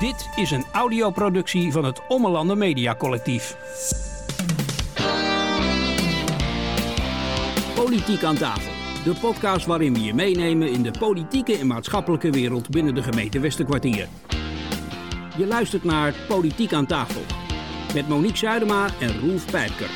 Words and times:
Dit 0.00 0.28
is 0.34 0.50
een 0.50 0.64
audioproductie 0.72 1.72
van 1.72 1.84
het 1.84 2.00
Ommelanden 2.08 2.58
Media 2.58 2.94
Collectief. 2.94 3.56
Politiek 7.74 8.22
aan 8.22 8.36
tafel. 8.36 8.72
De 9.04 9.20
podcast 9.20 9.66
waarin 9.66 9.94
we 9.94 10.02
je 10.02 10.14
meenemen 10.14 10.72
in 10.72 10.82
de 10.82 10.90
politieke 10.98 11.58
en 11.58 11.66
maatschappelijke 11.66 12.30
wereld 12.30 12.70
binnen 12.70 12.94
de 12.94 13.02
gemeente 13.02 13.40
Westerkwartier. 13.40 14.08
Je 15.36 15.46
luistert 15.46 15.84
naar 15.84 16.14
Politiek 16.28 16.72
aan 16.72 16.86
tafel. 16.86 17.22
Met 17.94 18.08
Monique 18.08 18.36
Zuidema 18.36 18.88
en 19.00 19.20
Roelf 19.20 19.50
Pijpker. 19.50 19.90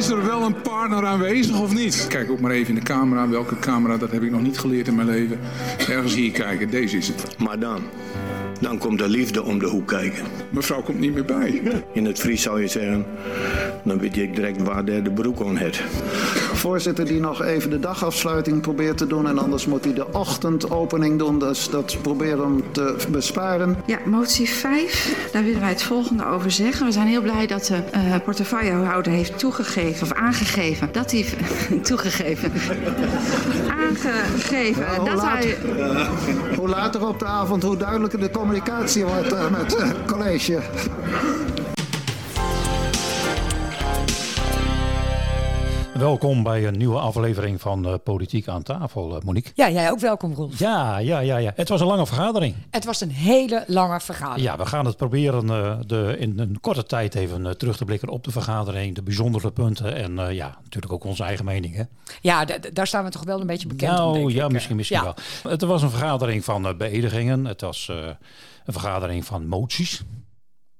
Is 0.00 0.08
er 0.08 0.26
wel 0.26 0.42
een 0.42 0.60
partner 0.60 1.06
aanwezig 1.06 1.60
of 1.60 1.74
niet? 1.74 2.06
Kijk 2.08 2.30
ook 2.30 2.40
maar 2.40 2.50
even 2.50 2.68
in 2.68 2.74
de 2.74 2.80
camera. 2.80 3.28
Welke 3.28 3.58
camera, 3.58 3.96
dat 3.96 4.10
heb 4.10 4.22
ik 4.22 4.30
nog 4.30 4.42
niet 4.42 4.58
geleerd 4.58 4.88
in 4.88 4.94
mijn 4.94 5.08
leven. 5.08 5.38
Ergens 5.88 6.14
hier 6.14 6.30
kijken, 6.30 6.70
deze 6.70 6.96
is 6.96 7.08
het. 7.08 7.38
Maar 7.38 7.58
dan, 7.58 7.82
dan 8.60 8.78
komt 8.78 8.98
de 8.98 9.08
liefde 9.08 9.42
om 9.42 9.58
de 9.58 9.66
hoek 9.66 9.86
kijken. 9.86 10.24
Mevrouw 10.50 10.82
komt 10.82 10.98
niet 10.98 11.14
meer 11.14 11.24
bij. 11.24 11.62
In 11.92 12.04
het 12.04 12.18
Fries 12.18 12.42
zou 12.42 12.60
je 12.60 12.68
zeggen, 12.68 13.06
dan 13.84 13.98
weet 13.98 14.14
je 14.14 14.30
direct 14.30 14.62
waar 14.62 14.84
de, 14.84 15.02
de 15.02 15.10
broek 15.10 15.40
aan 15.40 15.56
het. 15.56 15.82
Voorzitter 16.60 17.04
die 17.04 17.20
nog 17.20 17.42
even 17.42 17.70
de 17.70 17.80
dagafsluiting 17.80 18.60
probeert 18.60 18.96
te 18.98 19.06
doen. 19.06 19.26
En 19.28 19.38
anders 19.38 19.66
moet 19.66 19.84
hij 19.84 19.94
de 19.94 20.06
ochtendopening 20.12 21.18
doen. 21.18 21.38
Dus 21.38 21.68
dat 21.70 21.96
proberen 22.02 22.38
hem 22.40 22.62
te 22.72 22.96
besparen. 23.10 23.76
Ja, 23.86 23.98
motie 24.04 24.48
5, 24.48 25.28
daar 25.32 25.44
willen 25.44 25.60
wij 25.60 25.68
het 25.68 25.82
volgende 25.82 26.26
over 26.26 26.50
zeggen. 26.50 26.86
We 26.86 26.92
zijn 26.92 27.06
heel 27.06 27.22
blij 27.22 27.46
dat 27.46 27.64
de 27.64 27.76
uh, 27.94 28.14
portefeuillehouder 28.24 29.12
heeft 29.12 29.38
toegegeven, 29.38 30.02
of 30.02 30.12
aangegeven, 30.12 30.88
dat 30.92 31.10
hij, 31.10 31.24
toegegeven, 31.82 32.52
aangegeven, 33.70 34.82
Ja, 34.82 35.04
dat 35.04 35.14
laat- 35.14 35.44
hij... 35.44 35.56
hoe 36.56 36.68
later 36.68 37.06
op 37.06 37.18
de 37.18 37.24
avond, 37.26 37.62
hoe 37.62 37.76
duidelijker 37.76 38.20
de 38.20 38.30
communicatie 38.30 39.04
wordt 39.04 39.32
eh, 39.32 39.50
met 39.50 39.76
het 39.80 39.94
college. 40.06 40.58
Welkom 45.94 46.42
bij 46.42 46.66
een 46.66 46.76
nieuwe 46.78 46.98
aflevering 46.98 47.60
van 47.60 47.86
eh, 47.86 47.94
Politiek 48.04 48.48
aan 48.48 48.62
tafel, 48.62 49.16
eh, 49.16 49.22
Monique. 49.22 49.52
Ja, 49.54 49.70
jij 49.70 49.90
ook 49.90 49.98
welkom, 49.98 50.32
Rolf. 50.34 50.58
Ja, 50.58 50.98
ja, 50.98 51.18
ja, 51.18 51.36
ja. 51.36 51.52
Het 51.54 51.68
was 51.68 51.80
een 51.80 51.86
lange 51.86 52.06
vergadering. 52.06 52.54
Het 52.70 52.84
was 52.84 53.00
een 53.00 53.10
hele 53.10 53.64
lange 53.66 54.00
vergadering. 54.00 54.46
Ja, 54.46 54.56
we 54.56 54.66
gaan 54.66 54.84
het 54.86 54.96
proberen 54.96 55.50
eh, 55.50 55.78
de, 55.86 56.16
in 56.18 56.38
een 56.38 56.60
korte 56.60 56.82
tijd 56.84 57.14
even 57.14 57.58
terug 57.58 57.76
te 57.76 57.84
blikken 57.84 58.08
op 58.08 58.24
de 58.24 58.30
vergadering, 58.30 58.94
de 58.94 59.02
bijzondere 59.02 59.50
punten 59.50 59.94
en 59.94 60.34
ja, 60.34 60.58
natuurlijk 60.62 60.92
ook 60.92 61.04
onze 61.04 61.22
eigen 61.24 61.44
mening. 61.44 61.74
Hè? 61.74 61.82
Ja, 62.20 62.44
daar 62.72 62.86
staan 62.86 63.04
we 63.04 63.10
toch 63.10 63.24
wel 63.24 63.40
een 63.40 63.46
beetje 63.46 63.68
bekend 63.68 63.92
nou, 63.92 64.32
ja, 64.32 64.44
ik. 64.44 64.52
misschien, 64.52 64.76
misschien 64.76 64.98
Ja. 64.98 65.02
wel. 65.42 65.52
Het 65.52 65.62
was 65.62 65.82
een 65.82 65.90
vergadering 65.90 66.44
van 66.44 66.74
beëdigingen. 66.78 67.44
Het 67.44 67.60
was 67.60 67.88
een 68.64 68.72
vergadering 68.72 69.24
van 69.24 69.46
moties. 69.46 70.02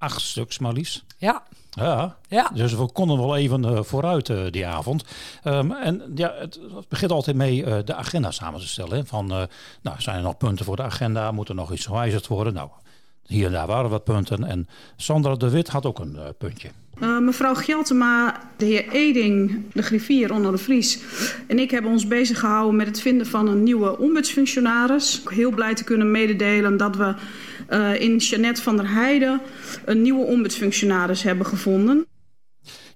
Acht 0.01 0.21
stuks 0.21 0.59
maar 0.59 0.73
liefst. 0.73 1.05
Ja, 1.17 1.43
Ja, 1.71 2.17
ja. 2.29 2.51
Dus 2.55 2.75
we 2.75 2.93
konden 2.93 3.19
wel 3.19 3.37
even 3.37 3.65
eh, 3.65 3.83
vooruit 3.83 4.29
eh, 4.29 4.39
die 4.51 4.67
avond. 4.67 5.05
Ehm, 5.43 5.73
en 5.73 6.03
ja, 6.15 6.35
het, 6.39 6.59
het 6.75 6.89
begint 6.89 7.11
altijd 7.11 7.37
mee 7.37 7.65
eh, 7.65 7.79
de 7.85 7.95
agenda 7.95 8.31
samen 8.31 8.61
te 8.61 8.69
stellen. 8.69 8.97
hè. 8.97 9.05
Van, 9.05 9.31
eh, 9.31 9.43
nou, 9.83 10.01
zijn 10.01 10.17
er 10.17 10.23
nog 10.23 10.37
punten 10.37 10.65
voor 10.65 10.77
de 10.77 10.83
agenda? 10.83 11.31
Moet 11.33 11.49
er 11.49 11.55
nog 11.55 11.73
iets 11.73 11.87
gewijzigd 11.87 12.27
worden? 12.27 12.55
Nou, 12.55 12.69
hier 13.27 13.47
en 13.47 13.53
daar 13.53 13.67
waren 13.67 13.91
wat 13.91 14.05
punten. 14.05 14.45
En 14.45 14.69
Sandra 14.97 15.35
de 15.35 15.51
Wit 15.51 15.69
had 15.69 15.87
ook 15.87 15.99
een 15.99 16.19
puntje. 16.39 16.71
Uh, 17.03 17.19
mevrouw 17.19 17.55
Gjeltema, 17.55 18.41
de 18.57 18.65
heer 18.65 18.89
Eding, 18.89 19.63
de 19.73 19.83
griffier 19.83 20.33
onder 20.33 20.53
de 20.53 20.59
Vries 20.59 20.99
en 21.49 21.59
ik 21.59 21.71
hebben 21.71 21.91
ons 21.91 22.07
bezig 22.07 22.39
gehouden 22.39 22.77
met 22.77 22.87
het 22.87 23.01
vinden 23.01 23.27
van 23.27 23.49
een 23.49 23.63
nieuwe 23.63 23.99
ombudsfunctionaris. 23.99 25.23
Heel 25.25 25.51
blij 25.51 25.75
te 25.75 25.85
kunnen 25.85 26.11
mededelen 26.11 26.77
dat 26.77 26.97
we 26.97 27.15
in 27.99 28.17
Jeannette 28.17 28.63
van 28.63 28.77
der 28.77 28.93
Heijden 28.93 29.41
een 29.85 30.03
nieuwe 30.03 30.25
ombudsfunctionaris 30.25 31.23
hebben 31.23 31.47
gevonden. 31.47 32.07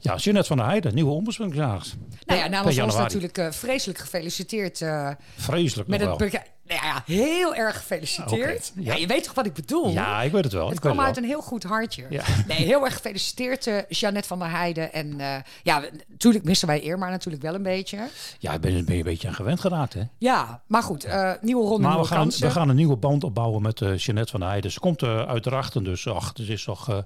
Ja, 0.05 0.17
Jeanette 0.17 0.49
van 0.49 0.57
der 0.57 0.67
Heijden, 0.67 0.95
nieuwe 0.95 1.11
ombudsfunctionaris. 1.11 1.95
Nou 2.27 2.41
ja, 2.41 2.49
namens 2.49 2.79
ons 2.79 2.97
natuurlijk 2.97 3.39
eh, 3.39 3.51
vreselijk 3.51 3.99
gefeliciteerd 3.99 4.81
uh, 4.81 5.11
Vreselijk 5.37 5.89
met 5.89 6.01
het... 6.01 6.19
Nou 6.67 6.87
ja, 6.87 7.03
heel 7.07 7.55
erg 7.55 7.77
gefeliciteerd. 7.77 8.73
Ja. 8.75 8.83
ja. 8.83 8.95
je 8.95 9.07
weet 9.07 9.25
toch 9.25 9.35
wat 9.35 9.47
ik 9.47 9.53
bedoel? 9.53 9.89
Ja, 9.89 10.23
ik 10.23 10.33
weet 10.33 10.45
het 10.45 10.53
wel. 10.53 10.65
Het 10.65 10.75
ik 10.75 10.81
kwam 10.81 11.01
uit 11.01 11.15
wel. 11.15 11.25
een 11.25 11.31
heel 11.31 11.41
goed 11.41 11.63
hartje. 11.63 12.07
Ja. 12.11 12.23
Nee, 12.47 12.57
heel 12.57 12.85
erg 12.85 12.95
gefeliciteerd, 12.95 13.67
eh 13.67 13.79
Jeannette 13.89 14.29
van 14.29 14.39
der 14.39 14.51
Heijden. 14.51 14.93
En 14.93 15.17
ja, 15.63 15.85
natuurlijk 16.09 16.45
missen 16.45 16.69
wij 16.69 16.81
Irma 16.81 17.11
natuurlijk 17.11 17.43
wel 17.43 17.55
een 17.55 17.63
beetje. 17.63 17.99
Ja, 18.39 18.53
ik 18.53 18.61
ben, 18.61 18.85
ben 18.85 18.95
je 18.95 18.99
een 18.99 19.03
beetje 19.03 19.29
aan 19.29 19.35
gewend 19.35 19.61
geraakt, 19.61 19.95
hè? 19.95 20.03
Ja, 20.19 20.63
maar 20.67 20.83
goed, 20.83 21.07
nieuwe 21.41 21.67
ronde, 21.67 21.89
Maar 21.89 21.99
we 21.99 22.05
gaan, 22.05 22.19
kansen. 22.19 22.47
we 22.47 22.53
gaan 22.53 22.69
een 22.69 22.77
nieuwe 22.77 22.97
band 22.97 23.25
opbouwen 23.25 23.63
met 23.63 23.79
Jeanette 23.79 24.31
van 24.31 24.41
der 24.41 24.49
Heijden. 24.49 24.71
Ze 24.71 24.81
komt 24.81 25.03
uit 25.03 25.43
Drachten, 25.43 25.85
dus 25.85 26.09
ach, 26.09 26.29
het 26.29 26.49
is 26.49 26.65
toch 26.65 27.05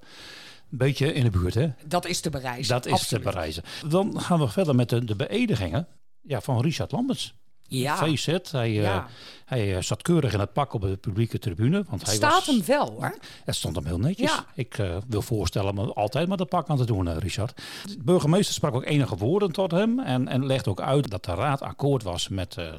een 0.70 0.78
beetje 0.78 1.12
in 1.12 1.24
de 1.24 1.30
buurt, 1.30 1.54
hè? 1.54 1.68
Dat 1.86 2.06
is 2.06 2.20
te 2.20 2.30
bereizen. 2.30 2.74
Dat 2.74 2.86
is 2.86 2.92
absoluut. 2.92 3.24
te 3.24 3.30
bereizen. 3.30 3.62
Dan 3.88 4.20
gaan 4.20 4.38
we 4.38 4.48
verder 4.48 4.74
met 4.74 4.88
de, 4.88 5.04
de 5.04 5.16
beëdigingen 5.16 5.86
ja, 6.22 6.40
van 6.40 6.60
Richard 6.60 6.92
Lamberts. 6.92 7.34
Ja, 7.70 7.96
VZ. 7.96 8.26
Hij, 8.26 8.68
eh, 8.68 8.74
Ja. 8.82 9.06
hij 9.44 9.76
eh, 9.76 9.82
zat 9.82 10.02
keurig 10.02 10.32
in 10.32 10.40
het 10.40 10.52
pak 10.52 10.72
op 10.72 10.80
de 10.80 10.96
publieke 10.96 11.38
tribune. 11.38 11.84
Want 11.88 12.06
hij 12.06 12.14
staat 12.14 12.32
was, 12.32 12.46
hem 12.46 12.64
wel 12.64 12.90
hoor. 12.90 13.18
Het 13.44 13.54
stond 13.54 13.76
hem 13.76 13.86
heel 13.86 13.98
netjes. 13.98 14.30
Ja. 14.30 14.44
Ik 14.54 14.78
eh, 14.78 14.96
wil 15.08 15.22
voorstellen 15.22 15.78
om 15.78 15.90
altijd 15.90 16.28
met 16.28 16.38
het 16.38 16.48
pak 16.48 16.68
aan 16.68 16.76
te 16.76 16.84
doen, 16.86 17.08
eh, 17.08 17.16
Richard. 17.16 17.60
De 17.86 18.02
burgemeester 18.02 18.54
sprak 18.54 18.74
ook 18.74 18.84
enige 18.84 19.16
woorden 19.16 19.52
tot 19.52 19.70
hem. 19.70 20.00
En, 20.00 20.28
en 20.28 20.46
legde 20.46 20.70
ook 20.70 20.80
uit 20.80 21.10
dat 21.10 21.24
de 21.24 21.34
raad 21.34 21.62
akkoord 21.62 22.02
was 22.02 22.28
met 22.28 22.56
eh, 22.56 22.72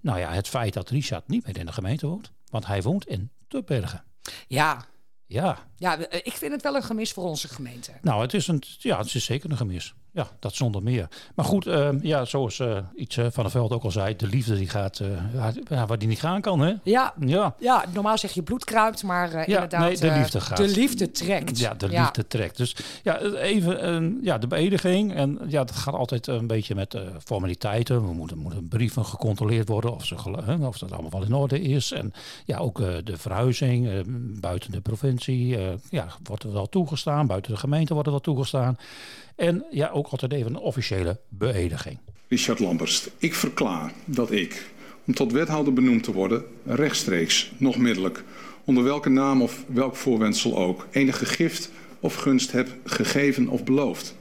nou 0.00 0.18
ja, 0.18 0.32
het 0.32 0.48
feit 0.48 0.74
dat 0.74 0.90
Richard 0.90 1.28
niet 1.28 1.46
meer 1.46 1.58
in 1.58 1.66
de 1.66 1.72
gemeente 1.72 2.06
woont. 2.06 2.32
Want 2.50 2.66
hij 2.66 2.82
woont 2.82 3.06
in 3.06 3.30
Tubbergen. 3.48 4.04
Ja, 4.46 4.84
Ja, 5.26 5.58
ja, 5.76 5.98
eh, 5.98 6.20
ik 6.22 6.32
vind 6.32 6.52
het 6.52 6.62
wel 6.62 6.74
een 6.74 6.82
gemis 6.82 7.12
voor 7.12 7.24
onze 7.24 7.48
gemeente. 7.48 7.92
Nou, 8.02 8.22
het 8.22 8.34
is, 8.34 8.46
een, 8.46 8.62
ja, 8.78 8.98
het 8.98 9.14
is 9.14 9.24
zeker 9.24 9.50
een 9.50 9.56
gemis. 9.56 9.94
Ja, 10.14 10.28
dat 10.38 10.54
zonder 10.54 10.82
meer. 10.82 11.08
Maar 11.34 11.44
goed, 11.44 11.66
eh, 11.66 11.88
ja, 12.00 12.24
zoals 12.24 12.58
eh, 12.58 12.78
iets 12.96 13.16
eh, 13.16 13.26
van 13.30 13.42
der 13.42 13.52
Veld 13.52 13.72
ook 13.72 13.82
al 13.82 13.90
zei, 13.90 14.16
de 14.16 14.26
liefde 14.26 14.56
die 14.56 14.68
gaat 14.68 15.02
waar, 15.34 15.54
ja, 15.68 15.86
waar 15.86 15.98
die 15.98 16.08
niet 16.08 16.20
gaan 16.20 16.40
kan, 16.40 16.60
hè? 16.60 16.74
Ja, 16.82 17.14
Ja, 17.20 17.54
ja 17.58 17.84
normaal 17.92 18.18
zeg 18.18 18.32
je 18.32 18.42
bloed 18.42 18.64
kruipt, 18.64 19.02
maar 19.02 19.32
eh, 19.32 19.48
inderdaad... 19.48 19.80
nee, 19.80 19.96
de 19.96 20.18
liefde 20.18 20.40
gaat. 20.40 20.56
De 20.56 20.68
liefde 20.68 21.10
trekt. 21.10 21.58
ja 21.58 21.74
de 21.74 21.88
liefde 21.88 22.26
trekt. 22.26 22.56
Dus 22.56 22.76
ja, 23.02 23.20
even 23.20 24.18
ja, 24.22 24.38
de 24.38 24.46
beëdiging. 24.46 25.14
En 25.14 25.38
ja, 25.46 25.64
dat 25.64 25.76
gaat 25.76 25.94
altijd 25.94 26.26
een 26.26 26.46
beetje 26.46 26.74
met 26.74 26.96
formaliteiten. 27.24 28.06
We 28.06 28.12
moeten, 28.12 28.38
moeten 28.38 28.68
brieven 28.68 29.04
gecontroleerd 29.04 29.68
worden 29.68 29.94
of, 29.94 30.04
ze, 30.04 30.14
of 30.60 30.78
dat 30.78 30.92
allemaal 30.92 31.10
wel 31.10 31.24
in 31.24 31.34
orde 31.34 31.60
is. 31.60 31.92
En 31.92 32.12
ja, 32.44 32.58
ook 32.58 32.78
de 33.04 33.16
verhuizing 33.16 34.04
buiten 34.40 34.72
de 34.72 34.80
provincie. 34.80 35.58
ja, 35.90 36.06
wordt 36.22 36.42
er 36.42 36.52
wel 36.52 36.68
toegestaan. 36.68 37.26
Buiten 37.26 37.52
de 37.52 37.58
gemeente 37.58 37.92
wordt 37.92 38.08
er 38.08 38.14
wel 38.14 38.22
toegestaan. 38.22 38.78
En 39.36 39.64
ja, 39.70 39.88
ook 39.88 40.03
altijd 40.10 40.32
even 40.32 40.50
een 40.50 40.56
officiële 40.56 41.20
beëdiging. 41.28 41.98
Richard 42.28 42.58
Lamberst, 42.58 43.10
ik 43.18 43.34
verklaar 43.34 43.92
dat 44.04 44.30
ik, 44.30 44.70
om 45.06 45.14
tot 45.14 45.32
wethouder 45.32 45.72
benoemd 45.72 46.02
te 46.02 46.12
worden, 46.12 46.44
rechtstreeks, 46.64 47.52
nog 47.56 47.76
middelijk, 47.76 48.24
onder 48.64 48.84
welke 48.84 49.08
naam 49.08 49.42
of 49.42 49.64
welk 49.66 49.96
voorwendsel 49.96 50.58
ook, 50.58 50.86
enige 50.90 51.26
gift 51.26 51.70
of 52.00 52.14
gunst 52.14 52.52
heb 52.52 52.68
gegeven 52.84 53.48
of 53.48 53.64
beloofd. 53.64 54.14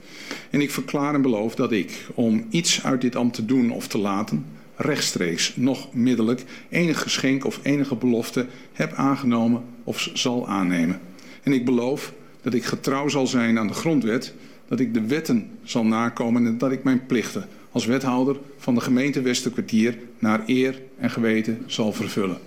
En 0.49 0.61
ik 0.61 0.71
verklaar 0.71 1.13
en 1.13 1.21
beloof 1.21 1.55
dat 1.55 1.71
ik, 1.71 2.05
om 2.13 2.45
iets 2.49 2.83
uit 2.83 3.01
dit 3.01 3.15
ambt 3.15 3.35
te 3.35 3.45
doen 3.45 3.71
of 3.71 3.87
te 3.87 3.97
laten, 3.97 4.45
rechtstreeks, 4.75 5.55
nog 5.55 5.93
middelijk, 5.93 6.43
enig 6.69 7.01
geschenk 7.01 7.45
of 7.45 7.59
enige 7.63 7.95
belofte 7.95 8.45
heb 8.73 8.93
aangenomen 8.93 9.63
of 9.83 10.09
zal 10.13 10.47
aannemen. 10.47 10.99
En 11.43 11.53
ik 11.53 11.65
beloof 11.65 12.13
dat 12.41 12.53
ik 12.53 12.63
getrouw 12.63 13.07
zal 13.07 13.27
zijn 13.27 13.59
aan 13.59 13.67
de 13.67 13.73
grondwet, 13.73 14.33
dat 14.73 14.81
ik 14.81 14.93
de 14.93 15.07
wetten 15.07 15.49
zal 15.63 15.85
nakomen 15.85 16.45
en 16.45 16.57
dat 16.57 16.71
ik 16.71 16.83
mijn 16.83 17.05
plichten 17.05 17.45
als 17.71 17.85
wethouder 17.85 18.37
van 18.57 18.75
de 18.75 18.81
gemeente 18.81 19.21
Westerkwartier 19.21 19.97
naar 20.19 20.43
eer 20.45 20.81
en 20.97 21.09
geweten 21.09 21.63
zal 21.67 21.93
vervullen. 21.93 22.37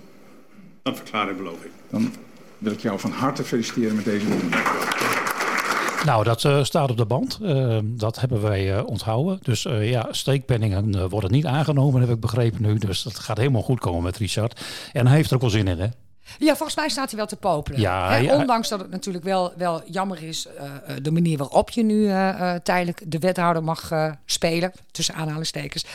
Dat 0.81 0.95
verklaar 0.95 1.29
ik, 1.29 1.37
beloof 1.37 1.63
ik. 1.63 1.71
Dan 1.89 2.11
wil 2.57 2.71
ik 2.71 2.79
jou 2.79 2.99
van 2.99 3.11
harte 3.11 3.43
feliciteren 3.43 3.95
met 3.95 4.05
deze. 4.05 4.25
Nou, 6.05 6.23
dat 6.23 6.43
eh, 6.43 6.63
staat 6.63 6.89
op 6.89 6.97
de 6.97 7.05
band. 7.05 7.39
Eh, 7.43 7.79
dat 7.83 8.19
hebben 8.19 8.41
wij 8.41 8.75
eh, 8.75 8.85
onthouden. 8.85 9.39
Dus 9.41 9.65
eh, 9.65 9.89
ja, 9.89 10.07
steekpenningen 10.11 11.09
worden 11.09 11.31
niet 11.31 11.45
aangenomen, 11.45 12.01
heb 12.01 12.09
ik 12.09 12.19
begrepen 12.19 12.61
nu. 12.61 12.77
Dus 12.77 13.03
dat 13.03 13.19
gaat 13.19 13.37
helemaal 13.37 13.61
goed 13.61 13.79
komen 13.79 14.03
met 14.03 14.17
Richard. 14.17 14.61
En 14.93 15.07
hij 15.07 15.15
heeft 15.15 15.29
er 15.29 15.35
ook 15.35 15.41
wel 15.41 15.49
zin 15.49 15.67
in, 15.67 15.79
hè? 15.79 15.87
Ja, 16.39 16.55
volgens 16.55 16.75
mij 16.75 16.89
staat 16.89 17.09
hij 17.09 17.17
wel 17.17 17.27
te 17.27 17.35
popelen. 17.35 17.79
Ja, 17.79 18.09
Hè, 18.09 18.17
ja. 18.17 18.35
Ondanks 18.35 18.69
dat 18.69 18.79
het 18.79 18.89
natuurlijk 18.89 19.23
wel, 19.23 19.53
wel 19.57 19.81
jammer 19.85 20.23
is, 20.23 20.47
eh, 20.47 20.65
eh, 20.65 21.03
de 21.03 21.11
manier 21.11 21.37
waarop 21.37 21.69
je 21.69 21.83
nu 21.83 22.07
eh, 22.07 22.53
tijdelijk 22.63 23.01
de 23.05 23.19
wethouder 23.19 23.63
mag 23.63 23.91
spelen, 24.25 24.71
tussen 24.91 25.15
aanhalingstekens, 25.15 25.85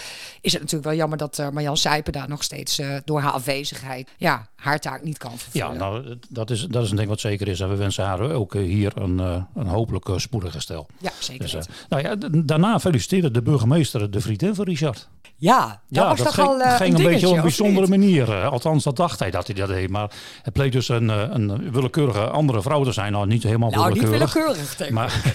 is 0.40 0.52
het 0.52 0.60
natuurlijk 0.60 0.88
wel 0.88 0.98
jammer 0.98 1.18
dat 1.18 1.42
Marjan 1.52 1.76
Sijpen 1.76 2.12
daar 2.12 2.28
nog 2.28 2.42
steeds 2.42 2.80
door 3.04 3.20
haar 3.20 3.32
afwezigheid 3.32 4.08
ja, 4.16 4.46
haar 4.56 4.78
taak 4.78 5.02
niet 5.02 5.18
kan 5.18 5.38
vervullen. 5.38 5.72
Ja, 5.72 5.78
nou, 5.78 6.18
dat 6.28 6.50
is, 6.50 6.66
dat 6.66 6.84
is 6.84 6.90
een 6.90 6.96
ding 6.96 7.08
wat 7.08 7.20
zeker 7.20 7.48
is. 7.48 7.60
En 7.60 7.68
we 7.68 7.76
wensen 7.76 8.04
haar 8.04 8.20
ook 8.20 8.54
hier 8.54 8.92
een, 8.96 9.18
een 9.54 9.66
hopelijk 9.66 10.10
spoedig 10.16 10.52
herstel. 10.52 10.86
Ja, 10.98 11.10
zeker 11.18 11.50
Dus, 11.50 11.66
nou 11.88 12.02
ja, 12.02 12.16
daarna 12.44 12.80
feliciteerde 12.80 13.30
de 13.30 13.42
burgemeester 13.42 14.10
de 14.10 14.20
vriendin 14.20 14.54
van 14.54 14.64
Richard. 14.64 15.08
Ja, 15.42 15.80
dat 15.88 16.08
was 16.08 16.18
toch 16.18 16.34
ging, 16.34 16.48
al 16.48 16.76
ging 16.76 16.94
een 16.94 17.04
een 17.04 17.10
beetje 17.10 17.28
op 17.28 17.36
een 17.36 17.42
bijzondere 17.42 17.86
manier. 17.86 18.44
Althans, 18.44 18.84
dat 18.84 18.96
dacht 18.96 19.18
hij 19.18 19.30
dat 19.30 19.46
hij 19.46 19.56
dat 19.56 19.68
deed. 19.68 19.90
Maar 19.90 20.10
het 20.42 20.52
bleek 20.52 20.72
dus 20.72 20.88
een, 20.88 21.10
eh, 21.10 21.22
een 21.30 21.70
willekeurige 21.70 22.20
andere 22.20 22.62
vrouw 22.62 22.84
te 22.84 22.92
zijn. 22.92 23.12
Nou, 23.12 23.26
niet 23.26 23.42
helemaal 23.42 23.70
Nou, 23.70 23.92
niet 23.92 24.02
willekeurig. 24.02 24.32
willekeurig, 24.34 24.76
denk 24.76 24.90
ik. 24.90 24.96
Maar 24.96 25.34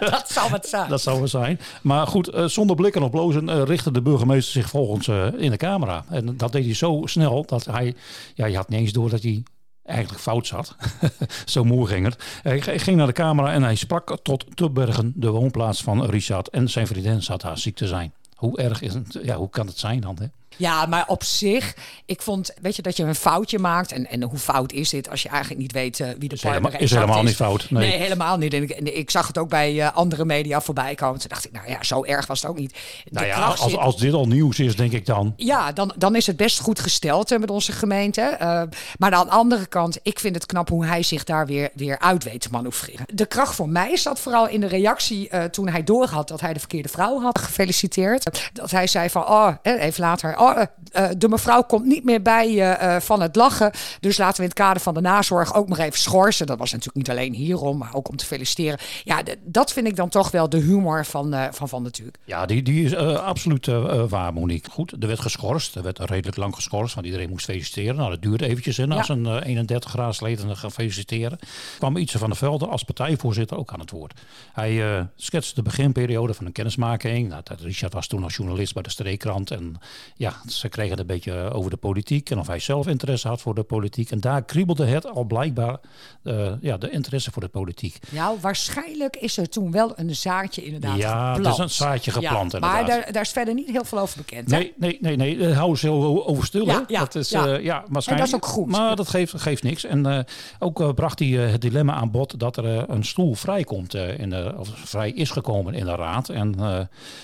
dat 0.10 0.30
zou 0.30 0.52
het 0.52 0.66
zijn. 0.66 0.88
dat 0.88 1.00
zou 1.00 1.20
het 1.20 1.30
zijn. 1.30 1.60
Maar 1.82 2.06
goed, 2.06 2.28
eh, 2.28 2.44
zonder 2.44 2.76
blikken 2.76 3.02
op 3.02 3.10
blozen 3.10 3.48
eh, 3.48 3.62
richtte 3.62 3.90
de 3.90 4.02
burgemeester 4.02 4.52
zich 4.52 4.68
volgens 4.70 5.08
in 5.36 5.50
de 5.50 5.56
camera. 5.56 6.04
En 6.10 6.36
dat 6.36 6.52
deed 6.52 6.64
hij 6.64 6.74
zo 6.74 7.02
snel 7.04 7.44
dat 7.46 7.64
hij... 7.64 7.94
Ja, 8.34 8.46
je 8.46 8.56
had 8.56 8.68
niet 8.68 8.80
eens 8.80 8.92
door 8.92 9.10
dat 9.10 9.22
hij 9.22 9.42
eigenlijk 9.84 10.22
fout 10.22 10.46
zat. 10.46 10.76
zo 11.44 11.64
moe 11.64 11.86
ging 11.86 12.04
het. 12.04 12.24
Hij 12.42 12.60
ging 12.78 12.96
naar 12.96 13.06
de 13.06 13.12
camera 13.12 13.52
en 13.52 13.62
hij 13.62 13.74
sprak 13.74 14.18
tot 14.22 14.44
Tubbergen, 14.56 15.12
de 15.14 15.30
woonplaats 15.30 15.82
van 15.82 16.04
Richard. 16.04 16.48
En 16.48 16.68
zijn 16.68 16.86
vriendin 16.86 17.22
zat 17.22 17.40
daar 17.40 17.58
ziek 17.58 17.76
te 17.76 17.86
zijn. 17.86 18.12
Hoe 18.34 18.58
erg 18.58 18.80
is 18.80 18.94
het? 18.94 19.18
Ja, 19.22 19.36
hoe 19.36 19.50
kan 19.50 19.66
het 19.66 19.78
zijn 19.78 20.00
dan? 20.00 20.16
Hè? 20.20 20.26
Ja, 20.58 20.86
maar 20.86 21.04
op 21.06 21.24
zich, 21.24 21.74
ik 22.04 22.22
vond, 22.22 22.50
weet 22.60 22.76
je, 22.76 22.82
dat 22.82 22.96
je 22.96 23.02
een 23.02 23.14
foutje 23.14 23.58
maakt. 23.58 23.92
En, 23.92 24.10
en 24.10 24.22
hoe 24.22 24.38
fout 24.38 24.72
is 24.72 24.90
dit 24.90 25.10
als 25.10 25.22
je 25.22 25.28
eigenlijk 25.28 25.60
niet 25.60 25.72
weet 25.72 26.00
eh, 26.00 26.08
wie 26.18 26.28
de 26.28 26.34
Is 26.34 26.40
partner 26.40 26.62
helemaal, 26.62 26.80
is 26.80 26.90
helemaal 26.90 27.22
niet 27.22 27.34
fout. 27.34 27.70
Nee. 27.70 27.88
Nee, 27.88 27.98
helemaal 27.98 28.36
niet. 28.36 28.54
En 28.54 28.62
ik, 28.62 28.70
en 28.70 28.96
ik 28.98 29.10
zag 29.10 29.26
het 29.26 29.38
ook 29.38 29.48
bij 29.48 29.80
eh, 29.80 29.96
andere 29.96 30.24
media 30.24 30.60
voorbij 30.60 30.94
komen. 30.94 31.20
Toen 31.20 31.28
dacht 31.28 31.44
ik, 31.44 31.52
nou 31.52 31.70
ja, 31.70 31.82
zo 31.82 32.04
erg 32.04 32.26
was 32.26 32.42
het 32.42 32.50
ook 32.50 32.58
niet. 32.58 32.72
De 33.04 33.10
nou 33.10 33.26
ja, 33.26 33.44
als, 33.44 33.76
als 33.76 33.96
dit 33.96 34.12
al 34.12 34.26
nieuws 34.26 34.58
is, 34.58 34.76
denk 34.76 34.92
ik 34.92 35.06
dan. 35.06 35.32
ja, 35.36 35.72
dan, 35.72 35.92
dan 35.96 36.16
is 36.16 36.26
het 36.26 36.36
best 36.36 36.60
goed 36.60 36.80
gesteld 36.80 37.28
hè, 37.28 37.38
met 37.38 37.50
onze 37.50 37.72
gemeente. 37.72 38.20
Eh, 38.20 38.62
maar 38.98 39.12
aan 39.12 39.26
de 39.26 39.32
andere 39.32 39.66
kant, 39.66 39.98
ik 40.02 40.18
vind 40.18 40.34
het 40.34 40.46
knap 40.46 40.68
hoe 40.68 40.86
hij 40.86 41.02
zich 41.02 41.24
daar 41.24 41.46
weer, 41.46 41.70
weer 41.74 41.98
uit 41.98 42.24
weet 42.24 42.40
te 42.40 42.48
manoeuvreren. 42.50 43.06
De 43.12 43.26
kracht 43.26 43.54
voor 43.54 43.68
mij 43.68 43.96
zat 43.96 44.20
vooral 44.20 44.48
in 44.48 44.60
de 44.60 44.66
reactie 44.66 45.30
toen 45.50 45.68
hij 45.68 45.84
doorhad 45.84 46.28
dat 46.28 46.40
hij 46.40 46.52
de 46.52 46.58
verkeerde 46.58 46.88
vrouw 46.88 47.20
had 47.20 47.38
gefeliciteerd. 47.38 48.50
Dat 48.52 48.70
hij 48.70 48.86
zei 48.86 49.10
van, 49.10 49.28
oh, 49.28 49.52
even 49.62 50.00
later, 50.00 50.38
oh, 50.38 50.47
eh, 50.56 50.66
eh, 50.92 51.10
de 51.18 51.28
mevrouw 51.28 51.62
komt 51.62 51.84
niet 51.84 52.04
meer 52.04 52.22
bij 52.22 52.52
je 52.52 52.62
eh, 52.62 53.00
van 53.00 53.22
het 53.22 53.36
lachen. 53.36 53.70
Dus 54.00 54.16
laten 54.16 54.36
we 54.36 54.42
in 54.42 54.48
het 54.48 54.58
kader 54.58 54.82
van 54.82 54.94
de 54.94 55.00
nazorg 55.00 55.54
ook 55.54 55.68
nog 55.68 55.78
even 55.78 55.98
schorsen. 55.98 56.46
Dat 56.46 56.58
was 56.58 56.70
natuurlijk 56.70 56.96
niet 56.96 57.10
alleen 57.10 57.34
hierom, 57.34 57.78
maar 57.78 57.94
ook 57.94 58.08
om 58.08 58.16
te 58.16 58.24
feliciteren. 58.24 58.78
Ja, 59.04 59.22
dat 59.44 59.72
vind 59.72 59.86
ik 59.86 59.96
dan 59.96 60.08
toch 60.08 60.30
wel 60.30 60.48
de 60.48 60.58
humor 60.58 61.04
van 61.04 61.36
Van, 61.50 61.68
van 61.68 61.82
natuurlijk. 61.82 62.18
Ja, 62.24 62.46
die, 62.46 62.62
die 62.62 62.84
is 62.84 62.96
absoluut 62.96 63.66
waar, 64.08 64.32
Monique. 64.32 64.70
Goed, 64.70 64.92
er 64.92 65.06
werd 65.06 65.20
geschorst. 65.20 65.76
Er 65.76 65.82
werd 65.82 65.98
redelijk 65.98 66.36
lang 66.36 66.54
geschorst, 66.54 66.94
want 66.94 67.06
iedereen 67.06 67.30
moest 67.30 67.44
feliciteren. 67.44 67.96
Nou, 67.96 68.10
dat 68.10 68.22
duurde 68.22 68.46
eventjes 68.46 68.78
in. 68.78 68.88
Ja. 68.88 68.96
Als 68.96 69.08
een 69.08 69.26
eh, 69.26 69.46
31 69.46 69.90
graadsleden 69.90 70.56
gaan 70.56 70.72
feliciteren. 70.72 71.38
kwam 71.78 71.96
Ietse 71.96 72.18
van 72.18 72.28
der 72.28 72.38
Velde 72.38 72.66
als 72.66 72.82
partijvoorzitter 72.82 73.56
ook 73.56 73.72
aan 73.72 73.80
het 73.80 73.90
woord. 73.90 74.20
Hij 74.52 74.96
eh, 74.96 75.04
schetste 75.16 75.54
de 75.54 75.62
beginperiode 75.62 76.34
van 76.34 76.46
een 76.46 76.52
kennismaking. 76.52 77.28
Nou, 77.28 77.42
Richard 77.60 77.92
was 77.92 78.06
toen 78.06 78.22
als 78.22 78.36
journalist 78.36 78.74
bij 78.74 78.82
de 78.82 78.90
Streekkrant. 78.90 79.50
En 79.50 79.76
ja, 80.16 80.37
ze 80.46 80.68
kregen 80.68 80.90
het 80.90 81.00
een 81.00 81.06
beetje 81.06 81.32
eh, 81.32 81.56
over 81.56 81.70
de 81.70 81.76
politiek. 81.76 82.30
En 82.30 82.38
of 82.38 82.46
hij 82.46 82.58
zelf 82.58 82.86
interesse 82.86 83.28
had 83.28 83.40
voor 83.40 83.54
de 83.54 83.62
politiek. 83.62 84.10
En 84.10 84.20
daar 84.20 84.44
kriebelde 84.44 84.84
het 84.86 85.06
al 85.06 85.24
blijkbaar, 85.24 85.76
eh, 86.22 86.52
ja, 86.60 86.76
de 86.76 86.90
interesse 86.90 87.30
voor 87.32 87.42
de 87.42 87.48
politiek. 87.48 87.98
Nou, 88.10 88.38
waarschijnlijk 88.40 89.16
is 89.16 89.36
er 89.36 89.48
toen 89.48 89.70
wel 89.70 89.92
een 89.96 90.16
zaadje 90.16 90.64
inderdaad 90.64 90.96
Ja, 90.96 91.34
geplant. 91.34 91.46
er 91.58 91.64
is 91.64 91.70
een 91.70 91.84
zaadje 91.84 92.10
geplant, 92.10 92.52
Ja, 92.52 92.58
maar 92.58 92.86
daar, 92.86 93.12
daar 93.12 93.22
is 93.22 93.30
verder 93.30 93.54
niet 93.54 93.70
heel 93.70 93.84
veel 93.84 93.98
over 93.98 94.16
bekend. 94.16 94.50
hè? 94.50 94.56
Nee, 94.58 94.72
nee, 94.76 94.98
nee, 95.00 95.16
nee. 95.16 95.38
Daar 95.38 95.52
houden 95.52 95.78
ze 95.78 95.86
heel 95.86 96.26
over 96.26 96.44
stil. 96.46 96.66
Ja, 96.66 96.84
ja, 96.88 96.98
dat 97.00 97.14
is, 97.14 97.28
ja. 97.30 97.46
eh, 97.46 97.64
ja, 97.64 97.84
waarschijnlijk. 97.88 98.06
En 98.08 98.16
dat 98.16 98.26
is 98.26 98.34
ook 98.34 98.46
goed. 98.46 98.66
Maar 98.66 98.96
dat 98.96 99.08
geeft, 99.08 99.40
geeft 99.40 99.62
niks. 99.62 99.84
En 99.84 100.06
eh, 100.06 100.18
ook 100.58 100.80
eh, 100.80 100.92
bracht 100.92 101.18
hij 101.18 101.44
eh, 101.44 101.50
het 101.52 101.60
dilemma 101.60 101.92
aan 101.94 102.10
bod 102.10 102.38
dat 102.40 102.56
er 102.56 102.64
eh, 102.78 102.82
een 102.86 103.04
stoel 103.04 103.34
vrijkomt 103.34 103.94
eh, 103.94 104.18
in 104.18 104.30
de, 104.30 104.54
of 104.58 104.68
vrij 104.74 105.10
is 105.10 105.30
gekomen 105.30 105.74
in 105.74 105.84
de 105.84 105.94
raad. 105.94 106.28
En 106.28 106.54
eh, 106.58 106.80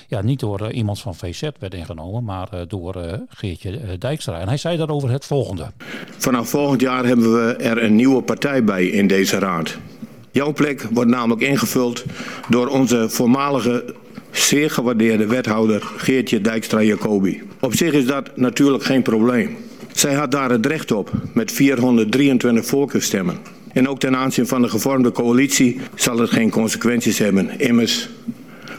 ja, 0.09 0.23
niet 0.23 0.41
door 0.41 0.61
eh, 0.67 0.77
iemand 0.77 1.01
van 1.01 1.15
VZ 1.15 1.49
werd 1.59 1.75
ingenomen, 1.75 2.25
maar 2.25 2.49
eh, 2.53 2.61
door 2.69 2.95
eh, 2.97 3.04
Geertje 3.29 3.71
eh, 3.71 3.89
Dijkstra. 3.99 4.41
En 4.41 4.49
hij 4.49 4.57
zei 4.57 4.77
daarover 4.77 5.11
het 5.11 5.25
volgende. 5.25 5.67
Vanaf 6.19 6.49
volgend 6.49 6.81
jaar 6.81 7.07
hebben 7.07 7.33
we 7.33 7.53
er 7.53 7.83
een 7.83 7.95
nieuwe 7.95 8.23
partij 8.23 8.65
bij 8.65 8.87
in 8.87 9.07
deze 9.07 9.39
raad. 9.39 9.79
Jouw 10.31 10.53
plek 10.53 10.87
wordt 10.91 11.11
namelijk 11.11 11.41
ingevuld 11.41 12.05
door 12.49 12.67
onze 12.67 13.09
voormalige 13.09 13.95
zeer 14.31 14.71
gewaardeerde 14.71 15.27
wethouder 15.27 15.83
Geertje 15.97 16.41
Dijkstra-Jacobi. 16.41 17.43
Op 17.61 17.75
zich 17.75 17.93
is 17.93 18.07
dat 18.07 18.37
natuurlijk 18.37 18.85
geen 18.85 19.03
probleem. 19.03 19.57
Zij 19.93 20.15
had 20.15 20.31
daar 20.31 20.51
het 20.51 20.67
recht 20.67 20.93
op 20.93 21.11
met 21.33 21.53
423 21.53 22.67
voorkeurstemmen. 22.67 23.39
En 23.73 23.89
ook 23.89 24.01
ten 24.01 24.17
aanzien 24.17 24.47
van 24.47 24.63
de 24.63 24.69
gevormde 24.69 25.13
coalitie 25.13 25.81
zal 25.95 26.19
het 26.19 26.31
geen 26.31 26.51
consequenties 26.51 27.19
hebben. 27.19 27.59
Immers, 27.61 28.09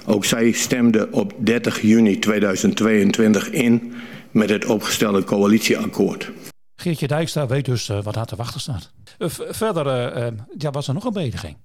ook 0.05 0.25
zij 0.25 0.51
stemde 0.51 1.07
op 1.11 1.33
30 1.37 1.81
juni 1.81 2.19
2022 2.19 3.49
in 3.49 3.93
met 4.35 4.49
het 4.49 4.65
opgestelde 4.65 5.23
coalitieakkoord. 5.23 6.31
Geertje 6.75 7.07
Dijkstra 7.07 7.47
weet 7.47 7.65
dus 7.65 7.89
eh, 7.89 8.03
wat 8.03 8.15
haar 8.15 8.25
te 8.25 8.35
wachten 8.35 8.59
staat. 8.61 8.91
Eh, 9.17 9.29
v- 9.29 9.39
verder 9.49 9.87
eh, 9.87 10.31
ja, 10.57 10.71
was 10.71 10.87
er 10.87 10.93
nog 10.93 11.03
een 11.05 11.13
bediging. 11.13 11.57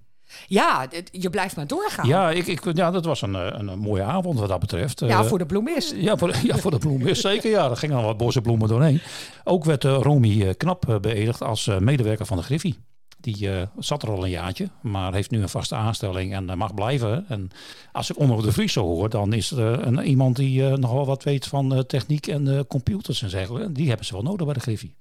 Ja, 0.46 0.86
je 1.10 1.30
blijft 1.30 1.56
maar 1.56 1.66
doorgaan. 1.66 2.08
Ja, 2.08 2.30
ik, 2.30 2.46
ik, 2.46 2.60
ja, 2.76 2.90
dat 2.90 3.04
was 3.04 3.22
een, 3.22 3.34
een, 3.34 3.68
een 3.68 3.78
mooie 3.78 4.02
avond 4.02 4.38
wat 4.38 4.48
dat 4.48 4.60
betreft. 4.60 5.00
Ja, 5.00 5.24
voor 5.24 5.38
de 5.38 5.46
bloemist. 5.46 5.94
Ja, 5.96 6.16
voor, 6.16 6.34
ja, 6.42 6.56
voor 6.56 6.70
de 6.70 6.78
bloem 6.78 7.06
is 7.06 7.20
zeker. 7.20 7.50
Ja, 7.50 7.70
er 7.70 7.76
gingen 7.76 7.96
al 7.96 8.02
wat 8.04 8.16
boze 8.16 8.40
bloemen 8.40 8.68
doorheen. 8.68 9.00
Ook 9.44 9.64
werd 9.64 9.84
Romy 9.84 10.54
Knap 10.54 10.98
beëdigd 11.00 11.42
als 11.42 11.66
eh, 11.66 11.78
medewerker 11.78 12.26
van 12.26 12.36
de 12.36 12.42
Griffie. 12.42 12.78
Die 13.20 13.50
eh, 13.50 13.62
zat 13.78 14.02
er 14.02 14.10
al 14.10 14.24
een 14.24 14.30
jaartje, 14.30 14.68
maar 14.82 15.14
heeft 15.14 15.30
nu 15.30 15.42
een 15.42 15.48
vaste 15.48 15.74
aanstelling 15.74 16.34
en 16.34 16.50
eh, 16.50 16.56
mag 16.56 16.74
blijven. 16.74 17.24
En 17.28 17.50
als 17.92 18.10
ik 18.10 18.18
onder 18.18 18.42
de 18.42 18.52
Vries 18.52 18.72
zo 18.72 18.82
hoor, 18.84 19.08
dan 19.08 19.32
is 19.32 19.50
er 19.50 19.80
eh, 19.80 19.86
een, 19.86 19.98
iemand 20.06 20.36
die 20.36 20.62
nogal 20.62 21.06
wat 21.06 21.22
weet 21.22 21.46
van 21.46 21.84
techniek 21.86 22.26
en 22.26 22.66
computers 22.66 23.22
en 23.22 23.28
dergelijke. 23.28 23.72
Die 23.72 23.88
hebben 23.88 24.06
ze 24.06 24.12
wel 24.12 24.22
nodig 24.22 24.44
bij 24.44 24.54
de 24.54 24.60
Griffie. 24.60 24.94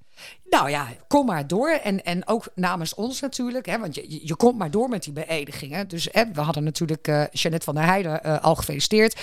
Nou 0.50 0.70
ja, 0.70 0.88
kom 1.08 1.26
maar 1.26 1.48
door. 1.48 1.70
En, 1.70 2.04
en 2.04 2.28
ook 2.28 2.48
namens 2.56 2.94
ons 2.96 3.20
natuurlijk. 3.22 3.66
Hè, 3.66 3.80
want 3.80 3.96
je, 3.96 4.26
je- 4.28 4.36
komt 4.36 4.58
maar 4.58 4.72
door 4.72 4.90
met 4.90 5.04
die 5.04 5.14
beëdigingen. 5.14 5.88
Dus 5.88 6.08
hè, 6.12 6.24
we 6.34 6.42
hadden 6.42 6.64
natuurlijk 6.64 7.08
eh 7.08 7.24
Jeannette 7.32 7.66
van 7.66 7.76
der 7.76 7.84
Heijden 7.86 8.42
al 8.42 8.56
gefeliciteerd. 8.56 9.20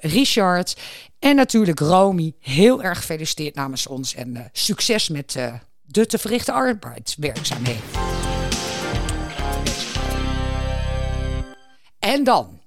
Richard. 0.00 0.76
En 1.18 1.36
natuurlijk 1.36 1.80
Romy. 1.80 2.32
Heel 2.40 2.82
erg 2.82 2.98
gefeliciteerd 2.98 3.54
namens 3.54 3.86
ons. 3.86 4.14
En 4.14 4.48
succes 4.52 5.08
met 5.08 5.38
de 5.86 6.06
te 6.06 6.18
verrichten 6.18 6.54
arbeidswerkzaamheden. 6.54 8.19
En 12.00 12.24
dan. 12.24 12.60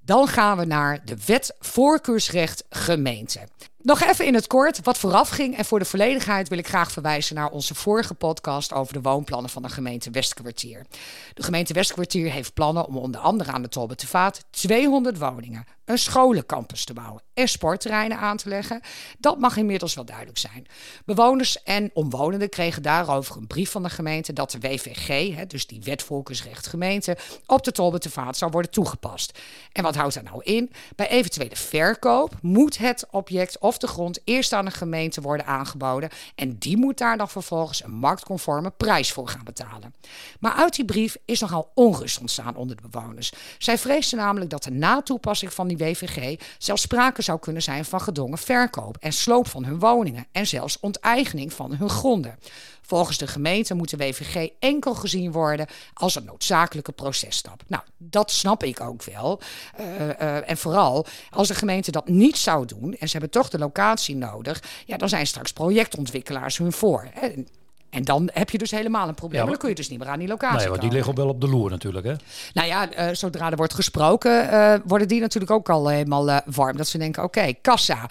Dan 0.00 0.28
gaan 0.28 0.58
we 0.58 0.64
naar 0.64 1.04
de 1.04 1.16
wet 1.26 1.56
voorkeursrecht 1.58 2.64
gemeente. 2.70 3.40
Nog 3.84 4.02
even 4.02 4.26
in 4.26 4.34
het 4.34 4.46
kort 4.46 4.80
wat 4.82 4.98
vooraf 4.98 5.28
ging. 5.28 5.56
En 5.56 5.64
voor 5.64 5.78
de 5.78 5.84
volledigheid 5.84 6.48
wil 6.48 6.58
ik 6.58 6.68
graag 6.68 6.92
verwijzen 6.92 7.34
naar 7.34 7.50
onze 7.50 7.74
vorige 7.74 8.14
podcast 8.14 8.72
over 8.72 8.92
de 8.92 9.00
woonplannen 9.00 9.50
van 9.50 9.62
de 9.62 9.68
gemeente 9.68 10.10
Westkwartier. 10.10 10.86
De 11.34 11.42
gemeente 11.42 11.72
Westkwartier 11.72 12.30
heeft 12.30 12.54
plannen 12.54 12.86
om 12.86 12.96
onder 12.96 13.20
andere 13.20 13.52
aan 13.52 13.62
de 13.62 13.68
Tolbe 13.68 13.94
te 13.94 14.06
Vaat 14.06 14.44
200 14.50 15.18
woningen, 15.18 15.64
een 15.84 15.98
scholencampus 15.98 16.84
te 16.84 16.92
bouwen 16.92 17.22
en 17.34 17.48
sportterreinen 17.48 18.18
aan 18.18 18.36
te 18.36 18.48
leggen. 18.48 18.80
Dat 19.18 19.38
mag 19.38 19.56
inmiddels 19.56 19.94
wel 19.94 20.04
duidelijk 20.04 20.38
zijn. 20.38 20.66
Bewoners 21.04 21.62
en 21.62 21.90
omwonenden 21.94 22.48
kregen 22.48 22.82
daarover 22.82 23.36
een 23.36 23.46
brief 23.46 23.70
van 23.70 23.82
de 23.82 23.90
gemeente 23.90 24.32
dat 24.32 24.50
de 24.50 24.60
WVG, 24.60 25.46
dus 25.46 25.66
die 25.66 25.80
wet 25.82 26.02
voorkeursrecht 26.02 26.66
gemeente, 26.66 27.16
op 27.46 27.64
de 27.64 27.72
Tolbe 27.72 27.98
te 27.98 28.10
Vaat 28.10 28.36
zou 28.36 28.50
worden 28.50 28.70
toegepast. 28.70 29.38
En 29.72 29.82
wat 29.82 29.94
houdt 29.94 30.14
dat 30.14 30.22
nou 30.22 30.42
in? 30.42 30.72
Bij 30.96 31.08
eventuele 31.08 31.56
verkoop 31.56 32.34
moet 32.40 32.78
het 32.78 33.06
object 33.10 33.58
of 33.58 33.73
de 33.80 33.86
grond 33.86 34.20
eerst 34.24 34.52
aan 34.52 34.64
de 34.64 34.70
gemeente 34.70 35.20
worden 35.20 35.46
aangeboden 35.46 36.10
en 36.34 36.58
die 36.58 36.76
moet 36.76 36.98
daar 36.98 37.16
dan 37.16 37.28
vervolgens 37.28 37.84
een 37.84 37.94
marktconforme 37.94 38.70
prijs 38.70 39.12
voor 39.12 39.28
gaan 39.28 39.44
betalen. 39.44 39.94
Maar 40.40 40.52
uit 40.52 40.74
die 40.74 40.84
brief 40.84 41.16
is 41.24 41.40
nogal 41.40 41.70
onrust 41.74 42.20
ontstaan 42.20 42.56
onder 42.56 42.76
de 42.76 42.88
bewoners. 42.88 43.32
Zij 43.58 43.78
vreesden 43.78 44.18
namelijk 44.18 44.50
dat 44.50 44.64
er 44.64 44.72
na 44.72 45.02
toepassing 45.02 45.52
van 45.52 45.68
die 45.68 45.76
WVG 45.76 46.40
zelfs 46.58 46.82
sprake 46.82 47.22
zou 47.22 47.38
kunnen 47.38 47.62
zijn 47.62 47.84
van 47.84 48.00
gedwongen 48.00 48.38
verkoop 48.38 48.96
en 49.00 49.12
sloop 49.12 49.48
van 49.48 49.64
hun 49.64 49.78
woningen 49.78 50.26
en 50.32 50.46
zelfs 50.46 50.80
onteigening 50.80 51.52
van 51.52 51.74
hun 51.74 51.90
gronden. 51.90 52.38
Volgens 52.86 53.18
de 53.18 53.26
gemeente 53.26 53.74
moet 53.74 53.90
de 53.90 53.96
WVG 53.96 54.48
enkel 54.58 54.94
gezien 54.94 55.32
worden 55.32 55.66
als 55.94 56.14
een 56.14 56.24
noodzakelijke 56.24 56.92
processtap. 56.92 57.62
Nou, 57.66 57.82
dat 57.96 58.30
snap 58.30 58.62
ik 58.62 58.80
ook 58.80 59.02
wel. 59.04 59.40
Eh, 59.76 60.10
eh, 60.10 60.50
en 60.50 60.56
vooral 60.56 61.06
als 61.30 61.48
de 61.48 61.54
gemeente 61.54 61.90
dat 61.90 62.08
niet 62.08 62.36
zou 62.36 62.66
doen 62.66 62.94
en 62.94 63.06
ze 63.06 63.12
hebben 63.12 63.30
toch 63.30 63.48
de 63.48 63.58
locatie 63.58 64.16
nodig, 64.16 64.62
ja, 64.86 64.96
dan 64.96 65.08
zijn 65.08 65.26
straks 65.26 65.52
projectontwikkelaars 65.52 66.58
hun 66.58 66.72
voor. 66.72 67.08
En 67.20 67.48
En 67.90 68.04
dan 68.04 68.30
heb 68.32 68.50
je 68.50 68.58
dus 68.58 68.70
helemaal 68.70 69.08
een 69.08 69.14
probleem. 69.14 69.42
Ja, 69.42 69.48
dan 69.48 69.56
kun 69.56 69.68
je 69.68 69.74
dus 69.74 69.88
niet 69.88 69.98
meer 69.98 70.08
aan 70.08 70.18
die 70.18 70.28
locatie 70.28 70.58
Nee, 70.58 70.68
want 70.68 70.80
die 70.80 70.90
liggen 70.90 71.14
wel 71.14 71.28
op 71.28 71.40
de 71.40 71.48
loer 71.48 71.70
natuurlijk, 71.70 72.06
hè? 72.06 72.14
Nou 72.52 72.68
ja, 72.68 73.08
uh, 73.08 73.14
zodra 73.14 73.50
er 73.50 73.56
wordt 73.56 73.74
gesproken, 73.74 74.82
worden 74.84 75.08
die 75.08 75.20
natuurlijk 75.20 75.52
ook 75.52 75.68
al 75.68 75.88
helemaal 75.88 76.40
warm. 76.44 76.76
Dat 76.76 76.88
ze 76.88 76.98
denken, 76.98 77.22
oké, 77.22 77.52
kassa. 77.52 78.10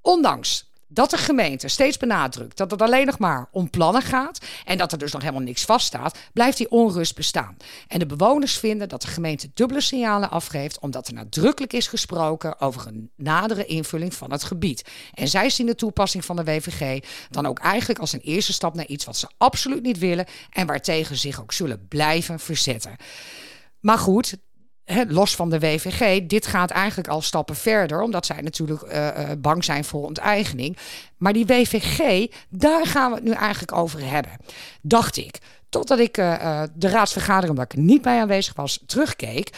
Ondanks 0.00 0.71
dat 0.94 1.10
de 1.10 1.16
gemeente 1.16 1.68
steeds 1.68 1.96
benadrukt 1.96 2.56
dat 2.56 2.70
het 2.70 2.82
alleen 2.82 3.06
nog 3.06 3.18
maar 3.18 3.48
om 3.50 3.70
plannen 3.70 4.02
gaat 4.02 4.38
en 4.64 4.78
dat 4.78 4.92
er 4.92 4.98
dus 4.98 5.12
nog 5.12 5.20
helemaal 5.20 5.42
niks 5.42 5.64
vaststaat, 5.64 6.18
blijft 6.32 6.56
die 6.56 6.70
onrust 6.70 7.14
bestaan. 7.14 7.56
En 7.88 7.98
de 7.98 8.06
bewoners 8.06 8.58
vinden 8.58 8.88
dat 8.88 9.02
de 9.02 9.08
gemeente 9.08 9.50
dubbele 9.54 9.80
signalen 9.80 10.30
afgeeft 10.30 10.78
omdat 10.78 11.08
er 11.08 11.14
nadrukkelijk 11.14 11.72
is 11.72 11.86
gesproken 11.86 12.60
over 12.60 12.86
een 12.86 13.10
nadere 13.16 13.64
invulling 13.64 14.14
van 14.14 14.32
het 14.32 14.44
gebied. 14.44 14.84
En 15.14 15.28
zij 15.28 15.50
zien 15.50 15.66
de 15.66 15.74
toepassing 15.74 16.24
van 16.24 16.36
de 16.36 16.44
WVG 16.44 17.04
dan 17.30 17.46
ook 17.46 17.58
eigenlijk 17.58 18.00
als 18.00 18.12
een 18.12 18.20
eerste 18.20 18.52
stap 18.52 18.74
naar 18.74 18.86
iets 18.86 19.04
wat 19.04 19.16
ze 19.16 19.28
absoluut 19.38 19.82
niet 19.82 19.98
willen 19.98 20.26
en 20.50 20.66
waartegen 20.66 21.16
zich 21.16 21.40
ook 21.40 21.52
zullen 21.52 21.86
blijven 21.88 22.40
verzetten. 22.40 22.96
Maar 23.80 23.98
goed, 23.98 24.36
los 25.08 25.34
van 25.36 25.50
de 25.50 25.58
WVG, 25.58 26.26
dit 26.26 26.46
gaat 26.46 26.70
eigenlijk 26.70 27.08
al 27.08 27.22
stappen 27.22 27.56
verder, 27.56 28.02
omdat 28.02 28.26
zij 28.26 28.40
natuurlijk 28.40 28.82
uh, 28.92 29.08
bang 29.38 29.64
zijn 29.64 29.84
voor 29.84 30.04
onteigening. 30.04 30.76
Maar 31.16 31.32
die 31.32 31.46
WVG, 31.46 32.26
daar 32.48 32.86
gaan 32.86 33.10
we 33.10 33.16
het 33.16 33.24
nu 33.24 33.30
eigenlijk 33.32 33.72
over 33.72 34.10
hebben. 34.10 34.32
Dacht 34.82 35.16
ik. 35.16 35.38
Totdat 35.68 35.98
ik 35.98 36.18
uh, 36.18 36.62
de 36.74 36.88
raadsvergadering, 36.88 37.56
waar 37.56 37.66
ik 37.70 37.76
niet 37.76 38.02
bij 38.02 38.20
aanwezig 38.20 38.54
was, 38.54 38.82
terugkeek. 38.86 39.50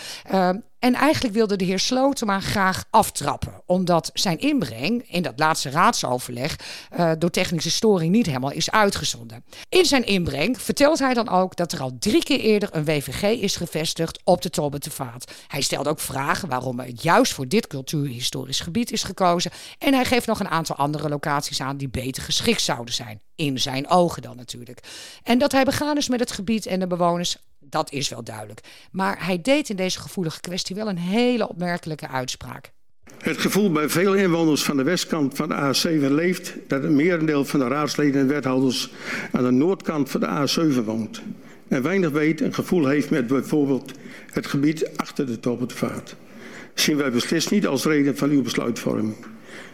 En 0.85 0.95
eigenlijk 0.95 1.35
wilde 1.35 1.57
de 1.57 1.65
heer 1.65 1.79
Slotema 1.79 2.41
graag 2.41 2.85
aftrappen, 2.91 3.63
omdat 3.67 4.11
zijn 4.15 4.39
inbreng 4.39 5.11
in 5.11 5.23
dat 5.23 5.39
laatste 5.39 5.71
raadsoverleg 5.71 6.59
uh, 6.97 7.13
door 7.19 7.31
technische 7.31 7.71
storing 7.71 8.13
niet 8.13 8.27
helemaal 8.27 8.53
is 8.53 8.71
uitgezonden. 8.71 9.45
In 9.69 9.85
zijn 9.85 10.07
inbreng 10.07 10.61
vertelt 10.61 10.99
hij 10.99 11.15
dan 11.15 11.29
ook 11.29 11.57
dat 11.57 11.73
er 11.73 11.81
al 11.81 11.97
drie 11.99 12.25
keer 12.25 12.41
eerder 12.41 12.69
een 12.73 12.85
WVG 12.85 13.23
is 13.23 13.57
gevestigd 13.57 14.21
op 14.25 14.43
de 14.43 14.51
Tobbetevaart. 14.51 15.33
Hij 15.47 15.61
stelt 15.61 15.89
ook 15.89 16.01
vragen 16.01 16.49
waarom 16.49 16.81
er 16.81 16.93
juist 17.01 17.33
voor 17.33 17.49
dit 17.49 17.67
cultuurhistorisch 17.67 18.61
gebied 18.61 18.93
is 18.93 19.03
gekozen. 19.03 19.51
En 19.79 19.95
hij 19.95 20.05
geeft 20.05 20.27
nog 20.27 20.41
een 20.41 20.49
aantal 20.49 20.77
andere 20.77 21.09
locaties 21.09 21.61
aan 21.61 21.77
die 21.77 21.89
beter 21.89 22.23
geschikt 22.23 22.63
zouden 22.63 22.95
zijn. 22.95 23.21
In 23.35 23.61
zijn 23.61 23.89
ogen 23.89 24.23
dan 24.23 24.37
natuurlijk. 24.37 24.81
En 25.23 25.39
dat 25.39 25.53
hij 25.53 25.65
begaan 25.65 25.97
is 25.97 26.09
met 26.09 26.21
het 26.21 26.33
gebied 26.33 26.67
en 26.67 26.81
de 26.81 26.87
bewoners, 26.87 27.37
dat 27.71 27.93
is 27.93 28.09
wel 28.09 28.25
duidelijk. 28.25 28.61
Maar 28.91 29.27
hij 29.27 29.41
deed 29.43 29.69
in 29.69 29.77
deze 29.77 30.01
gevoelige 30.01 30.41
kwestie 30.41 30.77
wel 30.77 30.89
een 30.89 30.99
hele 30.99 31.49
opmerkelijke 31.49 32.09
uitspraak. 32.09 32.73
Het 33.19 33.39
gevoel 33.39 33.73
bij 33.73 33.89
veel 33.89 34.15
inwoners 34.15 34.63
van 34.63 34.77
de 34.77 34.83
westkant 34.83 35.37
van 35.37 35.49
de 35.49 35.55
A7 35.55 36.13
leeft 36.13 36.55
dat 36.69 36.83
het 36.83 36.93
merendeel 36.93 37.45
van 37.45 37.61
de 37.61 37.69
raadsleden 37.69 38.21
en 38.21 38.29
wethouders 38.29 38.91
aan 39.33 39.45
de 39.45 39.51
noordkant 39.51 40.11
van 40.11 40.21
de 40.21 40.49
A7 40.49 40.85
woont. 40.85 41.23
En 41.69 41.83
weinig 41.83 42.11
weet 42.11 42.41
en 42.41 42.55
gevoel 42.55 42.87
heeft 42.87 43.11
met 43.11 43.27
bijvoorbeeld 43.27 43.93
het 44.31 44.47
gebied 44.47 44.97
achter 44.97 45.27
de 45.27 45.41
Toppervaart. 45.41 46.17
Zien 46.75 46.97
wij 46.97 47.11
beslist 47.11 47.51
niet 47.51 47.67
als 47.67 47.85
reden 47.85 48.17
van 48.17 48.31
uw 48.31 48.43
besluitvorming. 48.43 49.17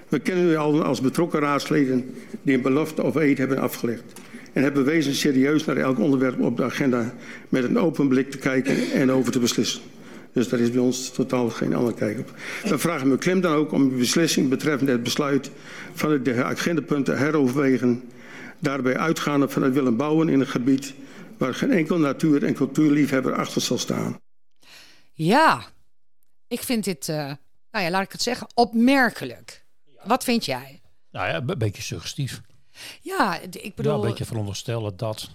We 0.09 0.19
kennen 0.19 0.51
u 0.51 0.57
al 0.57 0.83
als 0.83 1.01
betrokken 1.01 1.41
raadsleden 1.41 2.15
die 2.43 2.55
een 2.55 2.63
belofte 2.63 3.03
of 3.03 3.15
eed 3.15 3.39
hebben 3.39 3.59
afgelegd 3.59 4.21
en 4.53 4.63
hebben 4.63 4.85
bewezen 4.85 5.15
serieus 5.15 5.65
naar 5.65 5.77
elk 5.77 5.99
onderwerp 5.99 6.41
op 6.41 6.57
de 6.57 6.65
agenda 6.65 7.15
met 7.49 7.65
een 7.65 7.79
open 7.79 8.09
blik 8.09 8.31
te 8.31 8.39
kijken 8.39 8.93
en 8.93 9.11
over 9.11 9.33
te 9.33 9.39
beslissen. 9.39 9.81
Dus 10.33 10.49
daar 10.49 10.61
is 10.61 10.71
bij 10.71 10.81
ons 10.81 11.11
totaal 11.11 11.51
geen 11.51 11.75
andere 11.75 11.95
kijk 11.95 12.19
op. 12.19 12.35
We 12.65 12.79
vragen 12.79 13.09
me 13.09 13.19
klem 13.19 13.41
dan 13.41 13.55
ook 13.55 13.73
om 13.73 13.83
een 13.83 13.99
beslissing 13.99 14.49
betreffende 14.49 14.93
het 14.93 15.03
besluit 15.03 15.51
van 15.93 16.23
de 16.23 16.45
agendapunten 16.45 17.19
heroverwegen. 17.19 18.03
Daarbij 18.59 18.97
uitgaande 18.97 19.49
van 19.49 19.63
het 19.63 19.75
willen 19.75 19.97
bouwen 19.97 20.29
in 20.29 20.41
een 20.41 20.47
gebied 20.47 20.95
waar 21.39 21.55
geen 21.55 21.71
enkel 21.71 21.99
natuur- 21.99 22.45
en 22.45 22.55
cultuurliefhebber 22.55 23.35
achter 23.35 23.61
zal 23.61 23.79
staan. 23.79 24.21
Ja, 25.13 25.65
ik 26.49 26.63
vind 26.63 26.85
dit, 26.85 27.09
uh, 27.09 27.17
nou 27.71 27.85
ja, 27.85 27.91
laat 27.91 28.03
ik 28.03 28.13
het 28.13 28.23
zeggen, 28.23 28.47
opmerkelijk. 28.55 29.65
Wat 30.05 30.25
vind 30.25 30.45
jij? 30.45 30.81
Nou 31.11 31.29
ja, 31.29 31.43
een 31.47 31.59
beetje 31.59 31.83
suggestief. 31.83 32.41
Ja, 33.01 33.39
ik 33.41 33.75
bedoel... 33.75 33.93
Ja, 33.93 33.99
een 33.99 34.09
beetje 34.09 34.25
veronderstellen 34.25 34.97
dat... 34.97 35.31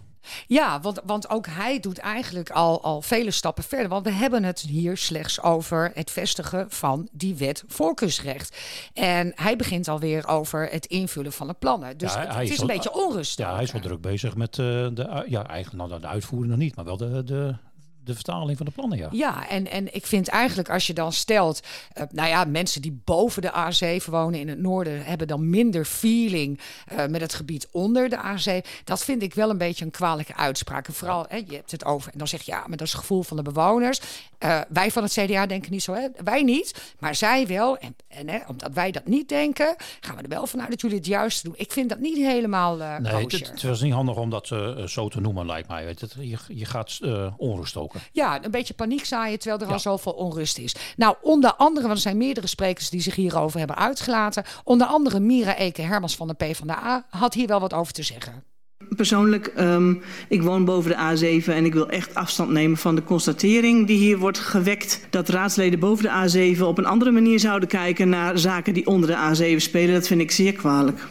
Ja, 0.47 0.81
want, 0.81 1.01
want 1.05 1.29
ook 1.29 1.47
hij 1.47 1.79
doet 1.79 1.97
eigenlijk 1.97 2.49
al, 2.49 2.83
al 2.83 3.01
vele 3.01 3.31
stappen 3.31 3.63
verder. 3.63 3.89
Want 3.89 4.05
we 4.05 4.11
hebben 4.11 4.43
het 4.43 4.59
hier 4.59 4.97
slechts 4.97 5.41
over 5.41 5.91
het 5.93 6.11
vestigen 6.11 6.65
van 6.69 7.07
die 7.11 7.35
wet 7.35 7.63
voorkeursrecht. 7.67 8.57
En 8.93 9.31
hij 9.35 9.55
begint 9.55 9.87
alweer 9.87 10.27
over 10.27 10.67
het 10.71 10.85
invullen 10.85 11.33
van 11.33 11.47
de 11.47 11.53
plannen. 11.53 11.97
Dus 11.97 12.15
het, 12.15 12.49
is, 12.49 12.59
een 12.59 12.67
beetje 12.67 12.93
onrustig. 12.93 13.45
Ja, 13.45 13.53
hij 13.53 13.63
is 13.63 13.71
wel 13.71 13.81
druk 13.81 14.01
bezig 14.01 14.35
met 14.35 14.57
uh, 14.57 14.65
de, 14.93 15.25
ja, 15.27 15.47
eigenlijk 15.47 15.89
nou, 15.89 16.01
de 16.01 16.07
uitvoering 16.07 16.49
nog 16.51 16.59
niet, 16.59 16.75
maar 16.75 16.85
wel 16.85 16.97
de, 16.97 17.23
de, 17.23 17.55
de 18.05 18.13
vertaling 18.13 18.57
van 18.57 18.65
de 18.65 18.71
plannen, 18.71 18.97
ja. 18.97 19.07
Ja, 19.11 19.49
en, 19.49 19.71
en 19.71 19.95
ik 19.95 20.05
vind 20.05 20.27
eigenlijk 20.27 20.69
als 20.69 20.87
je 20.87 20.93
dan 20.93 21.13
stelt... 21.13 21.59
Uh, 21.97 22.03
nou 22.11 22.29
ja, 22.29 22.43
mensen 22.43 22.81
die 22.81 23.01
boven 23.03 23.41
de 23.41 23.51
A7 23.51 24.05
wonen 24.05 24.39
in 24.39 24.47
het 24.47 24.59
noorden... 24.59 25.05
hebben 25.05 25.27
dan 25.27 25.49
minder 25.49 25.85
feeling 25.85 26.59
uh, 26.93 27.05
met 27.05 27.21
het 27.21 27.33
gebied 27.33 27.67
onder 27.71 28.09
de 28.09 28.17
A7. 28.17 28.69
Dat 28.83 29.03
vind 29.03 29.21
ik 29.21 29.33
wel 29.33 29.49
een 29.49 29.57
beetje 29.57 29.85
een 29.85 29.91
kwalijke 29.91 30.35
uitspraak. 30.35 30.87
En 30.87 30.93
vooral, 30.93 31.25
hè, 31.29 31.35
je 31.47 31.55
hebt 31.55 31.71
het 31.71 31.85
over... 31.85 32.11
en 32.11 32.17
dan 32.17 32.27
zeg 32.27 32.41
je, 32.41 32.51
ja, 32.51 32.59
maar 32.59 32.77
dat 32.77 32.87
is 32.87 32.91
het 32.91 33.01
gevoel 33.01 33.23
van 33.23 33.37
de 33.37 33.43
bewoners. 33.43 33.99
Uh, 34.39 34.61
wij 34.69 34.91
van 34.91 35.03
het 35.03 35.11
CDA 35.11 35.45
denken 35.45 35.71
niet 35.71 35.83
zo, 35.83 35.93
hè? 35.93 36.07
wij 36.23 36.43
niet. 36.43 36.93
Maar 36.99 37.15
zij 37.15 37.47
wel. 37.47 37.77
En, 37.77 37.95
en 38.07 38.29
hè, 38.29 38.39
omdat 38.47 38.73
wij 38.73 38.91
dat 38.91 39.05
niet 39.05 39.29
denken... 39.29 39.75
gaan 39.99 40.15
we 40.15 40.21
er 40.21 40.29
wel 40.29 40.47
vanuit 40.47 40.69
dat 40.69 40.81
jullie 40.81 40.97
het 40.97 41.05
juist 41.05 41.43
doen. 41.43 41.53
Ik 41.57 41.71
vind 41.71 41.89
dat 41.89 41.99
niet 41.99 42.17
helemaal 42.17 42.75
Nee, 42.75 43.23
het, 43.23 43.31
het, 43.31 43.63
was 43.63 43.81
niet 43.81 43.93
handig 43.93 44.15
om 44.15 44.29
dat 44.29 44.47
zo 44.85 45.09
te 45.09 45.21
noemen, 45.21 45.45
lijkt 45.45 45.67
mij. 45.67 45.85
Weet 45.85 46.01
het, 46.01 46.15
je, 46.19 46.37
je 46.47 46.65
gaat 46.65 46.99
onrust 47.37 47.77
ook 47.77 47.94
ja, 48.11 48.43
een 48.43 48.51
beetje 48.51 48.73
paniek 48.73 49.05
zaaien 49.05 49.39
terwijl 49.39 49.61
er 49.61 49.73
al 49.73 49.79
zoveel 49.79 50.11
onrust 50.11 50.57
is. 50.57 50.75
Nou, 50.97 51.15
onder 51.21 51.53
andere, 51.53 51.85
want 51.85 51.97
er 51.97 52.03
zijn 52.03 52.17
meerdere 52.17 52.47
sprekers 52.47 52.89
die 52.89 53.01
zich 53.01 53.15
hierover 53.15 53.59
hebben 53.59 53.77
uitgelaten. 53.77 54.43
Onder 54.63 54.87
andere 54.87 55.19
Mira 55.19 55.57
Eke 55.57 55.81
Hermans 55.81 56.15
van 56.15 56.27
de 56.27 56.33
PvdA 56.33 57.05
had 57.09 57.33
hier 57.33 57.47
wel 57.47 57.59
wat 57.59 57.73
over 57.73 57.93
te 57.93 58.03
zeggen. 58.03 58.43
Persoonlijk, 58.95 59.53
um, 59.59 60.01
ik 60.29 60.41
woon 60.41 60.65
boven 60.65 60.91
de 60.91 61.41
A7 61.41 61.45
en 61.45 61.65
ik 61.65 61.73
wil 61.73 61.89
echt 61.89 62.15
afstand 62.15 62.49
nemen 62.49 62.77
van 62.77 62.95
de 62.95 63.03
constatering 63.03 63.87
die 63.87 63.97
hier 63.97 64.17
wordt 64.17 64.39
gewekt. 64.39 65.07
Dat 65.09 65.29
raadsleden 65.29 65.79
boven 65.79 66.03
de 66.03 66.55
A7 66.55 66.61
op 66.61 66.77
een 66.77 66.85
andere 66.85 67.11
manier 67.11 67.39
zouden 67.39 67.69
kijken 67.69 68.09
naar 68.09 68.37
zaken 68.37 68.73
die 68.73 68.87
onder 68.87 69.09
de 69.09 69.53
A7 69.55 69.57
spelen. 69.57 69.93
Dat 69.93 70.07
vind 70.07 70.21
ik 70.21 70.31
zeer 70.31 70.53
kwalijk. 70.53 71.07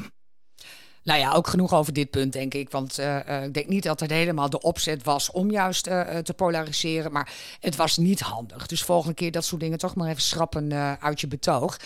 Nou 1.04 1.18
ja, 1.18 1.32
ook 1.32 1.46
genoeg 1.46 1.74
over 1.74 1.92
dit 1.92 2.10
punt, 2.10 2.32
denk 2.32 2.54
ik. 2.54 2.70
Want 2.70 2.98
uh, 2.98 3.16
uh, 3.28 3.44
ik 3.44 3.54
denk 3.54 3.68
niet 3.68 3.82
dat 3.82 4.00
het 4.00 4.10
helemaal 4.10 4.50
de 4.50 4.60
opzet 4.60 5.02
was 5.02 5.30
om 5.30 5.50
juist 5.50 5.86
uh, 5.86 6.00
te 6.00 6.34
polariseren. 6.34 7.12
Maar 7.12 7.32
het 7.60 7.76
was 7.76 7.96
niet 7.96 8.20
handig. 8.20 8.66
Dus 8.66 8.82
volgende 8.82 9.14
keer 9.14 9.30
dat 9.30 9.44
soort 9.44 9.60
dingen 9.60 9.78
toch 9.78 9.94
maar 9.94 10.08
even 10.08 10.22
schrappen 10.22 10.72
uit 11.00 11.20
je 11.20 11.26
betoog. 11.26 11.76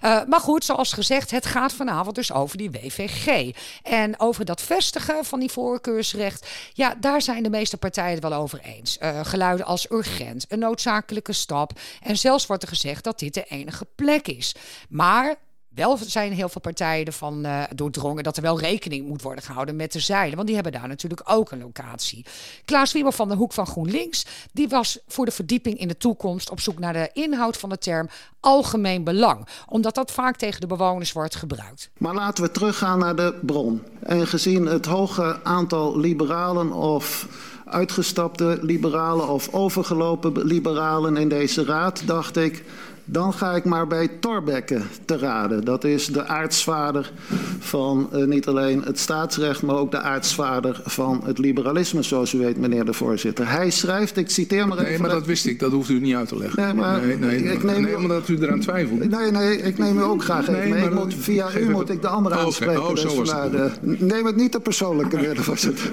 maar 0.00 0.40
goed, 0.40 0.64
zoals 0.64 0.92
gezegd, 0.92 1.30
het 1.30 1.46
gaat 1.46 1.72
vanavond 1.72 2.14
dus 2.14 2.32
over 2.32 2.56
die 2.56 2.70
WVG. 2.70 3.50
En 3.82 4.20
over 4.20 4.44
dat 4.44 4.62
vestigen 4.62 5.24
van 5.24 5.40
die 5.40 5.50
voorkeursrecht. 5.50 6.46
Ja, 6.72 6.94
daar 7.00 7.22
zijn 7.22 7.42
de 7.42 7.50
meeste 7.50 7.76
partijen 7.76 8.14
het 8.14 8.22
wel 8.22 8.32
over 8.32 8.60
eens. 8.60 8.98
geluiden 9.22 9.66
als 9.66 9.90
urgent, 9.90 10.44
een 10.48 10.58
noodzakelijke 10.58 11.32
stap. 11.32 11.72
En 12.02 12.16
zelfs 12.16 12.46
wordt 12.46 12.62
er 12.62 12.68
gezegd 12.68 13.04
dat 13.04 13.18
dit 13.18 13.34
de 13.34 13.44
enige 13.44 13.86
plek 13.94 14.28
is. 14.28 14.54
Maar 14.88 15.36
wel 15.78 15.98
zijn 16.06 16.32
heel 16.32 16.48
veel 16.48 16.60
partijen 16.60 17.06
ervan 17.06 17.46
uh, 17.46 17.62
doordrongen 17.74 18.22
dat 18.22 18.36
er 18.36 18.42
wel 18.42 18.60
rekening 18.60 19.06
moet 19.06 19.22
worden 19.22 19.44
gehouden 19.44 19.76
met 19.76 19.92
de 19.92 20.00
zeilen. 20.00 20.34
Want 20.34 20.46
die 20.46 20.54
hebben 20.54 20.72
daar 20.72 20.88
natuurlijk 20.88 21.22
ook 21.24 21.50
een 21.50 21.58
locatie. 21.58 22.24
Klaas 22.64 22.92
Wieber 22.92 23.12
van 23.12 23.28
de 23.28 23.34
Hoek 23.34 23.52
van 23.52 23.66
GroenLinks, 23.66 24.26
die 24.52 24.68
was 24.68 24.98
voor 25.06 25.24
de 25.24 25.30
verdieping 25.30 25.78
in 25.78 25.88
de 25.88 25.96
toekomst 25.96 26.50
op 26.50 26.60
zoek 26.60 26.78
naar 26.78 26.92
de 26.92 27.10
inhoud 27.12 27.56
van 27.56 27.68
de 27.68 27.78
term 27.78 28.08
algemeen 28.40 29.04
belang. 29.04 29.46
Omdat 29.68 29.94
dat 29.94 30.10
vaak 30.10 30.36
tegen 30.36 30.60
de 30.60 30.66
bewoners 30.66 31.12
wordt 31.12 31.36
gebruikt. 31.36 31.90
Maar 31.98 32.14
laten 32.14 32.44
we 32.44 32.50
teruggaan 32.50 32.98
naar 32.98 33.16
de 33.16 33.38
bron. 33.42 33.82
En 34.02 34.26
gezien 34.26 34.66
het 34.66 34.86
hoge 34.86 35.40
aantal 35.42 35.98
liberalen 35.98 36.72
of 36.72 37.26
uitgestapte 37.64 38.58
liberalen 38.62 39.28
of 39.28 39.52
overgelopen 39.52 40.44
liberalen 40.44 41.16
in 41.16 41.28
deze 41.28 41.64
raad, 41.64 42.02
dacht 42.06 42.36
ik 42.36 42.64
dan 43.10 43.32
ga 43.32 43.54
ik 43.54 43.64
maar 43.64 43.86
bij 43.86 44.08
Thorbecke 44.08 44.80
te 45.04 45.18
raden. 45.18 45.64
Dat 45.64 45.84
is 45.84 46.06
de 46.06 46.26
aartsvader 46.26 47.12
van 47.58 48.08
uh, 48.12 48.24
niet 48.24 48.46
alleen 48.46 48.82
het 48.82 48.98
staatsrecht, 48.98 49.62
maar 49.62 49.76
ook 49.76 49.90
de 49.90 50.00
aartsvader 50.00 50.80
van 50.84 51.20
het 51.24 51.38
liberalisme, 51.38 52.02
zoals 52.02 52.32
u 52.32 52.38
weet, 52.38 52.56
meneer 52.56 52.84
de 52.84 52.92
voorzitter. 52.92 53.50
Hij 53.50 53.70
schrijft, 53.70 54.16
ik 54.16 54.30
citeer 54.30 54.68
maar 54.68 54.78
even. 54.78 54.90
Nee, 54.90 55.00
maar 55.00 55.10
dat 55.10 55.26
wist 55.26 55.46
ik, 55.46 55.58
dat 55.58 55.72
hoeft 55.72 55.88
u 55.88 56.00
niet 56.00 56.14
uit 56.14 56.28
te 56.28 56.38
leggen. 56.38 56.62
Nee, 56.62 56.74
maar 56.74 57.00
nee, 57.00 57.18
nee, 57.18 57.42
ik 57.42 57.62
neem 57.62 57.82
nee, 57.82 57.96
omdat 57.96 58.28
u 58.28 58.38
eraan 58.42 58.60
twijfelt. 58.60 59.10
Nee, 59.10 59.30
nee, 59.30 59.56
ik 59.56 59.78
neem 59.78 59.98
u 59.98 60.02
ook 60.02 60.22
graag 60.22 60.48
even 60.48 60.70
nee, 60.70 60.80
mee. 60.80 60.90
Moet, 60.90 61.14
via 61.14 61.56
u 61.56 61.70
moet 61.70 61.90
ik 61.90 62.02
de 62.02 62.08
andere 62.08 62.34
oh, 62.34 62.42
aanspreken. 62.42 62.82
Oh, 62.82 62.94
dus 62.94 63.70
neem 63.82 64.26
het 64.26 64.36
niet 64.36 64.52
te 64.52 64.60
persoonlijk, 64.60 65.12
meneer 65.12 65.34
de 65.34 65.42
voorzitter. 65.42 65.90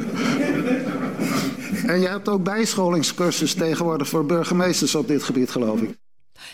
En 1.86 2.00
je 2.00 2.08
hebt 2.08 2.30
ook 2.30 2.44
bijscholingscursus 2.44 3.54
tegenwoordig 3.54 4.08
voor 4.08 4.26
burgemeesters 4.26 4.96
op 4.96 5.08
dit 5.08 5.24
gebied, 5.24 5.50
geloof 5.50 5.82
ik. 5.82 5.90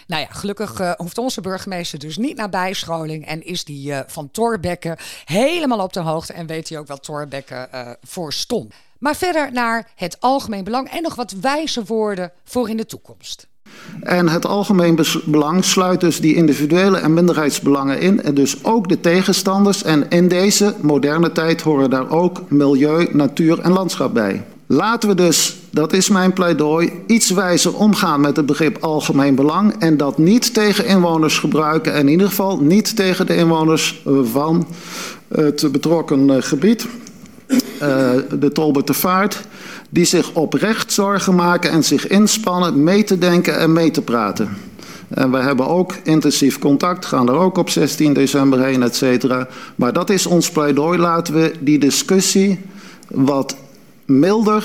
Nou 0.07 0.21
ja, 0.21 0.27
gelukkig 0.29 0.81
uh, 0.81 0.91
hoeft 0.97 1.17
onze 1.17 1.41
burgemeester 1.41 1.99
dus 1.99 2.17
niet 2.17 2.37
naar 2.37 2.49
bijscholing 2.49 3.25
en 3.25 3.45
is 3.45 3.63
die 3.63 3.89
uh, 3.89 3.99
van 4.07 4.31
Torbekke 4.31 4.97
helemaal 5.25 5.79
op 5.79 5.93
de 5.93 5.99
hoogte 5.99 6.33
en 6.33 6.47
weet 6.47 6.69
hij 6.69 6.77
ook 6.77 6.87
wat 6.87 7.03
Torbekke 7.03 7.67
uh, 7.73 7.89
voor 8.01 8.33
stond. 8.33 8.73
Maar 8.99 9.15
verder 9.15 9.51
naar 9.51 9.91
het 9.95 10.17
algemeen 10.19 10.63
belang 10.63 10.89
en 10.89 11.01
nog 11.01 11.15
wat 11.15 11.31
wijze 11.31 11.83
woorden 11.83 12.31
voor 12.43 12.69
in 12.69 12.77
de 12.77 12.85
toekomst. 12.85 13.49
En 14.01 14.29
het 14.29 14.45
algemeen 14.45 14.99
belang 15.25 15.65
sluit 15.65 15.99
dus 15.99 16.19
die 16.19 16.35
individuele 16.35 16.97
en 16.97 17.13
minderheidsbelangen 17.13 17.99
in. 17.99 18.23
En 18.23 18.33
dus 18.33 18.63
ook 18.63 18.89
de 18.89 18.99
tegenstanders. 18.99 19.83
En 19.83 20.09
in 20.09 20.27
deze 20.27 20.75
moderne 20.81 21.31
tijd 21.31 21.61
horen 21.61 21.89
daar 21.89 22.09
ook 22.09 22.49
milieu, 22.49 23.07
natuur 23.11 23.59
en 23.59 23.71
landschap 23.71 24.13
bij. 24.13 24.45
Laten 24.67 25.09
we 25.09 25.15
dus, 25.15 25.57
dat 25.71 25.93
is 25.93 26.09
mijn 26.09 26.33
pleidooi, 26.33 26.91
iets 27.07 27.29
wijzer 27.29 27.75
omgaan 27.75 28.21
met 28.21 28.35
het 28.35 28.45
begrip 28.45 28.77
algemeen 28.83 29.35
belang. 29.35 29.75
En 29.79 29.97
dat 29.97 30.17
niet 30.17 30.53
tegen 30.53 30.85
inwoners 30.85 31.39
gebruiken. 31.39 31.93
En 31.93 31.99
in 31.99 32.07
ieder 32.07 32.27
geval 32.27 32.59
niet 32.59 32.95
tegen 32.95 33.25
de 33.25 33.35
inwoners 33.35 34.01
van 34.23 34.67
het 35.27 35.71
betrokken 35.71 36.43
gebied. 36.43 36.87
Uh, 37.81 38.09
de 38.39 38.51
Tolbertervaart 38.53 39.41
die 39.89 40.05
zich 40.05 40.33
oprecht 40.33 40.91
zorgen 40.91 41.35
maken 41.35 41.71
en 41.71 41.83
zich 41.83 42.07
inspannen 42.07 42.83
mee 42.83 43.03
te 43.03 43.17
denken 43.17 43.57
en 43.57 43.73
mee 43.73 43.91
te 43.91 44.01
praten. 44.01 44.49
En 45.07 45.31
we 45.31 45.37
hebben 45.37 45.67
ook 45.67 45.93
intensief 46.03 46.59
contact, 46.59 47.05
gaan 47.05 47.29
er 47.29 47.35
ook 47.35 47.57
op 47.57 47.69
16 47.69 48.13
december 48.13 48.63
heen, 48.63 48.83
et 48.83 48.95
cetera. 48.95 49.47
Maar 49.75 49.93
dat 49.93 50.09
is 50.09 50.25
ons 50.25 50.51
pleidooi. 50.51 50.99
Laten 50.99 51.33
we 51.33 51.53
die 51.59 51.79
discussie 51.79 52.59
wat 53.07 53.55
milder 54.05 54.63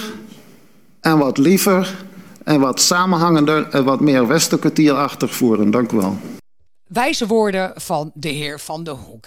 en 1.07 1.19
wat 1.19 1.39
liever 1.39 2.05
en 2.45 2.61
wat 2.61 2.81
samenhangender 2.81 3.69
en 3.69 3.85
wat 3.85 4.01
meer 4.01 4.27
Westerkwartierachtig 4.27 5.35
voeren. 5.35 5.71
Dank 5.71 5.93
u 5.93 5.97
wel. 5.97 6.17
Wijze 6.87 7.27
woorden 7.27 7.73
van 7.75 8.11
de 8.15 8.29
heer 8.29 8.61
Van 8.61 8.85
der 8.85 8.95
Hoek. 8.95 9.27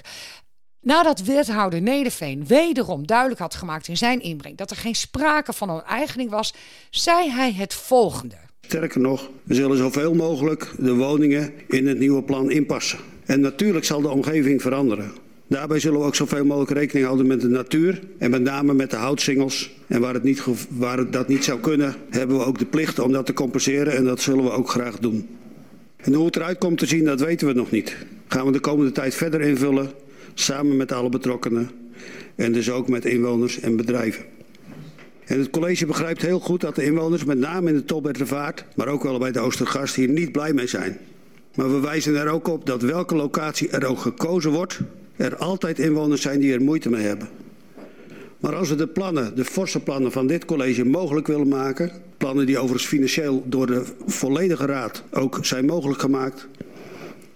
Nadat 0.82 1.22
wethouder 1.22 1.82
Nederveen 1.82 2.48
wederom 2.48 3.08
duidelijk 3.08 3.40
had 3.40 3.56
gemaakt 3.56 3.88
in 3.88 3.98
zijn 3.98 4.22
inbreng 4.22 4.58
dat 4.58 4.72
er 4.72 4.78
geen 4.78 4.96
sprake 4.96 5.54
van 5.54 5.70
onteigening 5.70 6.30
was, 6.30 6.54
zei 6.90 7.30
hij 7.30 7.54
het 7.54 7.74
volgende. 7.74 8.36
Sterker 8.62 9.02
nog, 9.02 9.30
we 9.44 9.54
zullen 9.54 9.78
zoveel 9.78 10.14
mogelijk 10.14 10.72
de 10.78 10.96
woningen 10.96 11.54
in 11.68 11.88
het 11.88 12.00
nieuwe 12.00 12.24
plan 12.24 12.52
inpassen. 12.52 13.00
En 13.26 13.40
natuurlijk 13.40 13.86
zal 13.86 14.02
de 14.02 14.10
omgeving 14.10 14.62
veranderen. 14.62 15.12
Daarbij 15.50 15.80
zullen 15.80 16.00
we 16.00 16.06
ook 16.06 16.16
zoveel 16.16 16.46
mogelijk 16.46 16.72
rekening 16.72 17.06
houden 17.06 17.28
met 17.28 17.42
de 17.42 17.48
natuur 17.48 18.02
en 18.18 18.32
met 18.32 18.42
name 18.42 18.74
met 18.74 18.90
de 18.90 18.96
houtsingels. 18.96 19.72
En 19.88 20.02
waar, 20.02 20.14
het 20.14 20.24
niet, 20.24 20.44
waar 20.70 20.98
het 20.98 21.14
dat 21.14 21.28
niet 21.28 21.44
zou 21.44 21.60
kunnen, 21.60 21.96
hebben 22.10 22.38
we 22.38 22.46
ook 22.46 22.60
de 22.60 22.66
plicht 22.66 23.00
om 23.00 23.12
dat 23.12 23.26
te 23.26 23.34
compenseren 23.34 23.96
en 23.96 24.04
dat 24.04 24.22
zullen 24.22 24.44
we 24.44 24.52
ook 24.52 24.70
graag 24.70 25.00
doen. 25.00 25.28
En 25.98 26.14
hoe 26.14 26.26
het 26.26 26.36
eruit 26.36 26.58
komt 26.58 26.78
te 26.78 26.86
zien, 26.86 27.04
dat 27.04 27.20
weten 27.20 27.48
we 27.48 27.54
nog 27.54 27.72
niet. 27.72 27.96
Gaan 28.28 28.46
we 28.46 28.52
de 28.52 28.60
komende 28.60 28.92
tijd 28.92 29.16
verder 29.16 29.42
invullen 29.42 29.92
samen 30.34 30.78
met 30.78 30.92
alle 30.92 31.10
betrokkenen 31.10 31.70
en 32.36 32.52
dus 32.52 32.72
ook 32.72 32.90
met 32.90 33.06
inwoners 33.06 33.60
en 33.60 33.76
bedrijven. 33.76 34.24
En 35.26 35.40
het 35.40 35.50
college 35.50 35.86
begrijpt 35.86 36.22
heel 36.22 36.40
goed 36.40 36.62
dat 36.62 36.76
de 36.76 36.84
inwoners, 36.84 37.26
met 37.26 37.38
name 37.38 37.70
in 37.70 37.76
de 37.76 37.86
Tolbertervaart, 37.86 38.66
maar 38.76 38.88
ook 38.88 39.04
wel 39.04 39.20
bij 39.20 39.32
de 39.32 39.40
Oostergast, 39.40 39.96
hier 39.96 40.10
niet 40.10 40.32
blij 40.32 40.54
mee 40.54 40.68
zijn. 40.68 40.98
Maar 41.56 41.72
we 41.72 41.80
wijzen 41.80 42.16
er 42.16 42.28
ook 42.28 42.48
op 42.48 42.66
dat 42.66 42.82
welke 42.82 43.16
locatie 43.16 43.70
er 43.70 43.86
ook 43.86 44.00
gekozen 44.00 44.52
wordt, 44.52 44.80
er 45.20 45.36
altijd 45.36 45.80
inwoners 45.80 46.22
zijn 46.22 46.40
die 46.40 46.54
er 46.54 46.62
moeite 46.62 46.90
mee 46.90 47.06
hebben. 47.06 47.30
Maar 48.40 48.56
als 48.56 48.70
we 48.70 48.76
de 48.76 48.88
plannen, 48.88 49.36
de 49.36 49.46
forse 49.46 49.80
plannen 49.80 50.12
van 50.12 50.28
dit 50.28 50.46
college 50.46 50.86
mogelijk 50.86 51.28
willen 51.28 51.48
maken, 51.48 51.92
plannen 52.18 52.46
die 52.46 52.58
overigens 52.58 52.88
financieel 52.88 53.44
door 53.46 53.68
de 53.68 53.84
volledige 54.06 54.66
raad 54.66 55.04
ook 55.12 55.40
zijn 55.42 55.66
mogelijk 55.66 56.00
gemaakt, 56.00 56.48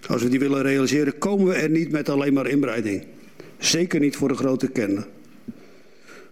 als 0.08 0.24
we 0.24 0.30
die 0.30 0.40
willen 0.40 0.62
realiseren, 0.62 1.18
komen 1.18 1.46
we 1.46 1.54
er 1.54 1.70
niet 1.70 1.92
met 1.92 2.10
alleen 2.10 2.34
maar 2.34 2.48
inbreiding. 2.48 3.04
Zeker 3.58 4.00
niet 4.00 4.16
voor 4.16 4.28
de 4.28 4.36
grote 4.36 4.68
kennen. 4.68 5.06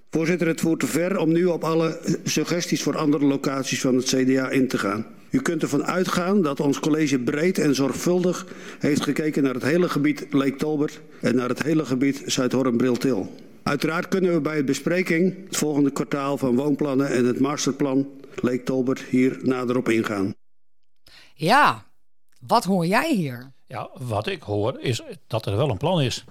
Voorzitter, 0.10 0.48
het 0.48 0.62
voert 0.62 0.80
te 0.80 0.88
ver 0.88 1.18
om 1.18 1.32
nu 1.32 1.46
op 1.46 1.64
alle 1.64 2.00
suggesties 2.24 2.84
voor 2.84 2.98
andere 2.98 3.26
locaties 3.26 3.82
van 3.82 3.96
het 3.96 4.06
CDA 4.06 4.50
in 4.50 4.68
te 4.68 4.78
gaan. 4.78 5.06
U 5.32 5.42
kunt 5.42 5.62
ervan 5.62 5.86
uitgaan 5.86 6.42
dat 6.42 6.60
ons 6.60 6.80
college 6.80 7.20
breed 7.20 7.58
en 7.58 7.76
zorgvuldig 7.76 8.48
heeft 8.80 9.04
gekeken 9.04 9.44
naar 9.44 9.54
het 9.54 9.64
hele 9.64 9.90
gebied 9.90 10.26
Leek 10.30 10.58
Tolbert 10.58 11.02
en 11.22 11.36
naar 11.36 11.50
het 11.50 11.64
hele 11.64 11.86
gebied 11.86 12.24
Zuidhorn-Briltil. 12.26 13.36
Uiteraard 13.64 14.08
kunnen 14.08 14.34
we 14.34 14.42
bij 14.42 14.58
de 14.58 14.64
bespreking 14.64 15.36
het 15.46 15.58
volgende 15.58 15.92
kwartaal 15.92 16.38
van 16.38 16.56
woonplannen 16.56 17.10
en 17.10 17.26
het 17.26 17.40
masterplan 17.40 18.08
Leek 18.42 18.66
Tolbert 18.66 19.00
hier 19.00 19.40
nader 19.42 19.78
op 19.78 19.90
ingaan. 19.90 20.34
Ja, 21.34 21.86
wat 22.48 22.64
hoor 22.64 22.86
jij 22.86 23.14
hier? 23.16 23.52
Ja, 23.68 23.90
wat 23.94 24.28
ik 24.28 24.42
hoor 24.42 24.80
is 24.80 25.02
dat 25.28 25.46
er 25.46 25.58
wel 25.58 25.70
een 25.70 25.78
plan 25.78 26.02
is. 26.02 26.26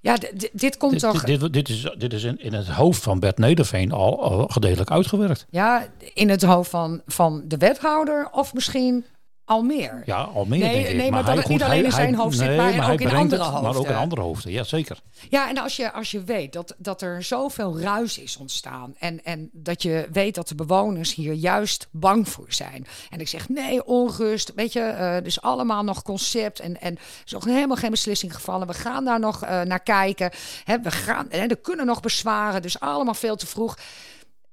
Ja, 0.00 0.16
dit 0.52 0.76
komt 0.76 0.92
dit, 0.92 1.00
toch... 1.00 1.24
Dit, 1.24 1.52
dit, 1.52 1.68
is, 1.68 1.94
dit 1.98 2.12
is 2.12 2.24
in, 2.24 2.40
in 2.40 2.52
het 2.52 2.68
hoofd 2.68 3.02
van 3.02 3.20
Bert 3.20 3.38
Nederveen 3.38 3.92
al, 3.92 4.22
al 4.22 4.46
gedeeltelijk 4.46 4.90
uitgewerkt. 4.90 5.46
Ja, 5.50 5.86
in 6.14 6.28
het 6.28 6.42
hoofd 6.42 6.70
van, 6.70 7.02
van 7.06 7.42
de 7.46 7.56
wethouder 7.56 8.28
of 8.30 8.54
misschien 8.54 9.04
al 9.48 9.62
meer. 9.62 10.02
Ja, 10.04 10.22
al 10.22 10.44
meer 10.44 10.58
nee, 10.58 10.72
denk 10.72 10.86
ik. 10.86 10.96
Nee, 10.96 11.10
maar, 11.10 11.24
maar 11.24 11.34
dat 11.34 11.42
het 11.42 11.52
niet 11.52 11.62
alleen 11.62 11.84
in 11.84 11.92
zijn 11.92 12.14
hoofd 12.14 12.36
zit, 12.36 12.56
maar, 12.56 12.92
ook 12.92 13.00
in 13.00 13.10
andere 13.10 13.42
het, 13.42 13.50
hoofden. 13.50 13.62
Maar 13.62 13.76
ook 13.76 13.86
in 13.86 13.94
andere 13.94 14.20
hoofden, 14.20 14.52
ja 14.52 14.64
zeker. 14.64 15.00
Ja, 15.28 15.48
en 15.48 15.58
als 15.58 15.76
je, 15.76 15.92
als 15.92 16.10
je 16.10 16.24
weet 16.24 16.52
dat, 16.52 16.74
dat 16.78 17.02
er 17.02 17.22
zoveel 17.22 17.80
ruis 17.80 18.18
is 18.18 18.36
ontstaan... 18.36 18.94
En, 18.98 19.24
en 19.24 19.50
dat 19.52 19.82
je 19.82 20.08
weet 20.12 20.34
dat 20.34 20.48
de 20.48 20.54
bewoners 20.54 21.14
hier 21.14 21.32
juist 21.32 21.88
bang 21.90 22.28
voor 22.28 22.52
zijn. 22.52 22.86
En 23.10 23.20
ik 23.20 23.28
zeg, 23.28 23.48
nee, 23.48 23.84
onrust, 23.86 24.52
weet 24.54 24.72
je, 24.72 24.94
uh, 24.98 25.24
dus 25.24 25.40
allemaal 25.40 25.84
nog 25.84 26.02
concept... 26.02 26.60
en, 26.60 26.80
en 26.80 26.94
er 26.94 27.02
is 27.24 27.32
nog 27.32 27.44
helemaal 27.44 27.76
geen 27.76 27.90
beslissing 27.90 28.34
gevallen. 28.34 28.66
We 28.66 28.74
gaan 28.74 29.04
daar 29.04 29.20
nog 29.20 29.44
uh, 29.44 29.62
naar 29.62 29.82
kijken. 29.82 30.30
Hè, 30.64 30.80
we 30.80 30.90
gaan, 30.90 31.26
hè, 31.28 31.46
er 31.46 31.56
kunnen 31.58 31.86
nog 31.86 32.00
bezwaren, 32.00 32.62
dus 32.62 32.80
allemaal 32.80 33.14
veel 33.14 33.36
te 33.36 33.46
vroeg 33.46 33.76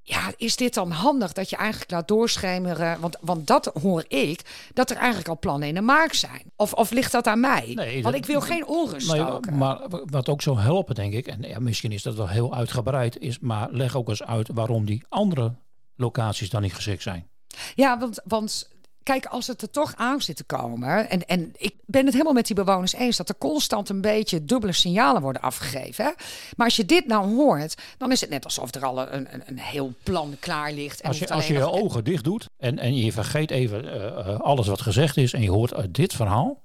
ja, 0.07 0.33
is 0.37 0.55
dit 0.55 0.73
dan 0.73 0.91
handig 0.91 1.33
dat 1.33 1.49
je 1.49 1.55
eigenlijk 1.55 1.91
laat 1.91 2.07
doorschemeren? 2.07 2.99
Want, 2.99 3.17
want 3.21 3.47
dat 3.47 3.71
hoor 3.81 4.05
ik, 4.07 4.69
dat 4.73 4.89
er 4.89 4.97
eigenlijk 4.97 5.27
al 5.27 5.39
plannen 5.39 5.67
in 5.67 5.73
de 5.73 5.81
maak 5.81 6.13
zijn. 6.13 6.41
Of, 6.55 6.73
of 6.73 6.91
ligt 6.91 7.11
dat 7.11 7.27
aan 7.27 7.39
mij? 7.39 7.71
Nee, 7.75 8.03
want 8.03 8.15
ik 8.15 8.25
wil 8.25 8.41
geen 8.41 8.67
onrust 8.67 9.11
nee, 9.11 9.21
stoken. 9.21 9.57
Maar 9.57 9.79
wat 10.05 10.29
ook 10.29 10.41
zou 10.41 10.59
helpen, 10.59 10.95
denk 10.95 11.13
ik, 11.13 11.27
en 11.27 11.41
ja, 11.41 11.59
misschien 11.59 11.91
is 11.91 12.03
dat 12.03 12.15
wel 12.15 12.27
heel 12.27 12.55
uitgebreid, 12.55 13.19
is 13.19 13.39
maar 13.39 13.67
leg 13.71 13.95
ook 13.95 14.09
eens 14.09 14.23
uit 14.23 14.49
waarom 14.53 14.85
die 14.85 15.03
andere 15.09 15.53
locaties 15.95 16.49
dan 16.49 16.61
niet 16.61 16.75
geschikt 16.75 17.01
zijn. 17.01 17.27
Ja, 17.75 17.99
want, 17.99 18.21
want 18.23 18.69
kijk, 19.05 19.25
als 19.25 19.47
het 19.47 19.61
er 19.61 19.69
toch 19.69 19.93
aan 19.95 20.21
zit 20.21 20.35
te 20.35 20.43
komen. 20.43 21.09
En, 21.09 21.27
en 21.27 21.53
ik 21.57 21.75
ben 21.85 22.03
het 22.03 22.13
helemaal 22.13 22.33
met 22.33 22.47
die 22.47 22.55
bewoners 22.55 22.93
eens 22.93 23.17
dat 23.17 23.29
er 23.29 23.37
constant 23.37 23.89
een 23.89 24.01
beetje 24.01 24.45
dubbele 24.45 24.73
signalen 24.73 25.21
worden 25.21 25.41
afgegeven. 25.41 26.05
Hè? 26.05 26.11
Maar 26.57 26.65
als 26.65 26.75
je 26.75 26.85
dit 26.85 27.07
nou 27.07 27.35
hoort, 27.35 27.75
dan 27.97 28.11
is 28.11 28.21
het 28.21 28.29
net 28.29 28.43
alsof 28.43 28.75
er 28.75 28.85
al 28.85 28.99
een, 28.99 29.33
een, 29.33 29.43
een 29.45 29.59
heel 29.59 29.93
plan 30.03 30.35
klaar 30.39 30.71
ligt. 30.71 31.01
En 31.01 31.07
als 31.07 31.19
je, 31.19 31.29
als 31.29 31.47
je 31.47 31.53
je 31.53 31.71
ogen 31.71 32.03
dicht 32.03 32.23
doet 32.23 32.49
en, 32.57 32.79
en 32.79 32.95
je 32.95 33.11
vergeet 33.11 33.51
even 33.51 33.85
uh, 33.85 34.39
alles 34.39 34.67
wat 34.67 34.81
gezegd 34.81 35.17
is 35.17 35.33
en 35.33 35.41
je 35.41 35.51
hoort 35.51 35.73
uit 35.73 35.93
dit 35.93 36.13
verhaal. 36.13 36.63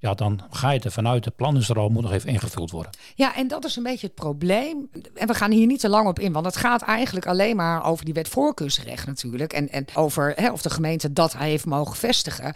Ja, 0.00 0.14
dan 0.14 0.40
ga 0.50 0.70
je 0.70 0.80
er 0.80 0.92
vanuit, 0.92 1.24
de 1.24 1.30
plan 1.30 1.56
is 1.56 1.68
er 1.68 1.78
al, 1.78 1.88
moet 1.88 2.02
nog 2.02 2.12
even 2.12 2.28
ingevuld 2.28 2.70
worden. 2.70 2.92
Ja, 3.14 3.36
en 3.36 3.48
dat 3.48 3.64
is 3.64 3.76
een 3.76 3.82
beetje 3.82 4.06
het 4.06 4.14
probleem. 4.14 4.90
En 5.14 5.26
we 5.26 5.34
gaan 5.34 5.50
hier 5.50 5.66
niet 5.66 5.80
te 5.80 5.88
lang 5.88 6.08
op 6.08 6.18
in, 6.18 6.32
want 6.32 6.46
het 6.46 6.56
gaat 6.56 6.82
eigenlijk 6.82 7.26
alleen 7.26 7.56
maar 7.56 7.84
over 7.84 8.04
die 8.04 8.14
wet 8.14 8.28
voorkeursrecht 8.28 9.06
natuurlijk. 9.06 9.52
En, 9.52 9.68
en 9.68 9.84
over 9.94 10.32
hè, 10.36 10.50
of 10.50 10.62
de 10.62 10.70
gemeente 10.70 11.12
dat 11.12 11.36
heeft 11.36 11.66
mogen 11.66 11.96
vestigen. 11.96 12.54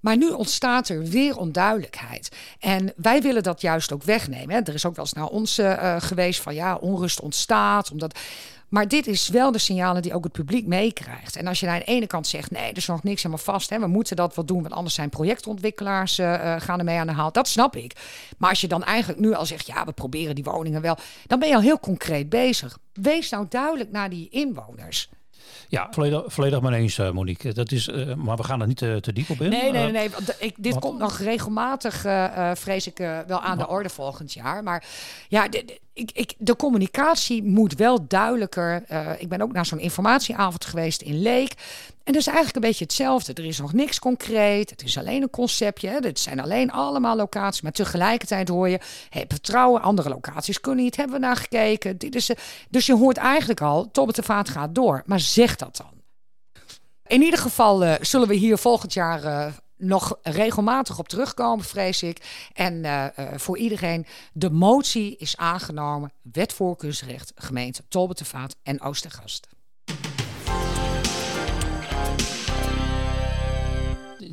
Maar 0.00 0.16
nu 0.16 0.30
ontstaat 0.30 0.88
er 0.88 1.04
weer 1.04 1.36
onduidelijkheid. 1.36 2.36
En 2.58 2.92
wij 2.96 3.22
willen 3.22 3.42
dat 3.42 3.60
juist 3.60 3.92
ook 3.92 4.02
wegnemen. 4.02 4.54
Hè. 4.54 4.60
Er 4.60 4.74
is 4.74 4.86
ook 4.86 4.96
wel 4.96 5.04
eens 5.04 5.14
naar 5.14 5.26
ons 5.26 5.58
uh, 5.58 5.96
geweest 5.98 6.40
van 6.40 6.54
ja, 6.54 6.74
onrust 6.74 7.20
ontstaat. 7.20 7.90
Omdat 7.90 8.18
maar 8.68 8.88
dit 8.88 9.06
is 9.06 9.28
wel 9.28 9.52
de 9.52 9.58
signalen 9.58 10.02
die 10.02 10.14
ook 10.14 10.24
het 10.24 10.32
publiek 10.32 10.66
meekrijgt. 10.66 11.36
En 11.36 11.46
als 11.46 11.60
je 11.60 11.68
aan 11.68 11.78
de 11.78 11.84
ene 11.84 12.06
kant 12.06 12.26
zegt, 12.26 12.50
nee, 12.50 12.70
er 12.70 12.76
is 12.76 12.86
nog 12.86 13.02
niks 13.02 13.22
helemaal 13.22 13.44
vast. 13.44 13.70
Hè, 13.70 13.78
we 13.78 13.86
moeten 13.86 14.16
dat 14.16 14.34
wat 14.34 14.48
doen, 14.48 14.62
want 14.62 14.74
anders 14.74 14.94
zijn 14.94 15.08
projectontwikkelaars 15.08 16.18
uh, 16.18 16.54
gaan 16.58 16.78
ermee 16.78 16.98
aan 16.98 17.06
de 17.06 17.12
haal. 17.12 17.32
Dat 17.32 17.48
snap 17.48 17.76
ik. 17.76 17.92
Maar 18.38 18.50
als 18.50 18.60
je 18.60 18.68
dan 18.68 18.84
eigenlijk 18.84 19.20
nu 19.20 19.34
al 19.34 19.46
zegt, 19.46 19.66
ja, 19.66 19.84
we 19.84 19.92
proberen 19.92 20.34
die 20.34 20.44
woningen 20.44 20.82
wel. 20.82 20.96
Dan 21.26 21.38
ben 21.38 21.48
je 21.48 21.54
al 21.54 21.60
heel 21.60 21.80
concreet 21.80 22.28
bezig. 22.28 22.78
Wees 22.92 23.30
nou 23.30 23.46
duidelijk 23.48 23.90
naar 23.90 24.10
die 24.10 24.28
inwoners. 24.28 25.10
Ja, 25.68 25.88
volledig, 25.90 26.22
volledig 26.26 26.60
maar 26.60 26.72
eens, 26.72 26.98
uh, 26.98 27.10
Monique. 27.10 27.52
Dat 27.52 27.72
is, 27.72 27.88
uh, 27.88 28.14
maar 28.14 28.36
we 28.36 28.42
gaan 28.42 28.60
er 28.60 28.66
niet 28.66 28.76
te, 28.76 28.98
te 29.00 29.12
diep 29.12 29.30
op 29.30 29.40
in. 29.40 29.50
Nee, 29.50 29.70
nee, 29.70 29.90
nee. 29.90 30.10
Want 30.10 30.36
ik, 30.38 30.54
dit 30.56 30.72
want, 30.72 30.84
komt 30.84 30.98
nog 30.98 31.18
regelmatig, 31.18 32.04
uh, 32.06 32.50
vrees 32.54 32.86
ik, 32.86 32.96
wel 33.26 33.40
aan 33.40 33.58
de 33.58 33.68
orde 33.68 33.88
volgend 33.88 34.32
jaar. 34.32 34.62
Maar 34.62 34.84
ja, 35.28 35.48
ik, 35.98 36.10
ik, 36.12 36.34
de 36.38 36.56
communicatie 36.56 37.42
moet 37.42 37.74
wel 37.74 38.06
duidelijker. 38.06 38.84
ik 39.18 39.28
ben 39.28 39.40
ook 39.40 39.52
naar 39.52 39.66
zo'n 39.66 39.78
informatieavond 39.78 40.64
geweest 40.64 41.02
in 41.02 41.22
Leek. 41.22 41.54
En 42.08 42.14
dat 42.14 42.22
is 42.22 42.26
eigenlijk 42.26 42.56
een 42.56 42.70
beetje 42.70 42.84
hetzelfde. 42.84 43.32
Er 43.32 43.44
is 43.44 43.58
nog 43.58 43.72
niks 43.72 43.98
concreet. 43.98 44.70
Het 44.70 44.82
is 44.82 44.98
alleen 44.98 45.22
een 45.22 45.30
conceptje. 45.30 45.98
Het 46.00 46.18
zijn 46.18 46.40
alleen 46.40 46.70
allemaal 46.70 47.16
locaties. 47.16 47.60
Maar 47.60 47.72
tegelijkertijd 47.72 48.48
hoor 48.48 48.68
je... 48.68 48.78
Hey, 49.08 49.24
vertrouwen, 49.28 49.82
andere 49.82 50.08
locaties 50.08 50.60
kunnen 50.60 50.84
niet. 50.84 50.96
Hebben 50.96 51.20
we 51.20 51.26
naar 51.26 51.36
gekeken. 51.36 51.98
Dit 51.98 52.14
is, 52.14 52.30
dus 52.68 52.86
je 52.86 52.94
hoort 52.94 53.16
eigenlijk 53.16 53.60
al... 53.60 53.90
Tobbe 53.90 54.12
de 54.12 54.22
Vaat 54.22 54.48
gaat 54.48 54.74
door. 54.74 55.02
Maar 55.06 55.20
zeg 55.20 55.56
dat 55.56 55.76
dan. 55.76 55.92
In 57.06 57.22
ieder 57.22 57.38
geval 57.38 57.84
uh, 57.84 57.94
zullen 58.00 58.28
we 58.28 58.34
hier 58.34 58.58
volgend 58.58 58.92
jaar... 58.92 59.52
Nog 59.78 60.18
regelmatig 60.22 60.98
op 60.98 61.08
terugkomen, 61.08 61.64
vrees 61.64 62.02
ik. 62.02 62.48
En 62.54 62.74
uh, 62.74 63.06
uh, 63.18 63.26
voor 63.36 63.58
iedereen, 63.58 64.06
de 64.32 64.50
motie 64.50 65.16
is 65.16 65.36
aangenomen. 65.36 66.12
Wet 66.32 66.52
voorkeursrecht, 66.52 67.32
gemeente 67.34 67.82
Tolbetevaat 67.88 68.56
en 68.62 68.80
Oostergast. 68.80 69.48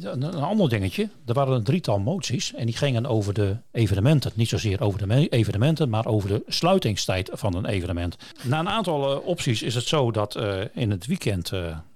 Een, 0.01 0.33
ander 0.33 0.69
dingetje. 0.69 1.09
Er 1.25 1.33
waren 1.33 1.53
een 1.53 1.63
drietal 1.63 1.99
moties 1.99 2.53
en 2.53 2.65
die 2.65 2.75
gingen 2.75 3.05
over 3.05 3.33
de 3.33 3.57
evenementen. 3.71 4.31
Niet 4.35 4.49
zozeer 4.49 4.81
over 4.81 5.07
de 5.07 5.29
evenementen, 5.29 5.89
maar 5.89 6.05
over 6.05 6.29
de 6.29 6.43
sluitingstijd 6.47 7.29
van 7.33 7.55
een 7.55 7.65
evenement. 7.65 8.17
Na 8.41 8.59
een 8.59 8.69
aantal 8.69 9.11
uh, 9.11 9.27
opties 9.27 9.61
is 9.61 9.75
het 9.75 9.87
zo 9.87 10.11
dat 10.11 10.35
in 10.73 10.91
het 10.91 11.05
weekend 11.05 11.51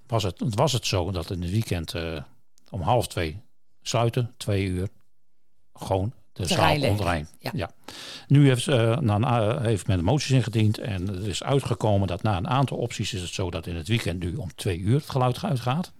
was, 0.06 0.22
het, 0.22 0.42
was 0.54 0.72
het 0.72 0.86
zo 0.86 1.10
dat 1.10 1.30
in 1.30 1.42
het 1.42 1.50
weekend 1.50 1.94
om 2.70 2.80
half 2.80 3.06
twee 3.06 3.42
sluiten, 3.82 4.34
twee 4.36 4.66
uur, 4.66 4.88
gewoon 5.72 6.12
de 6.32 6.46
zaal 6.46 6.82
onderaan. 6.82 7.28
Ja. 7.38 7.50
ja. 7.54 7.70
Nu 8.26 8.46
heeft, 8.46 8.66
uh, 8.66 8.98
na, 8.98 9.60
heeft 9.60 9.86
men 9.86 9.96
de 9.96 10.02
moties 10.02 10.30
ingediend 10.30 10.78
en 10.78 11.08
er 11.08 11.28
is 11.28 11.42
uitgekomen 11.42 12.08
dat 12.08 12.22
na 12.22 12.36
een 12.36 12.48
aantal 12.48 12.76
opties 12.76 13.12
is 13.12 13.20
het 13.20 13.30
zo 13.30 13.50
dat 13.50 13.66
in 13.66 13.76
het 13.76 13.88
weekend 13.88 14.22
nu 14.22 14.36
om 14.36 14.54
twee 14.54 14.78
uur 14.78 14.94
het 14.94 15.10
geluid 15.10 15.44
uitgaat. 15.44 15.92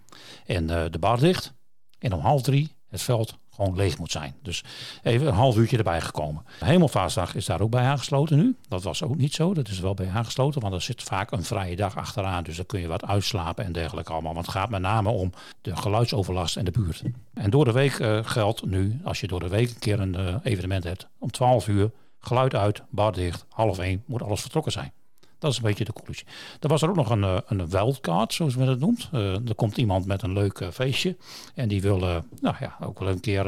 En 0.45 0.63
uh, 0.63 0.83
de 0.89 0.99
bar 0.99 1.19
dicht. 1.19 1.53
En 1.99 2.13
om 2.13 2.19
half 2.19 2.41
drie 2.41 2.75
het 2.87 3.01
veld 3.01 3.39
gewoon 3.55 3.75
leeg 3.75 3.97
moet 3.97 4.11
zijn. 4.11 4.35
Dus 4.41 4.63
even 5.03 5.27
een 5.27 5.33
half 5.33 5.57
uurtje 5.57 5.77
erbij 5.77 6.01
gekomen. 6.01 6.45
Hemelvaartsdag 6.59 7.35
is 7.35 7.45
daar 7.45 7.61
ook 7.61 7.69
bij 7.69 7.83
aangesloten 7.83 8.37
nu. 8.37 8.55
Dat 8.67 8.83
was 8.83 9.03
ook 9.03 9.17
niet 9.17 9.33
zo. 9.33 9.53
Dat 9.53 9.67
is 9.67 9.79
wel 9.79 9.93
bij 9.93 10.09
aangesloten, 10.09 10.61
want 10.61 10.73
er 10.73 10.81
zit 10.81 11.03
vaak 11.03 11.31
een 11.31 11.43
vrije 11.43 11.75
dag 11.75 11.97
achteraan. 11.97 12.43
Dus 12.43 12.55
dan 12.55 12.65
kun 12.65 12.79
je 12.79 12.87
wat 12.87 13.05
uitslapen 13.05 13.65
en 13.65 13.71
dergelijke 13.71 14.11
allemaal. 14.11 14.33
Want 14.33 14.45
het 14.45 14.55
gaat 14.55 14.69
met 14.69 14.81
name 14.81 15.09
om 15.09 15.31
de 15.61 15.75
geluidsoverlast 15.75 16.57
en 16.57 16.65
de 16.65 16.71
buurt. 16.71 17.01
En 17.33 17.49
door 17.49 17.65
de 17.65 17.71
week 17.71 17.99
uh, 17.99 18.19
geldt 18.23 18.65
nu, 18.65 18.99
als 19.03 19.19
je 19.19 19.27
door 19.27 19.39
de 19.39 19.47
week 19.47 19.69
een 19.69 19.79
keer 19.79 19.99
een 19.99 20.19
uh, 20.19 20.35
evenement 20.43 20.83
hebt, 20.83 21.07
om 21.19 21.31
12 21.31 21.67
uur, 21.67 21.91
geluid 22.19 22.55
uit, 22.55 22.83
bar 22.89 23.13
dicht, 23.13 23.45
half 23.49 23.79
één, 23.79 24.03
moet 24.05 24.21
alles 24.21 24.41
vertrokken 24.41 24.71
zijn. 24.71 24.91
Dat 25.41 25.51
is 25.51 25.57
een 25.57 25.63
beetje 25.63 25.85
de 25.85 25.93
conclusie. 25.93 26.25
Er 26.59 26.69
was 26.69 26.81
er 26.81 26.89
ook 26.89 26.95
nog 26.95 27.09
een, 27.09 27.21
uh, 27.21 27.37
een 27.45 27.69
wildcard, 27.69 28.33
zoals 28.33 28.55
men 28.55 28.67
het 28.67 28.79
noemt. 28.79 29.09
Uh, 29.13 29.33
er 29.47 29.55
komt 29.55 29.77
iemand 29.77 30.05
met 30.05 30.21
een 30.21 30.33
leuk 30.33 30.59
uh, 30.59 30.69
feestje. 30.69 31.17
En 31.55 31.67
die 31.67 31.81
wil 31.81 31.97
nou 32.41 32.55
ja, 32.59 32.77
ook 32.83 32.99
wel 32.99 33.07
een 33.07 33.19
keer 33.19 33.47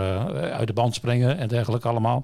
uit 0.52 0.68
de 0.68 0.74
band 0.74 0.94
springen 0.94 1.38
en 1.38 1.48
dergelijke 1.48 1.88
allemaal. 1.88 2.24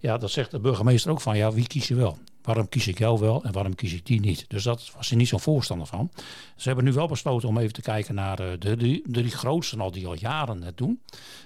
Ja, 0.00 0.18
dat 0.18 0.30
zegt 0.30 0.50
de 0.50 0.60
burgemeester 0.60 1.10
ook 1.10 1.20
van, 1.20 1.36
ja, 1.36 1.52
wie 1.52 1.66
kies 1.66 1.88
je 1.88 1.94
wel? 1.94 2.18
Waarom 2.42 2.68
kies 2.68 2.88
ik 2.88 2.98
jou 2.98 3.18
wel 3.18 3.44
en 3.44 3.52
waarom 3.52 3.74
kies 3.74 3.92
ik 3.92 4.06
die 4.06 4.20
niet? 4.20 4.44
Dus 4.48 4.62
dat 4.62 4.90
was 4.96 5.08
hij 5.08 5.18
niet 5.18 5.28
zo'n 5.28 5.40
voorstander 5.40 5.86
van. 5.86 6.10
Ze 6.56 6.66
hebben 6.66 6.84
nu 6.84 6.92
wel 6.92 7.08
besloten 7.08 7.48
om 7.48 7.58
even 7.58 7.72
te 7.72 7.82
kijken 7.82 8.14
naar 8.14 8.36
de, 8.36 8.56
de, 8.58 8.76
de 8.76 9.02
drie 9.04 9.30
grootsten 9.30 9.80
al 9.80 9.90
die 9.90 10.06
al 10.06 10.14
jaren 10.14 10.62
het 10.62 10.76
doen. 10.76 11.02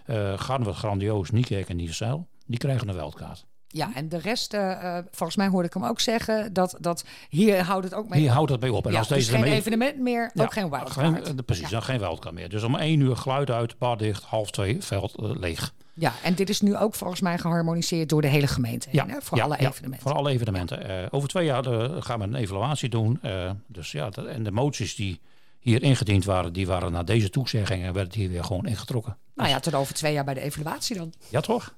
Uh, 0.07 0.39
Garnwerd, 0.39 0.77
Grandioos, 0.77 1.31
Niekerk 1.31 1.69
en 1.69 1.77
Nieuwzeil. 1.77 2.29
Die 2.47 2.59
krijgen 2.59 2.89
een 2.89 2.95
wildcard. 2.95 3.47
Ja, 3.75 3.91
en 3.95 4.09
de 4.09 4.19
rest, 4.19 4.55
uh, 4.55 4.99
volgens 5.11 5.37
mij 5.37 5.49
hoorde 5.49 5.67
ik 5.69 5.75
hem 5.75 5.85
ook 5.85 6.01
zeggen, 6.01 6.53
dat, 6.53 6.77
dat 6.81 7.05
hier 7.29 7.63
houdt 7.63 7.85
het 7.85 7.95
ook 7.95 8.09
mee 8.09 8.21
hier 8.21 8.29
op. 8.29 8.35
houdt 8.35 8.51
het 8.51 8.61
mee 8.61 8.73
op. 8.73 8.87
En 8.87 8.93
ja, 8.93 8.99
als 8.99 9.09
dus 9.09 9.17
deze 9.17 9.31
geen 9.39 9.53
evenement 9.53 9.99
meer, 9.99 10.31
Ja, 10.35 10.43
ook 10.43 10.53
geen 10.53 10.71
wildcard. 10.71 11.27
geen- 11.27 11.45
precies, 11.45 11.69
dan 11.69 11.83
geen 11.83 11.99
wildcard 11.99 12.35
meer. 12.35 12.49
Dus 12.49 12.63
om 12.63 12.77
één 12.77 13.01
uur 13.01 13.17
geluid 13.17 13.51
uit, 13.51 13.79
bar 13.79 13.97
dicht, 13.97 14.23
half 14.23 14.51
twee, 14.51 14.83
veld 14.83 15.15
eh, 15.23 15.31
leeg. 15.41 15.73
Ja, 15.95 16.13
en 16.23 16.35
dit 16.35 16.49
is 16.49 16.61
nu 16.61 16.77
ook 16.77 16.95
volgens 16.95 17.21
mij 17.21 17.39
geharmoniseerd 17.39 18.09
door 18.09 18.21
de 18.23 18.29
hele 18.29 18.47
gemeente. 18.47 18.89
heen, 18.91 19.11
hè, 19.11 19.17
voor 19.23 19.39
ja, 19.39 19.45
alle 19.45 19.57
ja, 19.61 19.69
evenementen. 19.69 20.09
Voor 20.09 20.17
alle 20.19 20.31
evenementen. 20.31 20.89
Eh, 20.89 21.07
over 21.11 21.29
twee 21.29 21.45
jaar 21.45 21.67
eh, 21.67 21.91
gaan 22.03 22.19
we 22.19 22.25
een 22.25 22.35
evaluatie 22.35 22.89
doen. 22.89 23.19
Eh, 23.23 23.51
dus 23.67 23.93
ja, 23.93 24.11
dat- 24.11 24.27
en 24.27 24.43
de 24.43 24.51
moties 24.53 24.95
die 24.95 25.21
hier 25.59 25.83
ingediend 25.83 26.25
waren, 26.25 26.53
die 26.53 26.67
waren 26.67 26.93
na 26.93 27.03
deze 27.03 27.31
toezegging 27.31 27.85
en 27.85 27.93
werden 27.93 28.19
hier 28.19 28.29
weer 28.31 28.45
gewoon 28.45 28.67
ingetrokken. 28.67 29.17
Nou 29.35 29.49
ja, 29.49 29.61
tot 29.61 29.75
over 29.75 29.95
twee 29.95 30.13
jaar 30.13 30.25
bij 30.25 30.35
de 30.35 30.41
evaluatie 30.41 30.97
dan. 30.97 31.13
Ja, 31.29 31.41
toch? 31.41 31.75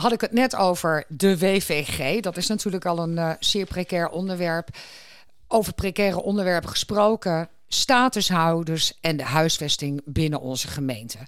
Had 0.00 0.12
ik 0.12 0.20
het 0.20 0.32
net 0.32 0.56
over 0.56 1.04
de 1.08 1.38
WVG. 1.38 2.20
Dat 2.20 2.36
is 2.36 2.46
natuurlijk 2.46 2.84
al 2.84 2.98
een 2.98 3.18
eh, 3.18 3.30
zeer 3.40 3.66
precair 3.66 4.08
onderwerp. 4.08 4.68
Over 5.48 5.72
precaire 5.72 6.22
onderwerpen 6.22 6.68
gesproken. 6.68 7.48
Statushouders 7.68 8.98
en 9.00 9.16
de 9.16 9.24
huisvesting 9.24 10.00
binnen 10.04 10.40
onze 10.40 10.68
gemeente. 10.68 11.18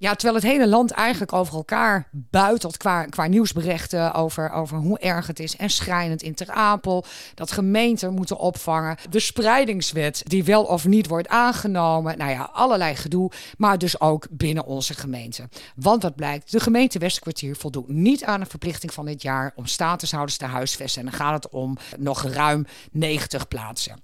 Ja, 0.00 0.14
terwijl 0.14 0.34
het 0.34 0.50
hele 0.50 0.68
land 0.68 0.90
eigenlijk 0.90 1.32
over 1.32 1.54
elkaar 1.54 2.08
buitelt 2.12 2.76
qua, 2.76 3.04
qua 3.04 3.26
nieuwsberichten 3.26 4.14
over, 4.14 4.50
over 4.50 4.78
hoe 4.78 4.98
erg 4.98 5.26
het 5.26 5.38
is. 5.38 5.56
En 5.56 5.70
schrijnend 5.70 6.22
in 6.22 6.34
Ter 6.34 6.50
Apel, 6.50 7.04
dat 7.34 7.52
gemeenten 7.52 8.14
moeten 8.14 8.38
opvangen. 8.38 8.96
De 9.10 9.20
spreidingswet 9.20 10.22
die 10.26 10.44
wel 10.44 10.64
of 10.64 10.86
niet 10.86 11.06
wordt 11.06 11.28
aangenomen. 11.28 12.18
Nou 12.18 12.30
ja, 12.30 12.50
allerlei 12.52 12.94
gedoe, 12.94 13.30
maar 13.56 13.78
dus 13.78 14.00
ook 14.00 14.26
binnen 14.30 14.64
onze 14.64 14.94
gemeente. 14.94 15.48
Want 15.74 16.02
wat 16.02 16.16
blijkt, 16.16 16.52
de 16.52 16.60
gemeente 16.60 16.98
Westerkwartier 16.98 17.56
voldoet 17.56 17.88
niet 17.88 18.24
aan 18.24 18.40
de 18.40 18.46
verplichting 18.46 18.92
van 18.92 19.06
dit 19.06 19.22
jaar 19.22 19.52
om 19.54 19.66
statushouders 19.66 20.36
te 20.36 20.46
huisvesten. 20.46 21.02
En 21.02 21.08
dan 21.10 21.20
gaat 21.20 21.44
het 21.44 21.52
om 21.52 21.76
nog 21.98 22.22
ruim 22.22 22.66
90 22.92 23.48
plaatsen. 23.48 24.00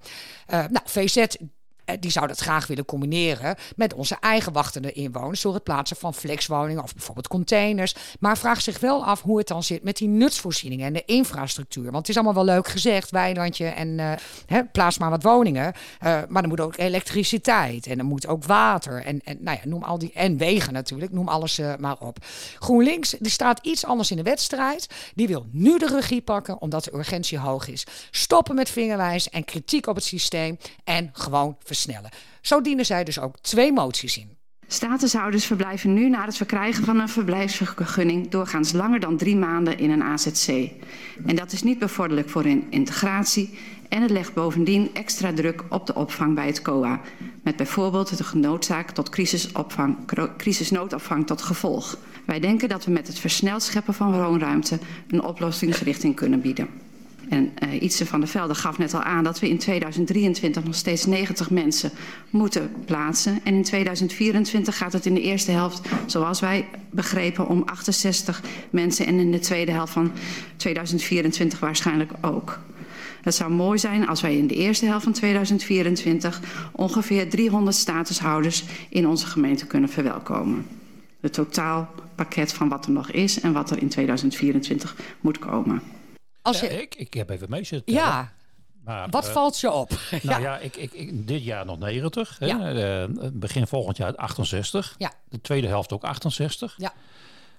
Eh, 0.47 0.59
nou, 0.59 0.85
VZ 0.85 1.25
die 2.01 2.11
zou 2.11 2.27
dat 2.27 2.39
graag 2.39 2.67
willen 2.67 2.85
combineren 2.85 3.57
met 3.77 3.95
onze 3.95 4.17
eigen 4.21 4.53
wachtende 4.53 4.93
inwoners 4.93 5.41
door 5.41 5.55
het 5.55 5.63
plaatsen 5.63 5.97
van 5.97 6.15
flexwoningen 6.15 6.83
of 6.83 6.93
bijvoorbeeld 6.95 7.29
containers. 7.29 7.95
Maar 8.21 8.39
vraagt 8.39 8.63
zich 8.63 8.81
wel 8.81 9.05
af 9.05 9.23
hoe 9.23 9.39
het 9.39 9.49
dan 9.49 9.63
zit 9.63 9.85
met 9.85 9.97
die 9.97 10.09
nutsvoorzieningen 10.09 10.87
en 10.87 10.93
de 10.93 11.03
infrastructuur. 11.07 11.85
Want 11.85 11.97
het 11.97 12.09
is 12.09 12.15
allemaal 12.15 12.45
wel 12.45 12.55
leuk 12.55 12.69
gezegd, 12.69 13.11
weilandje 13.11 13.67
en 13.67 13.99
eh, 14.01 14.13
hè, 14.47 14.65
plaats 14.65 14.99
maar 14.99 15.11
wat 15.11 15.23
woningen. 15.23 15.73
Eh, 16.01 16.21
maar 16.29 16.43
er 16.43 16.49
moet 16.49 16.61
ook 16.61 16.77
elektriciteit 16.77 17.87
en 17.87 17.99
er 17.99 18.05
moet 18.05 18.27
ook 18.27 18.45
water 18.45 19.03
en, 19.05 19.21
en, 19.25 19.39
nou 19.41 19.59
ja, 19.63 19.69
noem 19.69 19.83
al 19.83 19.99
die, 19.99 20.13
en 20.15 20.37
wegen 20.37 20.73
natuurlijk, 20.73 21.13
noem 21.13 21.29
alles 21.29 21.59
eh, 21.59 21.73
maar 21.79 21.97
op. 21.99 22.19
GroenLinks 22.59 23.15
die 23.19 23.31
staat 23.31 23.59
iets 23.63 23.85
anders 23.85 24.11
in 24.11 24.17
de 24.17 24.23
wedstrijd. 24.23 24.87
Die 25.15 25.29
wil 25.29 25.47
nu 25.51 25.79
de 25.79 25.87
regie 25.87 26.23
pakken 26.23 26.61
omdat 26.61 26.85
de 26.85 26.95
urgentie 26.95 27.39
hoog 27.39 27.69
is. 27.69 27.87
Stoppen 28.11 28.55
met 28.55 28.71
vingerwijs 28.71 29.29
en 29.29 29.45
kritiek 29.45 29.87
op 29.87 29.95
het 29.95 30.05
systeem 30.05 30.59
en 30.85 31.11
gewoon 31.13 31.57
versnellen. 31.75 32.11
Zo 32.41 32.61
dienen 32.61 32.87
zij 32.87 33.05
dus 33.05 33.19
ook 33.21 33.39
twee 33.41 33.73
moties 33.73 34.19
in. 34.19 34.37
Statushouders 34.67 35.45
verblijven 35.47 35.95
nu 35.95 36.09
na 36.09 36.25
het 36.25 36.37
verkrijgen 36.37 36.85
van 36.85 37.01
een 37.01 37.09
verblijfsvergunning 37.09 38.31
doorgaans 38.31 38.73
langer 38.73 39.01
dan 39.01 39.17
drie 39.17 39.37
maanden 39.37 39.79
in 39.79 39.91
een 39.91 40.03
AZC. 40.03 40.49
En 41.27 41.37
dat 41.37 41.53
is 41.53 41.63
niet 41.63 41.79
bevorderlijk 41.79 42.29
voor 42.29 42.43
hun 42.43 42.67
integratie 42.71 43.59
en 43.89 44.03
het 44.03 44.11
legt 44.11 44.35
bovendien 44.35 44.91
extra 44.95 45.33
druk 45.33 45.65
op 45.69 45.87
de 45.87 45.95
opvang 45.95 46.35
bij 46.35 46.47
het 46.47 46.63
COA. 46.63 47.01
Met 47.43 47.57
bijvoorbeeld 47.57 48.17
de 48.19 48.39
noodzaak 48.39 48.91
tot 48.91 49.09
crisisopvang, 49.09 49.97
crisisnoodopvang 50.37 51.27
tot 51.27 51.43
gevolg. 51.43 51.99
Wij 52.25 52.41
denken 52.41 52.69
dat 52.69 52.85
we 52.85 52.91
met 52.91 53.07
het 53.07 53.19
versneld 53.19 53.63
scheppen 53.63 53.95
van 53.95 54.13
woonruimte 54.13 54.79
een 55.09 55.23
oplossingsrichting 55.23 56.15
kunnen 56.15 56.41
bieden. 56.41 56.69
En 57.29 57.53
uh, 57.65 57.83
Ietse 57.83 58.07
van 58.07 58.21
der 58.21 58.29
Velde 58.29 58.55
gaf 58.55 58.79
net 58.79 58.95
al 58.95 59.03
aan 59.03 59.25
dat 59.25 59.41
we 59.41 59.49
in 59.49 59.59
2023 59.59 60.65
nog 60.65 60.75
steeds 60.75 61.07
90 61.07 61.51
mensen 61.51 61.91
moeten 62.31 62.73
plaatsen. 62.85 63.41
En 63.45 63.55
in 63.55 63.63
2024 63.63 64.77
gaat 64.77 64.93
het 64.93 65.07
in 65.07 65.15
de 65.15 65.21
eerste 65.21 65.51
helft, 65.51 65.89
zoals 66.07 66.41
wij 66.41 66.67
begrepen, 66.91 67.49
om 67.49 67.63
68 67.67 68.43
mensen. 68.71 69.07
En 69.07 69.19
in 69.19 69.31
de 69.31 69.39
tweede 69.39 69.73
helft 69.73 69.93
van 69.93 70.13
2024 70.57 71.59
waarschijnlijk 71.59 72.13
ook. 72.21 72.59
Het 73.23 73.35
zou 73.35 73.51
mooi 73.51 73.79
zijn 73.79 74.09
als 74.09 74.21
wij 74.21 74.37
in 74.37 74.47
de 74.47 74.55
eerste 74.55 74.87
helft 74.87 75.05
van 75.05 75.13
2024 75.13 76.41
ongeveer 76.73 77.29
300 77.29 77.77
statushouders 77.77 78.65
in 78.89 79.09
onze 79.09 79.27
gemeente 79.27 79.67
kunnen 79.67 79.89
verwelkomen. 79.89 80.67
Het 81.21 81.33
totaalpakket 81.33 82.53
van 82.53 82.69
wat 82.69 82.87
er 82.87 82.93
nog 82.93 83.11
is 83.11 83.41
en 83.41 83.53
wat 83.53 83.71
er 83.71 83.79
in 83.83 83.89
2024 83.89 84.97
moet 85.21 85.39
komen. 85.39 85.83
Als 86.45 86.61
je, 86.61 86.83
ik, 86.83 86.95
ik 86.95 87.15
heb 87.15 87.31
even 87.31 87.51
mee 87.51 87.65
zitten 87.65 87.95
ja, 87.95 88.33
Maar, 88.85 89.09
wat 89.11 89.27
eh, 89.27 89.33
valt 89.33 89.61
je 89.61 89.73
op? 89.73 89.91
Nou 90.23 90.43
ja, 90.43 90.59
ik, 90.59 90.77
ik, 90.77 90.93
ik- 90.93 91.27
dit 91.27 91.45
jaar 91.45 91.65
nog 91.67 91.79
90. 91.79 92.37
Hè? 92.39 92.47
Eh, 92.47 93.09
begin 93.33 93.67
volgend 93.67 93.97
jaar 93.97 94.17
68. 94.17 94.95
Ja. 94.99 95.13
De 95.29 95.41
tweede 95.41 95.67
helft 95.67 95.93
ook 95.93 96.05
68. 96.05 96.75
Ja. 96.77 96.93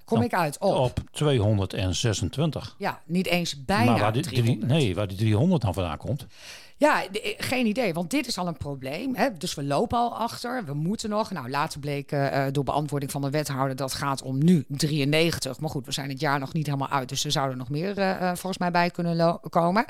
Kom 0.06 0.22
ik 0.22 0.34
uit 0.34 0.58
op. 0.60 0.76
Op 0.76 1.00
226. 1.12 2.76
Ja, 2.78 3.02
niet 3.06 3.28
eens 3.28 3.65
bijna 3.65 3.91
maar 3.91 4.00
waar 4.00 4.13
die, 4.13 4.22
drie- 4.22 4.41
300. 4.41 4.72
nee, 4.72 4.96
waar 4.96 5.08
die 5.08 5.18
300 5.18 5.62
dan 5.62 5.74
vandaan 5.74 5.98
komt. 5.98 6.26
Ja, 6.78 7.04
eh, 7.04 7.34
geen 7.38 7.65
idee, 7.65 7.94
want 7.94 8.12
dit 8.12 8.28
is 8.28 8.38
al 8.38 8.48
een 8.48 8.58
probleem. 8.58 9.15
Hè? 9.15 9.28
Dus 9.38 9.56
we 9.56 9.63
lopen 9.63 9.98
al 9.98 10.15
achter, 10.18 10.65
we 10.65 10.74
moeten 10.74 11.10
nog. 11.10 11.32
Nou, 11.32 11.50
later 11.50 11.80
bleek 11.80 12.12
eh, 12.12 12.46
eh, 12.48 12.54
door 12.54 12.63
beantwoording 12.63 13.12
van 13.12 13.22
de 13.22 13.30
wethouder 13.30 13.76
dat 13.76 13.94
gaat 13.94 14.22
om 14.22 14.44
nu 14.44 14.65
93. 14.68 15.60
Maar 15.60 15.70
goed, 15.70 15.86
we 15.86 15.91
zijn 15.91 16.10
het 16.10 16.20
jaar 16.20 16.39
nog 16.39 16.54
niet 16.54 16.65
helemaal 16.65 16.89
uit, 16.89 17.10
dus 17.10 17.26
er 17.26 17.32
zouden 17.32 17.58
nog 17.58 17.70
meer 17.70 17.94
volgens 18.24 18.58
mij 18.58 18.72
bij 18.72 18.89
kunnen 18.89 19.39
komen. 19.50 19.86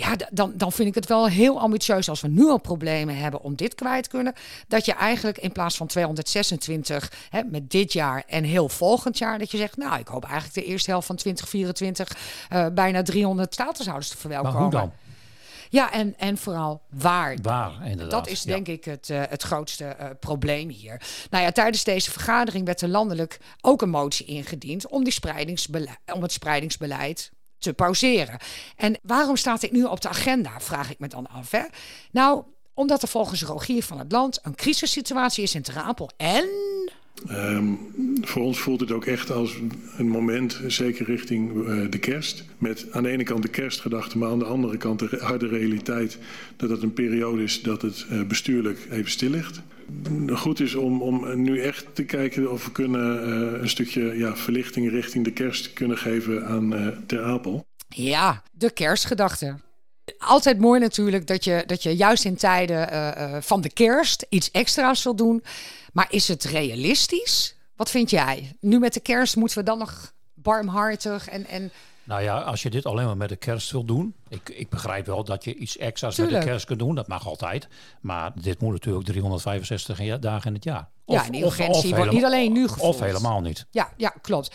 Ja, 0.00 0.16
dan, 0.30 0.52
dan 0.54 0.72
vind 0.72 0.88
ik 0.88 0.94
het 0.94 1.06
wel 1.06 1.28
heel 1.28 1.60
ambitieus 1.60 2.08
als 2.08 2.20
we 2.20 2.28
nu 2.28 2.48
al 2.48 2.58
problemen 2.58 3.16
hebben 3.16 3.42
om 3.42 3.54
dit 3.54 3.74
kwijt 3.74 4.08
kunnen. 4.08 4.34
Dat 4.68 4.84
je 4.84 4.92
eigenlijk 4.92 5.38
in 5.38 5.52
plaats 5.52 5.76
van 5.76 5.86
226 5.86 7.12
hè, 7.30 7.42
met 7.44 7.70
dit 7.70 7.92
jaar 7.92 8.22
en 8.26 8.44
heel 8.44 8.68
volgend 8.68 9.18
jaar, 9.18 9.38
dat 9.38 9.50
je 9.50 9.56
zegt, 9.56 9.76
nou, 9.76 9.98
ik 9.98 10.08
hoop 10.08 10.24
eigenlijk 10.24 10.54
de 10.54 10.64
eerste 10.64 10.90
helft 10.90 11.06
van 11.06 11.16
2024 11.16 12.16
eh, 12.48 12.66
bijna 12.72 13.02
300 13.02 13.52
statushouders 13.52 14.08
te 14.08 14.14
Maar 14.14 14.22
verwelkomen. 14.22 14.62
hoe 14.62 14.70
dan? 14.70 14.92
Ja, 15.68 15.92
en, 15.92 16.14
en 16.18 16.38
vooral 16.38 16.82
waar. 16.90 17.36
Waar, 17.42 17.72
inderdaad. 17.84 18.10
Dat 18.10 18.28
is 18.28 18.42
denk 18.42 18.68
ik 18.68 18.84
het, 18.84 19.08
uh, 19.08 19.22
het 19.28 19.42
grootste 19.42 19.96
uh, 20.00 20.06
probleem 20.20 20.68
hier. 20.68 21.02
Nou 21.30 21.44
ja, 21.44 21.50
tijdens 21.52 21.84
deze 21.84 22.10
vergadering 22.10 22.66
werd 22.66 22.80
er 22.80 22.88
landelijk 22.88 23.40
ook 23.60 23.82
een 23.82 23.90
motie 23.90 24.26
ingediend 24.26 24.88
om, 24.88 25.04
die 25.04 25.12
spreidingsbeleid, 25.12 25.98
om 26.12 26.22
het 26.22 26.32
spreidingsbeleid 26.32 27.30
te 27.60 27.72
pauzeren. 27.72 28.38
En 28.76 28.98
waarom 29.02 29.36
staat 29.36 29.60
dit 29.60 29.72
nu 29.72 29.84
op 29.84 30.00
de 30.00 30.08
agenda, 30.08 30.60
vraag 30.60 30.90
ik 30.90 30.98
me 30.98 31.08
dan 31.08 31.26
af. 31.26 31.52
Nou, 32.10 32.44
omdat 32.74 33.02
er 33.02 33.08
volgens 33.08 33.42
Rogier 33.42 33.82
van 33.82 33.98
het 33.98 34.12
Land 34.12 34.38
een 34.42 34.54
crisissituatie 34.54 35.42
is 35.42 35.54
in 35.54 35.62
Terapel 35.62 36.10
en... 36.16 36.48
Um, 37.28 37.78
voor 38.20 38.42
ons 38.42 38.58
voelt 38.58 38.80
het 38.80 38.92
ook 38.92 39.04
echt 39.04 39.30
als 39.30 39.56
een 39.96 40.08
moment, 40.08 40.60
zeker 40.66 41.06
richting 41.06 41.54
uh, 41.54 41.90
de 41.90 41.98
kerst. 41.98 42.44
Met 42.58 42.86
aan 42.90 43.02
de 43.02 43.08
ene 43.08 43.22
kant 43.22 43.42
de 43.42 43.48
kerstgedachte, 43.48 44.18
maar 44.18 44.30
aan 44.30 44.38
de 44.38 44.44
andere 44.44 44.76
kant 44.76 44.98
de 44.98 45.18
harde 45.20 45.46
realiteit 45.46 46.18
dat 46.56 46.70
het 46.70 46.82
een 46.82 46.92
periode 46.92 47.42
is 47.42 47.62
dat 47.62 47.82
het 47.82 48.06
uh, 48.12 48.22
bestuurlijk 48.22 48.78
even 48.90 49.10
stil 49.10 49.30
ligt. 49.30 49.60
Goed 50.32 50.60
is 50.60 50.74
om, 50.74 51.02
om 51.02 51.42
nu 51.42 51.60
echt 51.60 51.86
te 51.92 52.04
kijken 52.04 52.52
of 52.52 52.64
we 52.64 52.72
kunnen 52.72 53.28
uh, 53.28 53.60
een 53.60 53.68
stukje 53.68 54.02
ja, 54.18 54.36
verlichting 54.36 54.90
richting 54.90 55.24
de 55.24 55.32
kerst 55.32 55.72
kunnen 55.72 55.98
geven 55.98 56.46
aan 56.46 56.94
Ter 57.06 57.22
Apel. 57.22 57.66
Ja, 57.88 58.42
de 58.52 58.72
kerstgedachte 58.72 59.56
altijd 60.18 60.58
mooi 60.58 60.80
natuurlijk 60.80 61.26
dat 61.26 61.44
je, 61.44 61.62
dat 61.66 61.82
je 61.82 61.96
juist 61.96 62.24
in 62.24 62.36
tijden 62.36 62.92
uh, 62.92 63.10
uh, 63.18 63.36
van 63.40 63.60
de 63.60 63.70
kerst 63.70 64.26
iets 64.28 64.50
extra's 64.50 65.02
wil 65.02 65.14
doen. 65.14 65.44
Maar 65.92 66.06
is 66.10 66.28
het 66.28 66.44
realistisch? 66.44 67.54
Wat 67.76 67.90
vind 67.90 68.10
jij? 68.10 68.56
Nu 68.60 68.78
met 68.78 68.94
de 68.94 69.00
kerst 69.00 69.36
moeten 69.36 69.58
we 69.58 69.64
dan 69.64 69.78
nog 69.78 70.12
barmhartig 70.34 71.28
en... 71.28 71.46
en... 71.46 71.72
Nou 72.04 72.22
ja, 72.22 72.40
als 72.40 72.62
je 72.62 72.70
dit 72.70 72.86
alleen 72.86 73.06
maar 73.06 73.16
met 73.16 73.28
de 73.28 73.36
kerst 73.36 73.70
wil 73.70 73.84
doen. 73.84 74.14
Ik, 74.28 74.48
ik 74.48 74.68
begrijp 74.68 75.06
wel 75.06 75.24
dat 75.24 75.44
je 75.44 75.54
iets 75.54 75.76
extra's 75.76 76.14
Tuurlijk. 76.14 76.36
met 76.36 76.44
de 76.44 76.50
kerst 76.50 76.66
kunt 76.66 76.78
doen. 76.78 76.94
Dat 76.94 77.08
mag 77.08 77.26
altijd. 77.26 77.68
Maar 78.00 78.32
dit 78.34 78.60
moet 78.60 78.72
natuurlijk 78.72 79.04
365 79.04 80.18
dagen 80.18 80.48
in 80.48 80.54
het 80.54 80.64
jaar. 80.64 80.88
Of, 81.04 81.14
ja, 81.14 81.26
en 81.26 81.42
urgentie 81.42 81.94
wordt 81.94 82.12
niet 82.12 82.24
alleen 82.24 82.52
nu 82.52 82.68
gevoeld. 82.68 82.94
Of 82.94 83.00
helemaal 83.00 83.40
niet. 83.40 83.66
Ja, 83.70 83.92
ja 83.96 84.14
klopt. 84.20 84.54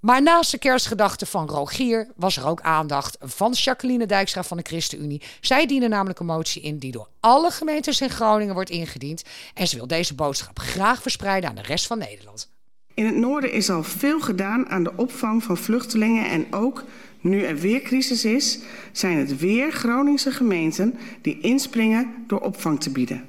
Maar 0.00 0.22
naast 0.22 0.50
de 0.50 0.58
kerstgedachte 0.58 1.26
van 1.26 1.48
Rogier 1.48 2.08
was 2.16 2.36
er 2.36 2.46
ook 2.46 2.60
aandacht 2.60 3.16
van 3.20 3.52
Jacqueline 3.52 4.06
Dijkstra 4.06 4.42
van 4.42 4.56
de 4.56 4.62
ChristenUnie. 4.66 5.22
Zij 5.40 5.66
diende 5.66 5.88
namelijk 5.88 6.18
een 6.18 6.26
motie 6.26 6.62
in 6.62 6.78
die 6.78 6.92
door 6.92 7.08
alle 7.20 7.50
gemeentes 7.50 8.00
in 8.00 8.10
Groningen 8.10 8.54
wordt 8.54 8.70
ingediend. 8.70 9.22
En 9.54 9.66
ze 9.66 9.76
wil 9.76 9.86
deze 9.86 10.14
boodschap 10.14 10.58
graag 10.58 11.02
verspreiden 11.02 11.50
aan 11.50 11.56
de 11.56 11.62
rest 11.62 11.86
van 11.86 11.98
Nederland. 11.98 12.50
In 12.94 13.06
het 13.06 13.16
noorden 13.16 13.52
is 13.52 13.70
al 13.70 13.82
veel 13.82 14.20
gedaan 14.20 14.68
aan 14.68 14.82
de 14.82 14.92
opvang 14.96 15.42
van 15.42 15.56
vluchtelingen 15.56 16.30
en 16.30 16.46
ook 16.50 16.84
nu 17.20 17.42
er 17.42 17.56
weer 17.56 17.82
crisis 17.82 18.24
is, 18.24 18.58
zijn 18.92 19.18
het 19.18 19.38
weer 19.38 19.72
Groningse 19.72 20.30
gemeenten 20.30 20.98
die 21.22 21.40
inspringen 21.40 22.24
door 22.26 22.40
opvang 22.40 22.80
te 22.80 22.90
bieden. 22.90 23.24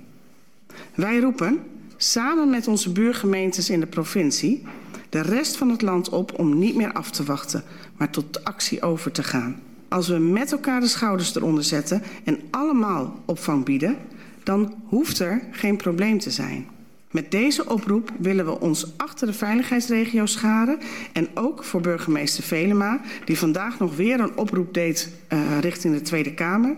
Wij 0.96 1.20
roepen, 1.20 1.64
samen 1.98 2.50
met 2.50 2.68
onze 2.68 2.92
buurgemeentes 2.92 3.70
in 3.70 3.80
de 3.80 3.88
provincie, 3.88 4.64
de 5.12 5.21
rest 5.21 5.58
van 5.58 5.69
het 5.69 5.82
land 5.82 6.10
op 6.10 6.39
om 6.39 6.60
niet 6.60 6.76
meer 6.76 6.93
af 6.93 7.12
te 7.12 7.24
wachten, 7.24 7.63
maar 7.97 8.10
tot 8.10 8.43
actie 8.43 8.82
over 8.82 9.12
te 9.12 9.24
gaan. 9.24 9.60
Als 9.88 10.08
we 10.08 10.17
met 10.17 10.52
elkaar 10.52 10.80
de 10.80 10.88
schouders 10.88 11.36
eronder 11.36 11.63
zetten 11.63 12.02
en 12.24 12.39
allemaal 12.52 13.19
opvang 13.26 13.65
bieden, 13.65 13.97
dan 14.43 14.74
hoeft 14.86 15.19
er 15.19 15.41
geen 15.52 15.78
probleem 15.78 16.19
te 16.19 16.32
zijn. 16.32 16.67
Met 17.12 17.32
deze 17.32 17.69
oproep 17.69 18.12
willen 18.19 18.45
we 18.45 18.60
ons 18.60 18.97
achter 18.97 19.28
de 19.28 19.34
veiligheidsregio 19.34 20.26
scharen 20.26 20.80
en 21.13 21.28
ook 21.34 21.63
voor 21.63 21.82
burgemeester 21.82 22.43
Velema, 22.43 23.02
die 23.26 23.38
vandaag 23.38 23.80
nog 23.80 23.95
weer 23.95 24.19
een 24.19 24.38
oproep 24.38 24.74
deed 24.74 25.13
uh, 25.34 25.60
richting 25.60 25.93
de 25.93 26.02
Tweede 26.02 26.34
Kamer. 26.34 26.76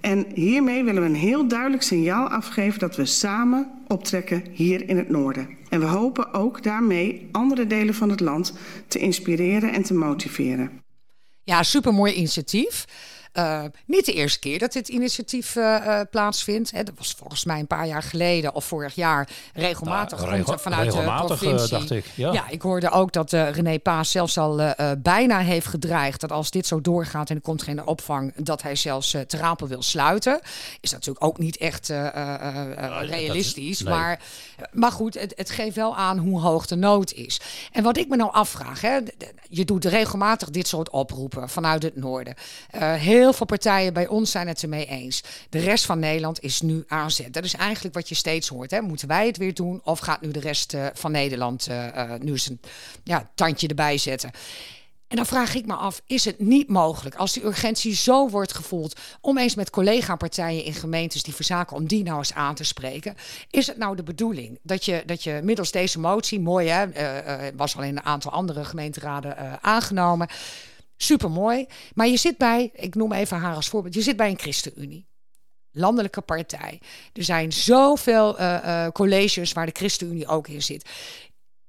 En 0.00 0.26
hiermee 0.34 0.84
willen 0.84 1.02
we 1.02 1.08
een 1.08 1.14
heel 1.14 1.48
duidelijk 1.48 1.82
signaal 1.82 2.28
afgeven 2.28 2.78
dat 2.78 2.96
we 2.96 3.04
samen 3.04 3.70
optrekken 3.86 4.42
hier 4.52 4.88
in 4.88 4.96
het 4.96 5.08
noorden. 5.08 5.59
En 5.70 5.80
we 5.80 5.86
hopen 5.86 6.32
ook 6.34 6.62
daarmee 6.62 7.28
andere 7.32 7.66
delen 7.66 7.94
van 7.94 8.10
het 8.10 8.20
land 8.20 8.52
te 8.88 8.98
inspireren 8.98 9.72
en 9.72 9.82
te 9.82 9.94
motiveren. 9.94 10.82
Ja, 11.44 11.62
supermooi 11.62 12.12
initiatief. 12.12 12.84
Uh, 13.34 13.64
niet 13.86 14.06
de 14.06 14.12
eerste 14.12 14.38
keer 14.38 14.58
dat 14.58 14.72
dit 14.72 14.88
initiatief 14.88 15.56
uh, 15.56 15.62
uh, 15.86 16.00
plaatsvindt. 16.10 16.70
Hè, 16.70 16.82
dat 16.82 16.94
was 16.96 17.14
volgens 17.18 17.44
mij 17.44 17.58
een 17.58 17.66
paar 17.66 17.86
jaar 17.86 18.02
geleden 18.02 18.54
of 18.54 18.64
vorig 18.64 18.94
jaar 18.94 19.28
regelmatig 19.54 20.18
nou, 20.18 20.30
regel, 20.30 20.58
vanuit 20.58 20.84
regelmatig, 20.84 21.38
de 21.38 21.46
provincie. 21.46 21.78
dacht 21.78 21.90
ik. 21.90 22.04
Ja. 22.14 22.32
ja, 22.32 22.48
ik 22.48 22.62
hoorde 22.62 22.90
ook 22.90 23.12
dat 23.12 23.32
René 23.32 23.78
Paas 23.78 24.10
zelfs 24.10 24.38
al 24.38 24.74
bijna 24.98 25.38
heeft 25.38 25.66
gedreigd 25.66 26.20
dat 26.20 26.32
als 26.32 26.50
dit 26.50 26.66
zo 26.66 26.80
doorgaat 26.80 27.30
en 27.30 27.36
er 27.36 27.42
komt 27.42 27.62
geen 27.62 27.86
opvang, 27.86 28.32
dat 28.36 28.62
hij 28.62 28.76
zelfs 28.76 29.14
uh, 29.14 29.20
Terapel 29.20 29.68
wil 29.68 29.82
sluiten. 29.82 30.40
Is 30.80 30.90
natuurlijk 30.90 31.24
ook 31.24 31.38
niet 31.38 31.56
echt 31.56 31.88
realistisch. 33.00 33.68
Is, 33.70 33.80
nee. 33.80 33.94
maar, 33.94 34.20
maar 34.72 34.92
goed, 34.92 35.14
het, 35.14 35.32
het, 35.36 35.50
geeft 35.50 35.76
wel 35.76 35.96
aan 35.96 36.18
hoe 36.18 36.40
hoog 36.40 36.66
de 36.66 36.76
nood 36.76 37.12
is. 37.12 37.40
En 37.72 37.82
wat 37.82 37.96
ik 37.96 38.08
me 38.08 38.16
nou 38.16 38.32
afvraag, 38.32 38.80
hè, 38.80 38.98
je 39.48 39.64
doet 39.64 39.84
regelmatig 39.84 40.50
dit 40.50 40.68
soort 40.68 40.90
oproepen 40.90 41.48
vanuit 41.48 41.82
het 41.82 41.96
noorden. 41.96 42.34
heel 42.78 43.19
Heel 43.20 43.32
veel 43.32 43.46
partijen 43.46 43.92
bij 43.92 44.06
ons 44.06 44.30
zijn 44.30 44.48
het 44.48 44.62
ermee 44.62 44.86
eens. 44.86 45.22
De 45.48 45.58
rest 45.58 45.84
van 45.84 45.98
Nederland 45.98 46.40
is 46.42 46.60
nu 46.60 46.84
aanzet. 46.88 47.32
Dat 47.32 47.44
is 47.44 47.54
eigenlijk 47.54 47.94
wat 47.94 48.08
je 48.08 48.14
steeds 48.14 48.48
hoort. 48.48 48.70
Hè. 48.70 48.80
Moeten 48.80 49.08
wij 49.08 49.26
het 49.26 49.36
weer 49.36 49.54
doen 49.54 49.80
of 49.84 49.98
gaat 49.98 50.20
nu 50.20 50.30
de 50.30 50.40
rest 50.40 50.74
uh, 50.74 50.86
van 50.94 51.12
Nederland 51.12 51.68
uh, 51.68 51.86
uh, 51.86 52.12
nu 52.18 52.32
een 52.32 52.60
ja, 53.04 53.30
tandje 53.34 53.68
erbij 53.68 53.98
zetten? 53.98 54.30
En 55.08 55.16
dan 55.16 55.26
vraag 55.26 55.54
ik 55.54 55.66
me 55.66 55.74
af, 55.74 56.02
is 56.06 56.24
het 56.24 56.38
niet 56.38 56.68
mogelijk 56.68 57.14
als 57.14 57.32
die 57.32 57.44
urgentie 57.44 57.94
zo 57.94 58.28
wordt 58.28 58.54
gevoeld 58.54 59.00
om 59.20 59.38
eens 59.38 59.54
met 59.54 59.70
collega-partijen 59.70 60.64
in 60.64 60.74
gemeentes 60.74 61.22
die 61.22 61.34
verzaken, 61.34 61.76
om 61.76 61.86
die 61.86 62.02
nou 62.02 62.18
eens 62.18 62.34
aan 62.34 62.54
te 62.54 62.64
spreken? 62.64 63.16
Is 63.50 63.66
het 63.66 63.76
nou 63.76 63.96
de 63.96 64.02
bedoeling 64.02 64.58
dat 64.62 64.84
je, 64.84 65.02
dat 65.06 65.22
je 65.22 65.40
middels 65.42 65.70
deze 65.70 65.98
motie, 65.98 66.40
mooi 66.40 66.68
hè, 66.68 66.86
was 67.56 67.76
al 67.76 67.82
in 67.82 67.96
een 67.96 68.04
aantal 68.04 68.32
andere 68.32 68.64
gemeenteraden 68.64 69.62
aangenomen, 69.62 70.28
Super 71.02 71.30
mooi. 71.30 71.66
Maar 71.94 72.06
je 72.06 72.16
zit 72.16 72.38
bij, 72.38 72.70
ik 72.74 72.94
noem 72.94 73.12
even 73.12 73.36
haar 73.36 73.54
als 73.54 73.68
voorbeeld, 73.68 73.94
je 73.94 74.02
zit 74.02 74.16
bij 74.16 74.30
een 74.30 74.38
ChristenUnie. 74.38 75.06
Landelijke 75.70 76.20
partij. 76.20 76.80
Er 77.12 77.24
zijn 77.24 77.52
zoveel 77.52 78.40
uh, 78.40 78.58
uh, 78.64 78.88
colleges 78.88 79.52
waar 79.52 79.66
de 79.66 79.72
ChristenUnie 79.74 80.26
ook 80.26 80.48
in 80.48 80.62
zit. 80.62 80.88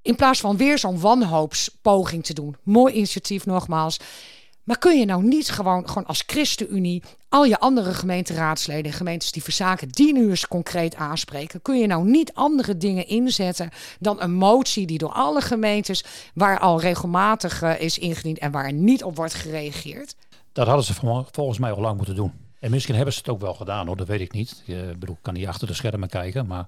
In 0.01 0.15
plaats 0.15 0.39
van 0.39 0.57
weer 0.57 0.77
zo'n 0.77 0.99
wanhoopspoging 0.99 2.23
te 2.25 2.33
doen. 2.33 2.57
Mooi 2.63 2.93
initiatief 2.93 3.45
nogmaals. 3.45 3.99
Maar 4.63 4.77
kun 4.77 4.99
je 4.99 5.05
nou 5.05 5.23
niet 5.23 5.49
gewoon, 5.49 5.87
gewoon 5.87 6.05
als 6.05 6.23
ChristenUnie 6.25 7.03
al 7.29 7.45
je 7.45 7.59
andere 7.59 7.93
gemeenteraadsleden 7.93 8.91
en 8.91 8.97
gemeentes 8.97 9.31
die 9.31 9.43
verzaken, 9.43 9.89
die 9.89 10.13
nu 10.13 10.29
eens 10.29 10.47
concreet 10.47 10.95
aanspreken, 10.95 11.61
kun 11.61 11.79
je 11.79 11.87
nou 11.87 12.09
niet 12.09 12.33
andere 12.33 12.77
dingen 12.77 13.07
inzetten 13.07 13.69
dan 13.99 14.21
een 14.21 14.33
motie 14.33 14.85
die 14.85 14.97
door 14.97 15.11
alle 15.11 15.41
gemeentes, 15.41 16.03
waar 16.33 16.59
al 16.59 16.81
regelmatig 16.81 17.61
uh, 17.63 17.81
is 17.81 17.97
ingediend 17.97 18.39
en 18.39 18.51
waar 18.51 18.73
niet 18.73 19.03
op 19.03 19.15
wordt 19.15 19.33
gereageerd? 19.33 20.15
Dat 20.51 20.67
hadden 20.67 20.85
ze 20.85 20.93
volgens 21.31 21.57
mij 21.57 21.71
al 21.71 21.81
lang 21.81 21.97
moeten 21.97 22.15
doen. 22.15 22.31
En 22.59 22.71
misschien 22.71 22.95
hebben 22.95 23.13
ze 23.13 23.19
het 23.19 23.29
ook 23.29 23.39
wel 23.39 23.53
gedaan 23.53 23.87
hoor, 23.87 23.97
dat 23.97 24.07
weet 24.07 24.21
ik 24.21 24.31
niet. 24.33 24.63
Ik 24.65 24.99
bedoel, 24.99 25.17
kan 25.21 25.33
niet 25.33 25.47
achter 25.47 25.67
de 25.67 25.73
schermen 25.73 26.09
kijken, 26.09 26.47
maar... 26.47 26.67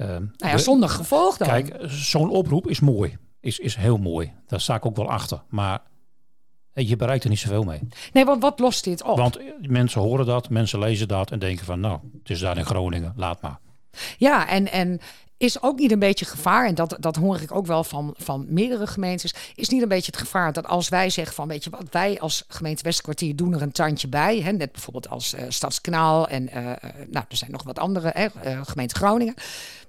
Uh, 0.00 0.06
nou 0.06 0.22
ja, 0.38 0.58
zonder 0.58 0.88
gevolg 0.88 1.36
dan. 1.36 1.48
Kijk, 1.48 1.76
zo'n 1.86 2.30
oproep 2.30 2.68
is 2.68 2.80
mooi. 2.80 3.18
Is, 3.40 3.58
is 3.58 3.76
heel 3.76 3.96
mooi. 3.96 4.32
Daar 4.46 4.60
sta 4.60 4.74
ik 4.74 4.86
ook 4.86 4.96
wel 4.96 5.10
achter. 5.10 5.42
Maar 5.48 5.82
je 6.72 6.96
bereikt 6.96 7.24
er 7.24 7.30
niet 7.30 7.38
zoveel 7.38 7.62
mee. 7.62 7.80
Nee, 8.12 8.24
want 8.24 8.42
wat 8.42 8.58
lost 8.58 8.84
dit 8.84 9.02
op? 9.02 9.16
Want 9.16 9.38
mensen 9.60 10.00
horen 10.00 10.26
dat, 10.26 10.50
mensen 10.50 10.78
lezen 10.78 11.08
dat 11.08 11.30
en 11.30 11.38
denken 11.38 11.64
van 11.64 11.80
nou, 11.80 11.98
het 12.18 12.30
is 12.30 12.40
daar 12.40 12.58
in 12.58 12.64
Groningen, 12.64 13.12
laat 13.16 13.42
maar. 13.42 13.58
Ja, 14.18 14.48
en, 14.48 14.72
en 14.72 15.00
is 15.40 15.62
ook 15.62 15.78
niet 15.78 15.92
een 15.92 15.98
beetje 15.98 16.24
gevaar, 16.24 16.66
en 16.66 16.74
dat, 16.74 16.96
dat 17.00 17.16
hoor 17.16 17.40
ik 17.40 17.54
ook 17.54 17.66
wel 17.66 17.84
van, 17.84 18.14
van 18.16 18.46
meerdere 18.48 18.86
gemeentes, 18.86 19.34
is 19.54 19.68
niet 19.68 19.82
een 19.82 19.88
beetje 19.88 20.10
het 20.10 20.20
gevaar 20.20 20.52
dat 20.52 20.66
als 20.66 20.88
wij 20.88 21.10
zeggen 21.10 21.34
van, 21.34 21.48
weet 21.48 21.64
je 21.64 21.70
wat, 21.70 21.84
wij 21.90 22.20
als 22.20 22.44
gemeente 22.48 22.82
Westkwartier 22.82 23.36
doen 23.36 23.54
er 23.54 23.62
een 23.62 23.72
tandje 23.72 24.08
bij, 24.08 24.40
hè, 24.40 24.52
net 24.52 24.72
bijvoorbeeld 24.72 25.08
als 25.08 25.34
uh, 25.34 25.40
Stadskanaal 25.48 26.28
en 26.28 26.42
uh, 26.42 26.54
nou, 27.10 27.24
er 27.28 27.36
zijn 27.36 27.50
nog 27.50 27.62
wat 27.62 27.78
andere, 27.78 28.30
uh, 28.46 28.60
gemeente 28.64 28.94
Groningen, 28.94 29.34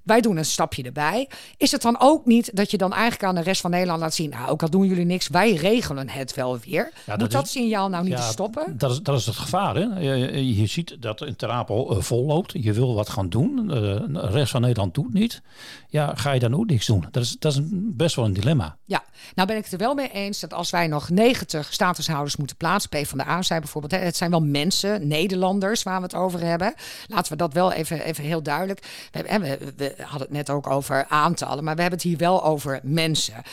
wij 0.04 0.22
doen 0.22 0.38
een 0.38 0.46
stapje 0.46 0.84
erbij. 0.84 1.30
Is 1.58 1.72
het 1.72 1.82
dan 1.82 1.96
ook 2.00 2.26
niet 2.26 2.56
dat 2.56 2.72
je 2.72 2.78
dan 2.78 2.94
eigenlijk 2.94 3.24
aan 3.24 3.36
de 3.36 3.42
rest 3.42 3.62
van 3.62 3.72
Nederland 3.72 4.00
laat 4.00 4.14
zien, 4.14 4.30
nou, 4.30 4.50
ook 4.50 4.62
al 4.62 4.70
doen 4.70 4.88
jullie 4.88 5.06
niks, 5.06 5.28
wij 5.28 5.54
regelen 5.54 6.10
het 6.10 6.36
wel 6.36 6.60
weer. 6.60 6.92
Ja, 7.06 7.16
Moet 7.16 7.32
dat, 7.32 7.48
signaal 7.48 7.90
nou 7.90 8.04
niet 8.04 8.20
stoppen? 8.20 8.78
Dat 8.78 8.92
is, 8.92 9.02
dat 9.02 9.20
is 9.20 9.26
het 9.26 9.36
gevaar. 9.36 9.76
Hè? 9.76 10.00
Je, 10.00 10.56
je 10.56 10.66
ziet 10.66 10.98
dat 11.00 11.22
een 11.22 11.36
Terapel 11.36 11.96
uh, 11.96 12.02
vol 12.02 12.26
loopt. 12.26 12.52
Je 12.54 12.74
wil 12.74 12.96
wat 12.96 13.10
gaan 13.10 13.30
doen. 13.30 13.68
de 13.68 14.28
rest 14.32 14.52
van 14.52 14.62
Nederland 14.62 14.94
doet 14.94 15.14
niet. 15.14 15.41
Ja, 15.88 16.16
ga 16.16 16.32
je 16.32 16.40
dan 16.40 16.56
ook 16.56 16.66
niks 16.66 16.86
doen? 16.86 17.08
Dat 17.12 17.24
is, 17.24 17.36
dat 17.40 17.54
is 17.54 17.60
best 17.72 18.16
wel 18.16 18.26
een 18.26 18.34
dilemma. 18.34 18.78
Ja, 18.86 19.04
nou 19.36 19.48
ben 19.48 19.58
ik 19.58 19.64
het 19.64 19.74
er 19.74 19.80
wel 19.80 19.94
mee 19.94 20.12
eens 20.12 20.40
dat 20.40 20.54
als 20.54 20.70
wij 20.70 20.88
nog 20.88 21.10
90 21.10 21.74
statushouders 21.74 22.36
moeten 22.36 22.56
plaatsen, 22.56 22.90
P 22.90 23.08
van 23.08 23.18
de 23.18 23.28
A 23.28 23.42
zei 23.42 23.60
bijvoorbeeld, 23.60 24.02
het 24.02 24.16
zijn 24.16 24.32
wel 24.32 24.42
mensen, 24.42 25.08
Nederlanders 25.08 25.84
waar 25.84 25.98
we 25.98 26.04
het 26.04 26.16
over 26.16 26.40
hebben. 26.40 26.74
Laten 27.08 27.32
we 27.32 27.38
dat 27.38 27.54
wel 27.54 27.72
even, 27.72 28.04
even 28.04 28.24
heel 28.24 28.44
duidelijk. 28.44 29.08
We, 29.12 29.24
we, 29.40 29.74
we 29.78 29.96
hadden 29.98 30.28
het 30.28 30.32
net 30.38 30.50
ook 30.50 30.68
over 30.68 31.06
aantallen, 31.08 31.64
maar 31.64 31.76
we 31.76 31.82
hebben 31.82 32.00
het 32.00 32.08
hier 32.08 32.18
wel 32.18 32.44
over 32.44 32.80
mensen. 32.84 33.44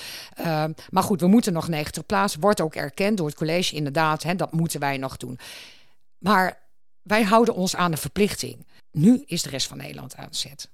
Uh, 0.40 0.64
maar 0.90 1.02
goed, 1.02 1.20
we 1.20 1.26
moeten 1.26 1.52
nog 1.52 1.68
90 1.68 2.06
plaatsen. 2.06 2.40
Wordt 2.40 2.60
ook 2.60 2.74
erkend 2.74 3.16
door 3.16 3.26
het 3.26 3.36
college, 3.36 3.74
inderdaad, 3.74 4.22
hè, 4.22 4.34
dat 4.34 4.52
moeten 4.52 4.80
wij 4.80 4.96
nog 4.96 5.16
doen. 5.16 5.38
Maar 6.18 6.58
wij 7.02 7.22
houden 7.22 7.54
ons 7.54 7.76
aan 7.76 7.90
de 7.90 7.96
verplichting. 7.96 8.66
Nu 8.92 9.22
is 9.26 9.42
de 9.42 9.50
rest 9.50 9.66
van 9.66 9.76
Nederland 9.76 10.16
aan 10.16 10.28
zet. 10.30 10.68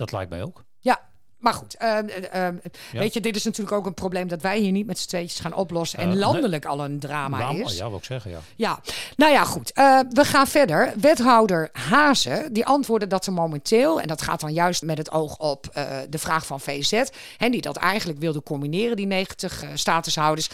Dat 0.00 0.12
lijkt 0.12 0.30
mij 0.30 0.42
ook. 0.42 0.64
Ja, 0.78 1.09
maar 1.40 1.54
goed, 1.54 1.76
uh, 1.82 1.98
uh, 2.34 2.48
weet 2.92 3.14
je, 3.14 3.20
dit 3.20 3.36
is 3.36 3.44
natuurlijk 3.44 3.76
ook 3.76 3.86
een 3.86 3.94
probleem 3.94 4.28
dat 4.28 4.42
wij 4.42 4.58
hier 4.58 4.72
niet 4.72 4.86
met 4.86 4.98
z'n 4.98 5.08
tweetjes 5.08 5.40
gaan 5.40 5.54
oplossen. 5.54 5.98
En 5.98 6.18
landelijk 6.18 6.64
al 6.64 6.84
een 6.84 6.98
drama 6.98 7.50
is. 7.50 7.76
Ja, 7.76 7.88
wil 7.88 7.98
ik 7.98 8.04
zeggen, 8.04 8.30
ja. 8.30 8.38
Ja, 8.56 8.80
nou 9.16 9.32
ja, 9.32 9.44
goed. 9.44 9.72
Uh, 9.74 10.00
we 10.10 10.24
gaan 10.24 10.46
verder. 10.46 10.92
Wethouder 11.00 11.68
Hazen, 11.72 12.52
die 12.52 12.66
antwoordde 12.66 13.06
dat 13.06 13.26
er 13.26 13.32
momenteel, 13.32 14.00
en 14.00 14.08
dat 14.08 14.22
gaat 14.22 14.40
dan 14.40 14.52
juist 14.52 14.82
met 14.82 14.98
het 14.98 15.10
oog 15.10 15.38
op 15.38 15.68
de 16.08 16.18
vraag 16.18 16.46
van 16.46 16.60
VZ, 16.60 17.02
en 17.38 17.50
die 17.50 17.60
dat 17.60 17.76
eigenlijk 17.76 18.18
wilde 18.18 18.42
combineren, 18.42 18.96
die 18.96 19.06
90 19.06 19.64
statushouders, 19.74 20.48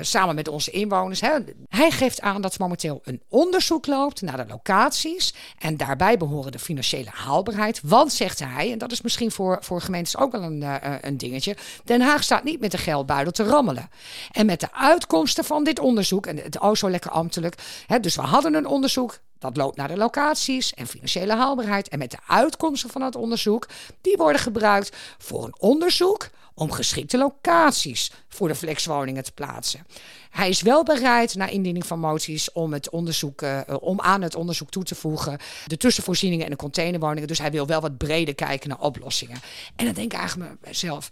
samen 0.00 0.34
met 0.34 0.48
onze 0.48 0.70
inwoners. 0.70 1.20
Hè. 1.20 1.30
Hij 1.68 1.90
geeft 1.90 2.20
aan 2.20 2.42
dat 2.42 2.54
er 2.54 2.60
momenteel 2.60 3.00
een 3.04 3.22
onderzoek 3.28 3.86
loopt 3.86 4.22
naar 4.22 4.36
de 4.36 4.52
locaties. 4.52 5.34
En 5.58 5.76
daarbij 5.76 6.16
behoren 6.16 6.52
de 6.52 6.58
financiële 6.58 7.10
haalbaarheid. 7.12 7.80
Want, 7.82 8.12
zegt 8.12 8.38
hij, 8.38 8.72
en 8.72 8.78
dat 8.78 8.92
is 8.92 9.00
misschien 9.00 9.30
voor, 9.30 9.58
voor 9.60 9.80
gemeentes 9.80 10.16
ook 10.16 10.23
ook 10.24 10.32
wel 10.32 10.42
een, 10.42 10.60
uh, 10.60 10.76
een 11.00 11.16
dingetje. 11.16 11.56
Den 11.84 12.00
Haag 12.00 12.22
staat 12.22 12.44
niet 12.44 12.60
met 12.60 12.70
de 12.70 12.78
geldbuidel 12.78 13.32
te 13.32 13.44
rammelen. 13.44 13.90
En 14.32 14.46
met 14.46 14.60
de 14.60 14.72
uitkomsten 14.72 15.44
van 15.44 15.64
dit 15.64 15.78
onderzoek, 15.78 16.26
en 16.26 16.36
het 16.36 16.60
oh 16.60 16.74
zo 16.74 16.90
lekker 16.90 17.10
ambtelijk. 17.10 17.54
Hè, 17.86 18.00
dus 18.00 18.16
we 18.16 18.22
hadden 18.22 18.54
een 18.54 18.66
onderzoek. 18.66 19.18
Dat 19.38 19.56
loopt 19.56 19.76
naar 19.76 19.88
de 19.88 19.96
locaties 19.96 20.74
en 20.74 20.86
financiële 20.86 21.34
haalbaarheid. 21.34 21.88
En 21.88 21.98
met 21.98 22.10
de 22.10 22.18
uitkomsten 22.26 22.90
van 22.90 23.02
het 23.02 23.16
onderzoek, 23.16 23.68
die 24.00 24.16
worden 24.16 24.40
gebruikt 24.40 24.96
voor 25.18 25.44
een 25.44 25.54
onderzoek 25.58 26.28
om 26.54 26.70
geschikte 26.70 27.18
locaties 27.18 28.10
voor 28.28 28.48
de 28.48 28.54
flexwoningen 28.54 29.24
te 29.24 29.32
plaatsen. 29.32 29.86
Hij 30.30 30.48
is 30.48 30.62
wel 30.62 30.82
bereid 30.82 31.34
na 31.34 31.46
indiening 31.46 31.86
van 31.86 31.98
moties 31.98 32.52
om, 32.52 32.72
het 32.72 32.90
onderzoek, 32.90 33.42
uh, 33.42 33.60
om 33.80 34.00
aan 34.00 34.22
het 34.22 34.34
onderzoek 34.34 34.70
toe 34.70 34.84
te 34.84 34.94
voegen 34.94 35.38
de 35.66 35.76
tussenvoorzieningen 35.76 36.44
en 36.44 36.50
de 36.50 36.56
containerwoningen. 36.56 37.28
Dus 37.28 37.38
hij 37.38 37.50
wil 37.50 37.66
wel 37.66 37.80
wat 37.80 37.98
breder 37.98 38.34
kijken 38.34 38.68
naar 38.68 38.80
oplossingen. 38.80 39.40
En 39.76 39.84
dan 39.84 39.94
denk 39.94 40.12
ik 40.12 40.18
eigenlijk 40.18 40.54
mezelf. 40.60 41.10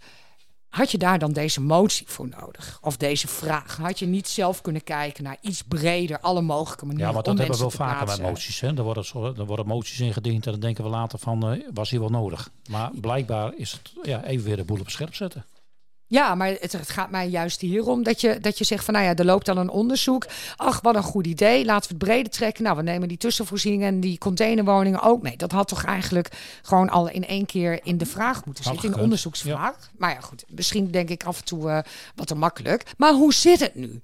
Had 0.73 0.91
je 0.91 0.97
daar 0.97 1.19
dan 1.19 1.31
deze 1.31 1.61
motie 1.61 2.07
voor 2.07 2.27
nodig? 2.39 2.79
Of 2.81 2.97
deze 2.97 3.27
vraag? 3.27 3.77
Had 3.77 3.99
je 3.99 4.05
niet 4.05 4.27
zelf 4.27 4.61
kunnen 4.61 4.83
kijken 4.83 5.23
naar 5.23 5.37
iets 5.41 5.63
breder, 5.63 6.19
alle 6.19 6.41
mogelijke 6.41 6.85
manieren? 6.85 7.07
Ja, 7.07 7.13
maar 7.13 7.23
dat 7.23 7.37
hebben 7.37 7.55
we 7.55 7.61
wel 7.61 7.71
vaker 7.71 8.07
met 8.07 8.21
moties. 8.21 8.59
Hè? 8.59 8.67
Er, 8.67 8.83
worden, 8.83 9.05
er 9.37 9.45
worden 9.45 9.67
moties 9.67 9.99
ingediend 9.99 10.45
en 10.45 10.51
dan 10.51 10.59
denken 10.59 10.83
we 10.83 10.89
later 10.89 11.19
van, 11.19 11.53
uh, 11.53 11.63
was 11.73 11.89
hier 11.89 11.99
wel 11.99 12.09
nodig? 12.09 12.49
Maar 12.69 12.91
blijkbaar 13.01 13.53
is 13.55 13.71
het 13.71 13.91
ja, 14.03 14.23
even 14.23 14.45
weer 14.45 14.55
de 14.55 14.63
boel 14.63 14.79
op 14.79 14.89
scherp 14.89 15.15
zetten. 15.15 15.45
Ja, 16.13 16.35
maar 16.35 16.47
het, 16.47 16.71
het, 16.71 16.89
gaat 16.89 17.09
mij 17.09 17.29
juist 17.29 17.61
hierom 17.61 18.03
dat 18.03 18.21
je, 18.21 18.39
dat 18.39 18.57
je 18.57 18.63
zegt 18.63 18.85
van 18.85 18.93
nou 18.93 19.05
ja, 19.05 19.15
er 19.15 19.25
loopt 19.25 19.45
dan 19.45 19.57
een 19.57 19.69
onderzoek. 19.69 20.25
Ach, 20.55 20.81
wat 20.81 20.95
een 20.95 21.03
goed 21.03 21.27
idee. 21.27 21.65
Laten 21.65 21.89
we 21.89 21.95
het 21.95 22.03
breder 22.03 22.31
trekken. 22.31 22.63
Nou, 22.63 22.77
we 22.77 22.83
nemen 22.83 23.07
die 23.07 23.17
tussenvoorzieningen 23.17 23.87
en 23.87 23.99
die 23.99 24.17
containerwoningen 24.17 25.01
ook 25.01 25.21
mee. 25.21 25.37
Dat 25.37 25.51
had 25.51 25.67
toch 25.67 25.83
eigenlijk 25.83 26.29
gewoon 26.61 26.89
al 26.89 27.09
in 27.09 27.27
één 27.27 27.45
keer 27.45 27.79
in 27.83 27.97
de 27.97 28.05
vraag 28.05 28.45
moeten 28.45 28.63
zitten, 28.63 28.83
in 28.83 28.91
de 28.91 29.01
onderzoeksvraag. 29.01 29.89
Maar 29.97 30.11
ja, 30.11 30.19
goed, 30.19 30.43
misschien 30.47 30.91
denk 30.91 31.09
ik 31.09 31.23
af 31.23 31.37
en 31.37 31.45
toe 31.45 31.69
uh, 31.69 31.79
wat 32.15 32.27
te 32.27 32.35
makkelijk. 32.35 32.83
Maar 32.97 33.13
hoe 33.13 33.33
zit 33.33 33.59
het 33.59 33.75
nu? 33.75 34.01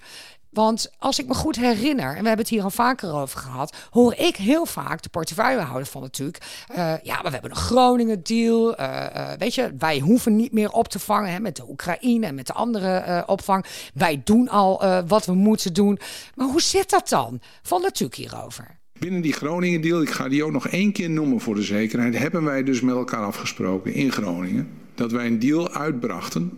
Want 0.49 0.91
als 0.97 1.19
ik 1.19 1.27
me 1.27 1.33
goed 1.33 1.55
herinner, 1.55 2.07
en 2.07 2.21
we 2.21 2.27
hebben 2.27 2.37
het 2.37 2.49
hier 2.49 2.63
al 2.63 2.69
vaker 2.69 3.13
over 3.13 3.39
gehad, 3.39 3.75
hoor 3.89 4.13
ik 4.13 4.35
heel 4.35 4.65
vaak 4.65 5.01
de 5.01 5.09
portefeuillehouder 5.09 5.87
van 5.87 6.01
natuurlijk. 6.01 6.37
Uh, 6.71 6.75
ja, 7.03 7.13
maar 7.13 7.23
we 7.23 7.29
hebben 7.29 7.51
een 7.51 7.57
Groningen-deal. 7.57 8.79
Uh, 8.79 9.05
uh, 9.15 9.31
weet 9.37 9.55
je, 9.55 9.73
wij 9.77 9.99
hoeven 9.99 10.35
niet 10.35 10.51
meer 10.51 10.71
op 10.71 10.87
te 10.87 10.99
vangen 10.99 11.31
hè, 11.31 11.39
met 11.39 11.55
de 11.55 11.69
Oekraïne 11.69 12.25
en 12.25 12.35
met 12.35 12.47
de 12.47 12.53
andere 12.53 13.23
opvang. 13.27 13.65
Wij 13.93 14.21
doen 14.23 14.49
al 14.49 14.83
wat 15.07 15.25
we 15.25 15.33
moeten 15.33 15.73
doen. 15.73 15.99
Maar 16.35 16.47
hoe 16.47 16.61
zit 16.61 16.89
dat 16.89 17.09
dan? 17.09 17.39
Van 17.61 17.81
natuurlijk 17.81 18.15
hierover. 18.15 18.79
Binnen 18.99 19.21
die 19.21 19.33
Groningen-deal, 19.33 20.01
ik 20.01 20.09
ga 20.09 20.29
die 20.29 20.43
ook 20.43 20.51
nog 20.51 20.67
één 20.67 20.91
keer 20.91 21.09
noemen 21.09 21.39
voor 21.39 21.55
de 21.55 21.61
zekerheid, 21.61 22.17
hebben 22.17 22.43
wij 22.43 22.63
dus 22.63 22.81
met 22.81 22.95
elkaar 22.95 23.23
afgesproken 23.23 23.93
in 23.93 24.11
Groningen 24.11 24.69
dat 24.95 25.11
wij 25.11 25.25
een 25.25 25.39
deal 25.39 25.69
uitbrachten 25.69 26.57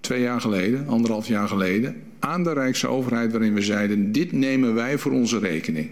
twee 0.00 0.20
jaar 0.20 0.40
geleden, 0.40 0.88
anderhalf 0.88 1.26
jaar 1.26 1.48
geleden, 1.48 2.02
aan 2.22 2.42
de 2.42 2.52
Rijksoverheid 2.52 3.32
waarin 3.32 3.54
we 3.54 3.62
zeiden, 3.62 4.12
dit 4.12 4.32
nemen 4.32 4.74
wij 4.74 4.98
voor 4.98 5.12
onze 5.12 5.38
rekening. 5.38 5.90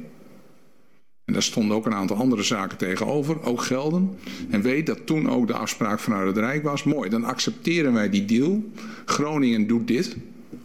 En 1.24 1.32
daar 1.32 1.42
stonden 1.42 1.76
ook 1.76 1.86
een 1.86 1.94
aantal 1.94 2.16
andere 2.16 2.42
zaken 2.42 2.78
tegenover, 2.78 3.42
ook 3.42 3.62
gelden. 3.62 4.18
En 4.50 4.62
weet 4.62 4.86
dat 4.86 5.06
toen 5.06 5.30
ook 5.30 5.46
de 5.46 5.52
afspraak 5.54 5.98
vanuit 5.98 6.26
het 6.26 6.36
Rijk 6.36 6.62
was, 6.62 6.84
mooi, 6.84 7.10
dan 7.10 7.24
accepteren 7.24 7.92
wij 7.92 8.10
die 8.10 8.24
deal. 8.24 8.64
Groningen 9.04 9.66
doet 9.66 9.86
dit, 9.86 10.16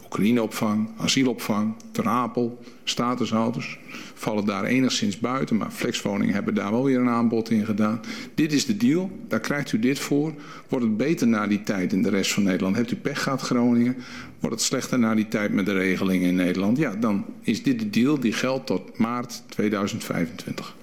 Oekraïneopvang, 0.04 0.88
asielopvang, 0.96 1.74
Ter 1.90 2.06
Apel, 2.06 2.58
statushouders 2.84 3.78
vallen 4.18 4.44
daar 4.44 4.64
enigszins 4.64 5.18
buiten, 5.18 5.56
maar 5.56 5.70
flexwoningen 5.70 6.34
hebben 6.34 6.54
daar 6.54 6.70
wel 6.70 6.84
weer 6.84 6.98
een 6.98 7.08
aanbod 7.08 7.50
in 7.50 7.64
gedaan. 7.64 8.00
Dit 8.34 8.52
is 8.52 8.66
de 8.66 8.76
deal, 8.76 9.10
daar 9.28 9.40
krijgt 9.40 9.72
u 9.72 9.78
dit 9.78 9.98
voor. 9.98 10.34
Wordt 10.68 10.84
het 10.84 10.96
beter 10.96 11.26
na 11.26 11.46
die 11.46 11.62
tijd 11.62 11.92
in 11.92 12.02
de 12.02 12.08
rest 12.08 12.32
van 12.32 12.42
Nederland? 12.42 12.76
Hebt 12.76 12.90
u 12.90 12.96
pech 12.96 13.22
gehad 13.22 13.40
Groningen? 13.40 13.96
Wordt 14.40 14.56
het 14.56 14.64
slechter 14.64 14.98
na 14.98 15.14
die 15.14 15.28
tijd 15.28 15.52
met 15.52 15.66
de 15.66 15.72
regelingen 15.72 16.28
in 16.28 16.34
Nederland? 16.34 16.78
Ja, 16.78 16.94
dan 16.94 17.24
is 17.40 17.62
dit 17.62 17.78
de 17.78 17.90
deal 17.90 18.20
die 18.20 18.32
geldt 18.32 18.66
tot 18.66 18.98
maart 18.98 19.42
2025. 19.48 20.76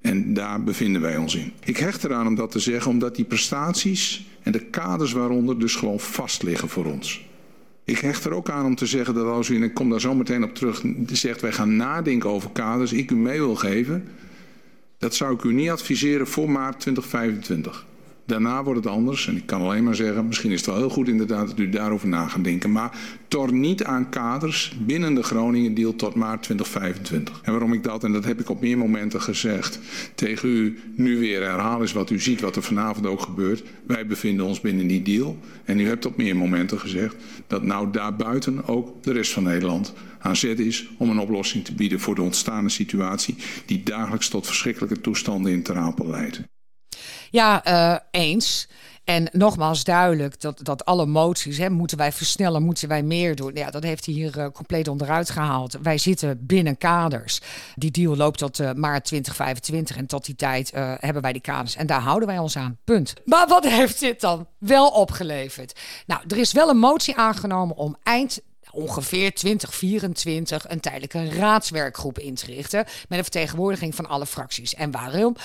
En 0.00 0.34
daar 0.34 0.64
bevinden 0.64 1.02
wij 1.02 1.16
ons 1.16 1.34
in. 1.34 1.52
Ik 1.64 1.76
hecht 1.76 2.04
eraan 2.04 2.26
om 2.26 2.34
dat 2.34 2.50
te 2.50 2.58
zeggen, 2.58 2.90
omdat 2.90 3.16
die 3.16 3.24
prestaties 3.24 4.26
en 4.42 4.52
de 4.52 4.64
kaders 4.64 5.12
waaronder 5.12 5.58
dus 5.58 5.74
gewoon 5.74 6.00
vast 6.00 6.42
liggen 6.42 6.68
voor 6.68 6.84
ons. 6.84 7.27
Ik 7.88 7.98
hecht 7.98 8.24
er 8.24 8.32
ook 8.32 8.50
aan 8.50 8.66
om 8.66 8.74
te 8.74 8.86
zeggen 8.86 9.14
dat 9.14 9.26
als 9.26 9.48
u, 9.48 9.56
en 9.56 9.62
ik 9.62 9.74
kom 9.74 9.90
daar 9.90 10.00
zo 10.00 10.14
meteen 10.14 10.44
op 10.44 10.54
terug, 10.54 10.82
zegt 11.06 11.40
wij 11.40 11.52
gaan 11.52 11.76
nadenken 11.76 12.30
over 12.30 12.50
kaders, 12.50 12.92
ik 12.92 13.10
u 13.10 13.16
mee 13.16 13.38
wil 13.38 13.54
geven, 13.54 14.08
dat 14.98 15.14
zou 15.14 15.34
ik 15.34 15.42
u 15.42 15.52
niet 15.52 15.70
adviseren 15.70 16.26
voor 16.26 16.50
maart 16.50 16.80
2025. 16.80 17.86
Daarna 18.28 18.64
wordt 18.64 18.84
het 18.84 18.92
anders. 18.92 19.28
En 19.28 19.36
ik 19.36 19.46
kan 19.46 19.60
alleen 19.60 19.84
maar 19.84 19.94
zeggen, 19.94 20.26
misschien 20.26 20.50
is 20.50 20.56
het 20.56 20.66
wel 20.66 20.76
heel 20.76 20.90
goed 20.90 21.08
inderdaad 21.08 21.46
dat 21.46 21.58
u 21.58 21.68
daarover 21.68 22.08
na 22.08 22.28
gaat 22.28 22.44
denken. 22.44 22.72
Maar 22.72 22.98
tor 23.28 23.52
niet 23.52 23.84
aan 23.84 24.08
kaders 24.08 24.76
binnen 24.80 25.14
de 25.14 25.22
Groningen 25.22 25.74
deal 25.74 25.96
tot 25.96 26.14
maart 26.14 26.42
2025. 26.42 27.40
En 27.42 27.52
waarom 27.52 27.72
ik 27.72 27.82
dat, 27.82 28.04
en 28.04 28.12
dat 28.12 28.24
heb 28.24 28.40
ik 28.40 28.48
op 28.48 28.60
meer 28.60 28.78
momenten 28.78 29.22
gezegd, 29.22 29.78
tegen 30.14 30.48
u 30.48 30.78
nu 30.96 31.18
weer 31.18 31.42
herhaal 31.42 31.82
is 31.82 31.92
wat 31.92 32.10
u 32.10 32.20
ziet, 32.20 32.40
wat 32.40 32.56
er 32.56 32.62
vanavond 32.62 33.06
ook 33.06 33.20
gebeurt. 33.20 33.62
Wij 33.86 34.06
bevinden 34.06 34.46
ons 34.46 34.60
binnen 34.60 34.86
die 34.86 35.02
deal. 35.02 35.38
En 35.64 35.80
u 35.80 35.86
hebt 35.86 36.06
op 36.06 36.16
meer 36.16 36.36
momenten 36.36 36.80
gezegd 36.80 37.16
dat 37.46 37.62
nou 37.62 37.90
daarbuiten 37.90 38.66
ook 38.66 39.02
de 39.02 39.12
rest 39.12 39.32
van 39.32 39.42
Nederland 39.42 39.92
aan 40.18 40.36
zet 40.36 40.58
is 40.58 40.88
om 40.98 41.10
een 41.10 41.18
oplossing 41.18 41.64
te 41.64 41.74
bieden 41.74 42.00
voor 42.00 42.14
de 42.14 42.22
ontstaande 42.22 42.70
situatie 42.70 43.36
die 43.66 43.82
dagelijks 43.82 44.28
tot 44.28 44.46
verschrikkelijke 44.46 45.00
toestanden 45.00 45.52
in 45.52 45.62
Terapel 45.62 46.06
leidt. 46.06 46.40
Ja, 47.30 47.66
uh, 47.66 47.98
eens. 48.10 48.68
En 49.04 49.28
nogmaals 49.32 49.84
duidelijk 49.84 50.40
dat, 50.40 50.60
dat 50.62 50.84
alle 50.84 51.06
moties, 51.06 51.58
hè, 51.58 51.70
moeten 51.70 51.96
wij 51.96 52.12
versnellen, 52.12 52.62
moeten 52.62 52.88
wij 52.88 53.02
meer 53.02 53.36
doen. 53.36 53.50
Ja, 53.54 53.70
dat 53.70 53.82
heeft 53.82 54.06
hij 54.06 54.14
hier 54.14 54.38
uh, 54.38 54.46
compleet 54.52 54.88
onderuit 54.88 55.30
gehaald. 55.30 55.78
Wij 55.82 55.98
zitten 55.98 56.46
binnen 56.46 56.78
kaders. 56.78 57.40
Die 57.74 57.90
deal 57.90 58.16
loopt 58.16 58.38
tot 58.38 58.60
uh, 58.60 58.72
maart 58.72 59.04
2025 59.04 59.96
en 59.96 60.06
tot 60.06 60.24
die 60.24 60.36
tijd 60.36 60.70
hebben 60.74 61.22
wij 61.22 61.32
die 61.32 61.40
kaders. 61.40 61.76
En 61.76 61.86
daar 61.86 62.00
houden 62.00 62.28
wij 62.28 62.38
ons 62.38 62.56
aan. 62.56 62.78
Punt. 62.84 63.14
Maar 63.24 63.46
wat 63.48 63.64
heeft 63.78 64.00
dit 64.00 64.20
dan 64.20 64.46
wel 64.58 64.88
opgeleverd? 64.88 65.80
Nou, 66.06 66.22
er 66.28 66.38
is 66.38 66.52
wel 66.52 66.68
een 66.68 66.78
motie 66.78 67.16
aangenomen 67.16 67.76
om 67.76 67.96
eind 68.02 68.40
ongeveer 68.78 69.34
2024 69.34 70.70
een 70.70 70.80
tijdelijke 70.80 71.30
raadswerkgroep 71.30 72.18
in 72.18 72.34
te 72.34 72.46
richten. 72.46 72.84
Met 72.84 73.18
een 73.18 73.24
vertegenwoordiging 73.24 73.94
van 73.94 74.06
alle 74.06 74.26
fracties. 74.26 74.74
En 74.74 74.90
waarom 74.90 75.36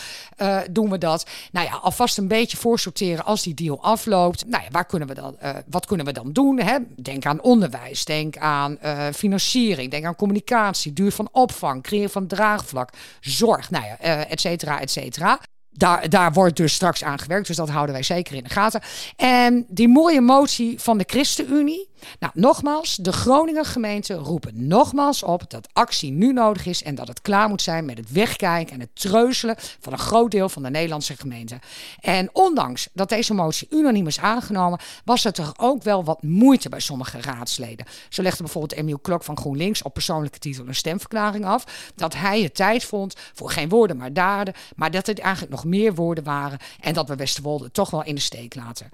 uh, 0.42 0.60
doen 0.72 0.90
we 0.90 0.98
dat? 0.98 1.26
Nou 1.52 1.68
ja, 1.68 1.74
alvast 1.74 2.18
een 2.18 2.28
beetje 2.28 2.58
voorsorteren 2.58 3.26
als 3.26 3.44
die 3.44 3.54
deal 3.54 3.84
afloopt. 3.84 4.46
Nou 4.48 4.64
ja, 4.64 4.70
waar 4.72 4.86
kunnen 4.86 5.08
we 5.08 5.14
dan, 5.14 5.36
uh, 5.44 5.50
wat 5.70 5.86
kunnen 5.86 6.06
we 6.06 6.12
dan 6.12 6.32
doen? 6.32 6.60
Hè? 6.60 6.78
Denk 7.02 7.26
aan 7.26 7.42
onderwijs, 7.42 8.06
denk 8.06 8.38
aan 8.38 8.78
uh, 8.84 9.08
financiering, 9.14 9.92
denk 9.92 10.06
aan 10.06 10.16
communicatie, 10.16 10.94
duur 10.94 11.12
van 11.12 11.30
opvang, 11.32 11.84
creëren 11.84 12.10
van 12.10 12.28
draagvlak, 12.28 12.90
zorg, 13.20 13.70
nou 13.70 13.86
ja, 13.86 13.98
et 14.28 14.42
cetera, 14.42 14.80
et 14.80 14.92
cetera. 14.92 15.40
Daar, 15.76 16.10
daar 16.10 16.34
wordt 16.34 16.58
dus 16.58 16.74
straks 16.74 17.04
aan 17.04 17.20
gewerkt, 17.20 17.48
dus 17.48 17.56
dat 17.56 17.70
houden 17.70 17.94
wij 17.94 18.04
zeker 18.04 18.36
in 18.36 18.44
de 18.44 18.50
gaten. 18.50 18.82
En 19.16 19.66
die 19.70 19.88
mooie 19.88 20.22
motie 20.22 20.80
van 20.80 20.98
de 20.98 21.04
ChristenUnie, 21.08 21.90
nou, 22.20 22.32
nogmaals, 22.36 22.96
de 22.96 23.12
Groninger 23.12 23.66
gemeente 23.66 24.14
roepen 24.14 24.68
nogmaals 24.68 25.24
op 25.24 25.50
dat 25.50 25.68
actie 25.74 26.12
nu 26.12 26.34
nodig 26.34 26.66
is 26.66 26.84
en 26.84 26.96
dat 26.96 27.08
het 27.08 27.22
klaar 27.22 27.50
moet 27.50 27.62
zijn 27.62 27.86
met 27.86 27.98
het 27.98 28.12
wegkijken 28.12 28.74
en 28.74 28.80
het 28.80 28.96
treuzelen 28.96 29.56
van 29.80 29.94
een 29.94 30.00
groot 30.00 30.32
deel 30.32 30.50
van 30.50 30.64
de 30.64 30.70
Nederlandse 30.70 31.16
gemeente. 31.18 31.60
En 32.00 32.30
ondanks 32.34 32.90
dat 32.94 33.10
deze 33.10 33.34
motie 33.34 33.68
unaniem 33.70 34.08
is 34.08 34.20
aangenomen, 34.20 34.80
was 35.06 35.26
er 35.26 35.34
toch 35.34 35.54
ook 35.58 35.84
wel 35.84 36.04
wat 36.04 36.24
moeite 36.24 36.70
bij 36.70 36.80
sommige 36.80 37.22
raadsleden. 37.22 37.86
Zo 38.10 38.22
legde 38.22 38.44
bijvoorbeeld 38.44 38.80
Emiel 38.80 39.00
Klok 39.00 39.24
van 39.24 39.38
GroenLinks 39.38 39.82
op 39.82 39.94
persoonlijke 39.94 40.40
titel 40.40 40.68
een 40.68 40.76
stemverklaring 40.76 41.46
af 41.46 41.92
dat 41.96 42.14
hij 42.14 42.42
het 42.42 42.56
tijd 42.56 42.84
vond 42.84 43.16
voor 43.34 43.50
geen 43.50 43.70
woorden 43.70 43.98
maar 43.98 44.14
daden, 44.14 44.54
maar 44.76 44.92
dat 44.92 45.08
het 45.08 45.20
eigenlijk 45.20 45.52
nog 45.52 45.66
meer 45.66 45.96
woorden 45.96 46.24
waren 46.24 46.60
en 46.80 46.94
dat 46.94 47.08
we 47.08 47.16
Westerwolde 47.16 47.72
toch 47.72 47.90
wel 47.90 48.04
in 48.04 48.16
de 48.16 48.22
steek 48.22 48.56
laten. 48.56 48.92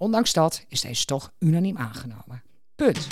Ondanks 0.00 0.32
dat 0.32 0.64
is 0.68 0.80
deze 0.80 1.04
toch 1.04 1.32
unaniem 1.38 1.76
aangenomen. 1.76 2.42
Punt. 2.74 3.06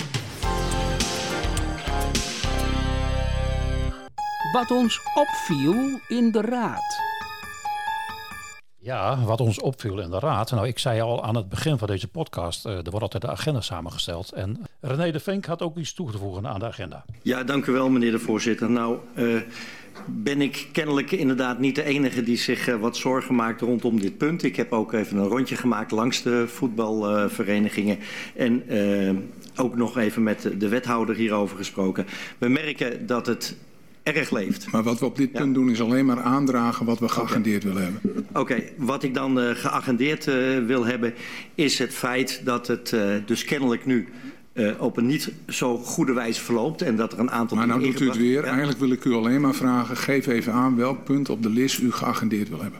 Wat 4.51 4.71
ons 4.71 4.99
opviel 5.15 5.99
in 6.07 6.31
de 6.31 6.41
raad. 6.41 7.06
Ja, 8.87 9.23
wat 9.25 9.41
ons 9.41 9.59
opviel 9.59 9.99
in 9.99 10.09
de 10.09 10.19
raad. 10.19 10.51
Nou, 10.51 10.67
ik 10.67 10.79
zei 10.79 11.01
al 11.01 11.23
aan 11.23 11.35
het 11.35 11.49
begin 11.49 11.77
van 11.77 11.87
deze 11.87 12.07
podcast, 12.07 12.65
uh, 12.65 12.71
er 12.71 12.89
wordt 12.89 13.01
altijd 13.01 13.23
de 13.23 13.29
agenda 13.29 13.61
samengesteld. 13.61 14.31
En 14.31 14.65
René 14.81 15.11
de 15.11 15.19
Vink 15.19 15.45
had 15.45 15.61
ook 15.61 15.77
iets 15.77 15.93
toe 15.93 16.11
te 16.11 16.17
voegen 16.17 16.47
aan 16.47 16.59
de 16.59 16.65
agenda. 16.65 17.05
Ja, 17.21 17.43
dank 17.43 17.65
u 17.65 17.71
wel 17.71 17.89
meneer 17.89 18.11
de 18.11 18.19
voorzitter. 18.19 18.69
Nou, 18.69 18.97
uh, 19.15 19.41
ben 20.05 20.41
ik 20.41 20.69
kennelijk 20.71 21.11
inderdaad 21.11 21.59
niet 21.59 21.75
de 21.75 21.83
enige 21.83 22.23
die 22.23 22.37
zich 22.37 22.67
uh, 22.67 22.75
wat 22.75 22.97
zorgen 22.97 23.35
maakt 23.35 23.61
rondom 23.61 23.99
dit 23.99 24.17
punt. 24.17 24.43
Ik 24.43 24.55
heb 24.55 24.71
ook 24.71 24.93
even 24.93 25.17
een 25.17 25.27
rondje 25.27 25.55
gemaakt 25.55 25.91
langs 25.91 26.21
de 26.21 26.47
voetbalverenigingen. 26.47 27.99
en 28.35 28.63
ook 29.55 29.75
nog 29.75 29.97
even 29.97 30.23
met 30.23 30.49
de 30.57 30.67
wethouder 30.67 31.15
hierover 31.15 31.57
gesproken. 31.57 32.05
We 32.37 32.47
merken 32.47 33.05
dat 33.07 33.25
het 33.25 33.55
erg 34.07 34.31
leeft. 34.31 34.71
Maar 34.71 34.83
wat 34.83 34.99
we 34.99 35.05
op 35.05 35.17
dit 35.17 35.31
punt 35.31 35.53
doen 35.53 35.69
is 35.69 35.81
alleen 35.81 36.05
maar 36.05 36.21
aandragen 36.21 36.85
wat 36.85 36.99
we 36.99 37.09
geagendeerd 37.09 37.65
okay. 37.65 37.75
willen 37.75 37.91
hebben. 37.91 38.25
Oké, 38.29 38.39
okay. 38.39 38.71
wat 38.77 39.03
ik 39.03 39.13
dan 39.13 39.39
uh, 39.39 39.49
geagendeerd 39.55 40.27
uh, 40.27 40.65
wil 40.65 40.85
hebben 40.85 41.13
is 41.55 41.79
het 41.79 41.93
feit 41.93 42.41
dat 42.43 42.67
het 42.67 42.91
uh, 42.91 43.01
dus 43.25 43.43
kennelijk 43.43 43.85
nu 43.85 44.07
op 44.79 44.97
een 44.97 45.05
niet 45.05 45.31
zo 45.47 45.77
goede 45.77 46.13
wijze 46.13 46.41
verloopt 46.41 46.81
en 46.81 46.95
dat 46.95 47.13
er 47.13 47.19
een 47.19 47.31
aantal... 47.31 47.57
Maar 47.57 47.67
nou 47.67 47.81
doet 47.81 48.01
u 48.01 48.07
het 48.07 48.17
weer. 48.17 48.41
Ja. 48.41 48.47
Eigenlijk 48.47 48.79
wil 48.79 48.91
ik 48.91 49.05
u 49.05 49.13
alleen 49.13 49.41
maar 49.41 49.53
vragen, 49.53 49.97
geef 49.97 50.27
even 50.27 50.53
aan 50.53 50.75
welk 50.75 51.03
punt 51.03 51.29
op 51.29 51.43
de 51.43 51.49
list 51.49 51.79
u 51.79 51.91
geagendeerd 51.91 52.49
wil 52.49 52.61
hebben. 52.61 52.79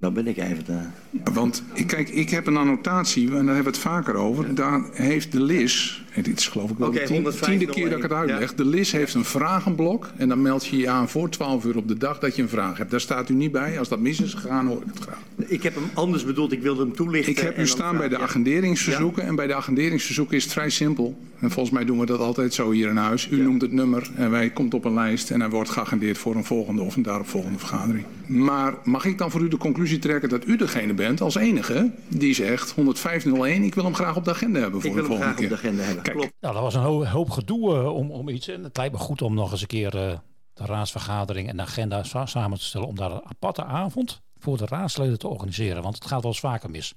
Dan 0.00 0.12
ben 0.14 0.26
ik 0.26 0.36
even 0.36 0.64
daar. 0.64 0.92
Want 1.34 1.62
kijk, 1.86 2.08
ik 2.08 2.30
heb 2.30 2.46
een 2.46 2.56
annotatie, 2.56 3.26
en 3.26 3.30
daar 3.30 3.54
hebben 3.54 3.62
we 3.62 3.68
het 3.70 3.78
vaker 3.78 4.14
over. 4.14 4.54
Daar 4.54 4.80
heeft 4.92 5.32
de 5.32 5.42
LIS, 5.42 6.04
en 6.12 6.22
dit 6.22 6.38
is 6.38 6.46
geloof 6.46 6.70
ik 6.70 6.78
wel 6.78 6.88
okay, 6.88 7.00
de 7.00 7.06
tien, 7.06 7.40
tiende 7.40 7.66
keer 7.66 7.88
dat 7.88 7.96
ik 7.96 8.02
het 8.02 8.12
uitleg. 8.12 8.50
Ja. 8.50 8.56
De 8.56 8.64
LIS 8.64 8.92
heeft 8.92 9.14
een 9.14 9.24
vragenblok 9.24 10.10
en 10.16 10.28
dan 10.28 10.42
meld 10.42 10.66
je 10.66 10.76
je 10.76 10.88
aan 10.88 11.08
voor 11.08 11.30
12 11.30 11.64
uur 11.64 11.76
op 11.76 11.88
de 11.88 11.96
dag 11.96 12.18
dat 12.18 12.36
je 12.36 12.42
een 12.42 12.48
vraag 12.48 12.78
hebt. 12.78 12.90
Daar 12.90 13.00
staat 13.00 13.28
u 13.28 13.34
niet 13.34 13.52
bij. 13.52 13.78
Als 13.78 13.88
dat 13.88 13.98
mis 13.98 14.20
is 14.20 14.34
gegaan, 14.34 14.66
hoor 14.66 14.80
ik 14.80 14.86
het 14.86 14.98
graag. 14.98 15.18
Ik 15.36 15.62
heb 15.62 15.74
hem 15.74 15.90
anders 15.94 16.24
bedoeld, 16.24 16.52
ik 16.52 16.62
wilde 16.62 16.82
hem 16.82 16.94
toelichten. 16.94 17.32
Ik 17.32 17.38
heb 17.38 17.58
u 17.58 17.66
staan 17.66 17.96
bij 17.96 18.08
de 18.08 18.18
agenderingsverzoeken. 18.18 19.22
En 19.22 19.34
bij 19.34 19.46
de 19.46 19.54
agenderingsverzoeken 19.54 20.36
is 20.36 20.44
het 20.44 20.52
vrij 20.52 20.70
simpel. 20.70 21.18
En 21.38 21.50
volgens 21.50 21.74
mij 21.74 21.84
doen 21.84 21.98
we 21.98 22.06
dat 22.06 22.20
altijd 22.20 22.54
zo 22.54 22.70
hier 22.70 22.88
in 22.88 22.96
huis. 22.96 23.28
U 23.30 23.36
ja. 23.36 23.42
noemt 23.42 23.62
het 23.62 23.72
nummer 23.72 24.10
en 24.14 24.30
wij 24.30 24.50
komt 24.50 24.74
op 24.74 24.84
een 24.84 24.94
lijst 24.94 25.30
en 25.30 25.40
hij 25.40 25.50
wordt 25.50 25.70
geagendeerd 25.70 26.18
voor 26.18 26.34
een 26.34 26.44
volgende 26.44 26.82
of 26.82 26.96
een 26.96 27.02
daaropvolgende 27.02 27.58
vergadering. 27.58 28.04
Maar 28.26 28.74
mag 28.84 29.04
ik 29.04 29.18
dan 29.18 29.30
voor 29.30 29.40
u 29.40 29.48
de 29.48 29.56
conclusie 29.56 29.87
trekken 29.96 30.28
dat 30.28 30.46
u 30.46 30.56
degene 30.56 30.94
bent 30.94 31.20
als 31.20 31.34
enige 31.34 31.90
die 32.08 32.34
zegt 32.34 32.72
10501, 32.72 33.62
ik 33.62 33.74
wil 33.74 33.84
hem 33.84 33.94
graag 33.94 34.16
op 34.16 34.24
de 34.24 34.30
agenda 34.30 34.60
hebben 34.60 34.80
voor 34.80 34.90
ik 34.90 34.96
de 34.96 35.04
volgende 35.04 35.34
keer. 35.34 35.42
Ik 35.44 35.48
wil 35.48 35.58
hem 35.58 35.66
graag 35.66 35.74
keer. 35.74 35.78
op 35.78 35.82
de 35.82 35.82
agenda 35.82 35.82
hebben, 35.82 36.12
Klopt. 36.12 36.32
Nou, 36.40 36.54
dat 36.54 36.62
was 36.62 36.74
een 36.74 36.80
hoop, 36.80 37.06
hoop 37.06 37.30
gedoe 37.30 37.74
uh, 37.74 37.94
om, 37.94 38.10
om 38.10 38.28
iets. 38.28 38.48
En 38.48 38.64
het 38.64 38.76
lijkt 38.76 38.92
me 38.92 38.98
goed 38.98 39.22
om 39.22 39.34
nog 39.34 39.52
eens 39.52 39.60
een 39.60 39.66
keer 39.66 39.94
uh, 39.94 40.18
de 40.52 40.64
raadsvergadering 40.64 41.48
en 41.48 41.56
de 41.56 41.62
agenda 41.62 42.02
samen 42.24 42.58
te 42.58 42.64
stellen 42.64 42.86
om 42.86 42.96
daar 42.96 43.12
een 43.12 43.26
aparte 43.26 43.64
avond 43.64 44.22
voor 44.38 44.56
de 44.56 44.66
raadsleden 44.66 45.18
te 45.18 45.28
organiseren. 45.28 45.82
Want 45.82 45.94
het 45.94 46.06
gaat 46.06 46.22
wel 46.22 46.30
eens 46.30 46.40
vaker 46.40 46.70
mis. 46.70 46.94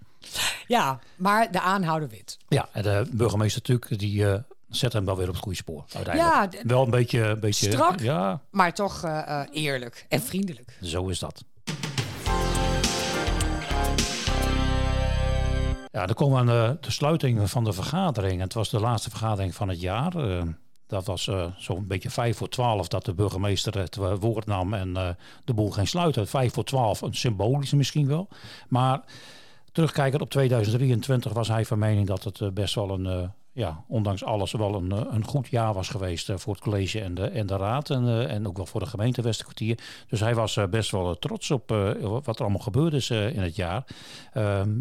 Ja, 0.67 0.99
maar 1.15 1.51
de 1.51 1.61
aanhouder 1.61 2.09
wit. 2.09 2.37
Ja, 2.47 2.69
en 2.71 2.83
de 2.83 3.05
burgemeester 3.11 3.61
natuurlijk, 3.61 3.99
die 3.99 4.23
uh, 4.23 4.35
zet 4.69 4.93
hem 4.93 5.05
wel 5.05 5.17
weer 5.17 5.27
op 5.27 5.33
het 5.33 5.43
goede 5.43 5.57
spoor. 5.57 5.83
Uiteindelijk. 5.93 6.53
Ja, 6.53 6.63
wel 6.63 6.83
een 6.83 6.89
beetje, 6.89 7.21
een 7.21 7.39
beetje 7.39 7.71
strak, 7.71 7.99
ja. 7.99 8.41
maar 8.51 8.73
toch 8.73 9.05
uh, 9.05 9.41
eerlijk 9.51 10.05
en 10.09 10.21
vriendelijk. 10.21 10.77
Zo 10.81 11.07
is 11.07 11.19
dat. 11.19 11.43
Ja, 15.91 16.05
dan 16.05 16.15
komen 16.15 16.45
we 16.45 16.51
aan 16.51 16.77
de, 16.81 16.91
sluiting 16.91 17.49
van 17.49 17.63
de 17.63 17.73
vergadering. 17.73 18.41
Het 18.41 18.53
was 18.53 18.69
de 18.69 18.79
laatste 18.79 19.09
vergadering 19.09 19.55
van 19.55 19.69
het 19.69 19.81
jaar. 19.81 20.15
Uh, 20.15 20.43
dat 20.87 21.05
was 21.05 21.27
uh, 21.27 21.45
zo'n 21.57 21.87
beetje 21.87 22.09
vijf 22.09 22.37
voor 22.37 22.49
twaalf 22.49 22.87
dat 22.87 23.05
de 23.05 23.13
burgemeester 23.13 23.77
het 23.77 23.95
uh, 23.97 24.13
woord 24.19 24.45
nam 24.45 24.73
en 24.73 24.93
de 25.45 25.53
boel 25.53 25.71
ging 25.71 25.87
sluiten. 25.87 26.27
Vijf 26.27 26.53
voor 26.53 26.63
twaalf, 26.63 27.01
een 27.01 27.15
symbolische 27.15 27.75
misschien 27.75 28.07
wel. 28.07 28.27
Maar 28.67 29.01
terugkijkend 29.71 30.21
op 30.21 30.29
2023 30.29 31.33
was 31.33 31.47
hij 31.47 31.65
van 31.65 31.79
mening 31.79 32.07
dat 32.07 32.23
het 32.23 32.53
best 32.53 32.75
wel 32.75 32.89
een, 32.89 33.31
ja, 33.53 33.83
ondanks 33.87 34.23
alles 34.23 34.51
wel 34.51 34.75
een, 34.75 34.91
een 34.91 35.25
goed 35.25 35.47
jaar 35.47 35.73
was 35.73 35.89
geweest 35.89 36.31
voor 36.35 36.53
het 36.53 36.63
college 36.63 37.01
en 37.01 37.13
de, 37.13 37.27
en 37.27 37.45
de 37.45 37.57
raad. 37.57 37.89
En, 37.89 38.29
en 38.29 38.47
ook 38.47 38.57
wel 38.57 38.65
voor 38.65 38.79
de 38.79 38.85
gemeente 38.85 39.21
Westerkwartier. 39.21 39.79
Dus 40.07 40.19
hij 40.19 40.35
was 40.35 40.59
best 40.69 40.91
wel 40.91 41.19
trots 41.19 41.51
op 41.51 41.69
wat 41.99 42.35
er 42.35 42.41
allemaal 42.41 42.59
gebeurd 42.59 42.93
is 42.93 43.09
in 43.09 43.41
het 43.41 43.55
jaar. 43.55 43.85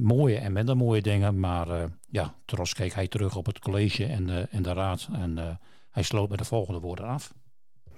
mooie 0.01 0.37
en 0.37 0.53
minder 0.53 0.77
mooie 0.77 1.03
dingen. 1.03 1.41
Maar 1.41 1.89
ja, 2.09 2.35
trots 2.45 2.75
keek 2.75 2.95
hij 2.95 3.09
terug 3.09 3.37
op 3.37 3.47
het 3.47 3.59
college 3.59 4.07
en 4.07 4.27
de, 4.27 4.47
en 4.51 4.63
de 4.63 4.73
raad. 4.73 5.09
En 5.13 5.59
hij 5.91 6.03
sloot 6.03 6.29
met 6.29 6.39
de 6.39 6.45
volgende 6.45 6.81
woorden 6.81 7.07
af. 7.07 7.33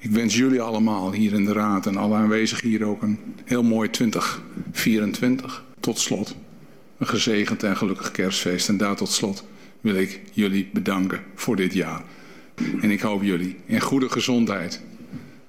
Ik 0.02 0.10
wens 0.10 0.36
jullie 0.36 0.60
allemaal 0.60 1.12
hier 1.12 1.32
in 1.32 1.44
de 1.44 1.52
raad 1.52 1.86
en 1.86 1.96
alle 1.96 2.14
aanwezigen 2.14 2.68
hier 2.68 2.84
ook 2.84 3.02
een 3.02 3.36
heel 3.44 3.62
mooi 3.62 3.90
2024. 3.90 5.64
Tot 5.80 5.98
slot 5.98 6.36
een 6.98 7.06
gezegend 7.06 7.62
en 7.62 7.76
gelukkig 7.76 8.10
kerstfeest. 8.10 8.68
En 8.68 8.76
daar 8.76 8.96
tot 8.96 9.08
slot 9.08 9.44
wil 9.82 9.94
ik 9.94 10.20
jullie 10.32 10.70
bedanken 10.72 11.20
voor 11.34 11.56
dit 11.56 11.72
jaar. 11.72 12.02
En 12.80 12.90
ik 12.90 13.00
hoop 13.00 13.22
jullie 13.22 13.56
in 13.66 13.80
goede 13.80 14.08
gezondheid 14.08 14.82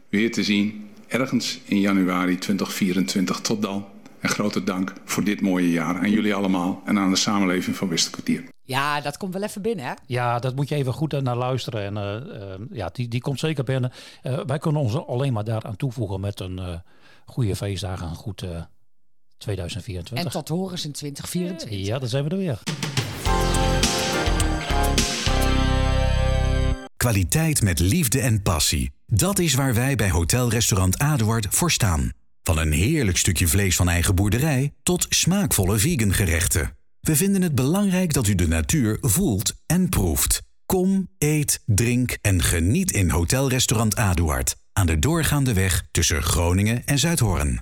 weer 0.09 0.31
te 0.31 0.43
zien 0.43 0.89
ergens 1.07 1.59
in 1.63 1.79
januari 1.79 2.37
2024. 2.37 3.39
Tot 3.39 3.61
dan. 3.61 3.85
En 4.19 4.29
grote 4.29 4.63
dank 4.63 4.93
voor 5.05 5.23
dit 5.23 5.41
mooie 5.41 5.71
jaar 5.71 5.95
aan 5.97 6.11
jullie 6.11 6.35
allemaal 6.35 6.81
en 6.85 6.99
aan 6.99 7.09
de 7.09 7.15
samenleving 7.15 7.75
van 7.75 7.89
Westerkwartier. 7.89 8.43
Ja, 8.61 9.01
dat 9.01 9.17
komt 9.17 9.33
wel 9.33 9.43
even 9.43 9.61
binnen, 9.61 9.85
hè? 9.85 9.93
Ja, 10.05 10.39
dat 10.39 10.55
moet 10.55 10.69
je 10.69 10.75
even 10.75 10.93
goed 10.93 11.21
naar 11.21 11.35
luisteren. 11.35 11.83
En 11.83 11.95
uh, 11.95 12.37
uh, 12.41 12.53
ja, 12.71 12.89
die, 12.93 13.07
die 13.07 13.21
komt 13.21 13.39
zeker 13.39 13.63
binnen. 13.63 13.91
Uh, 14.23 14.39
wij 14.45 14.57
kunnen 14.57 14.81
ons 14.81 15.05
alleen 15.07 15.33
maar 15.33 15.43
daaraan 15.43 15.75
toevoegen 15.75 16.19
met 16.19 16.39
een 16.39 16.81
goede 17.25 17.55
feestdagen, 17.55 18.07
een 18.07 18.15
goed 18.15 18.45
2024. 19.37 20.25
En 20.25 20.31
tot 20.31 20.47
horen 20.47 20.83
in 20.83 20.91
2024. 20.91 21.87
Ja, 21.87 21.99
dan 21.99 22.09
zijn 22.09 22.23
we 22.23 22.29
er 22.29 22.37
weer. 22.37 22.61
Kwaliteit 27.03 27.61
met 27.61 27.79
liefde 27.79 28.21
en 28.21 28.41
passie. 28.41 28.91
Dat 29.07 29.39
is 29.39 29.53
waar 29.53 29.73
wij 29.73 29.95
bij 29.95 30.09
Hotel 30.09 30.49
Restaurant 30.49 30.99
Aduard 30.99 31.47
voor 31.49 31.71
staan. 31.71 32.11
Van 32.43 32.57
een 32.57 32.71
heerlijk 32.71 33.17
stukje 33.17 33.47
vlees 33.47 33.75
van 33.75 33.89
eigen 33.89 34.15
boerderij 34.15 34.73
tot 34.83 35.05
smaakvolle 35.09 35.77
vegan 35.77 36.13
gerechten. 36.13 36.77
We 36.99 37.15
vinden 37.15 37.41
het 37.41 37.55
belangrijk 37.55 38.13
dat 38.13 38.27
u 38.27 38.35
de 38.35 38.47
natuur 38.47 38.97
voelt 39.01 39.53
en 39.65 39.89
proeft. 39.89 40.41
Kom, 40.65 41.09
eet, 41.17 41.61
drink 41.65 42.17
en 42.21 42.41
geniet 42.41 42.91
in 42.91 43.09
Hotel 43.09 43.49
Restaurant 43.49 43.95
Aduard 43.95 44.55
aan 44.73 44.85
de 44.85 44.99
doorgaande 44.99 45.53
weg 45.53 45.83
tussen 45.91 46.23
Groningen 46.23 46.85
en 46.85 46.99
Zuidhoorn. 46.99 47.61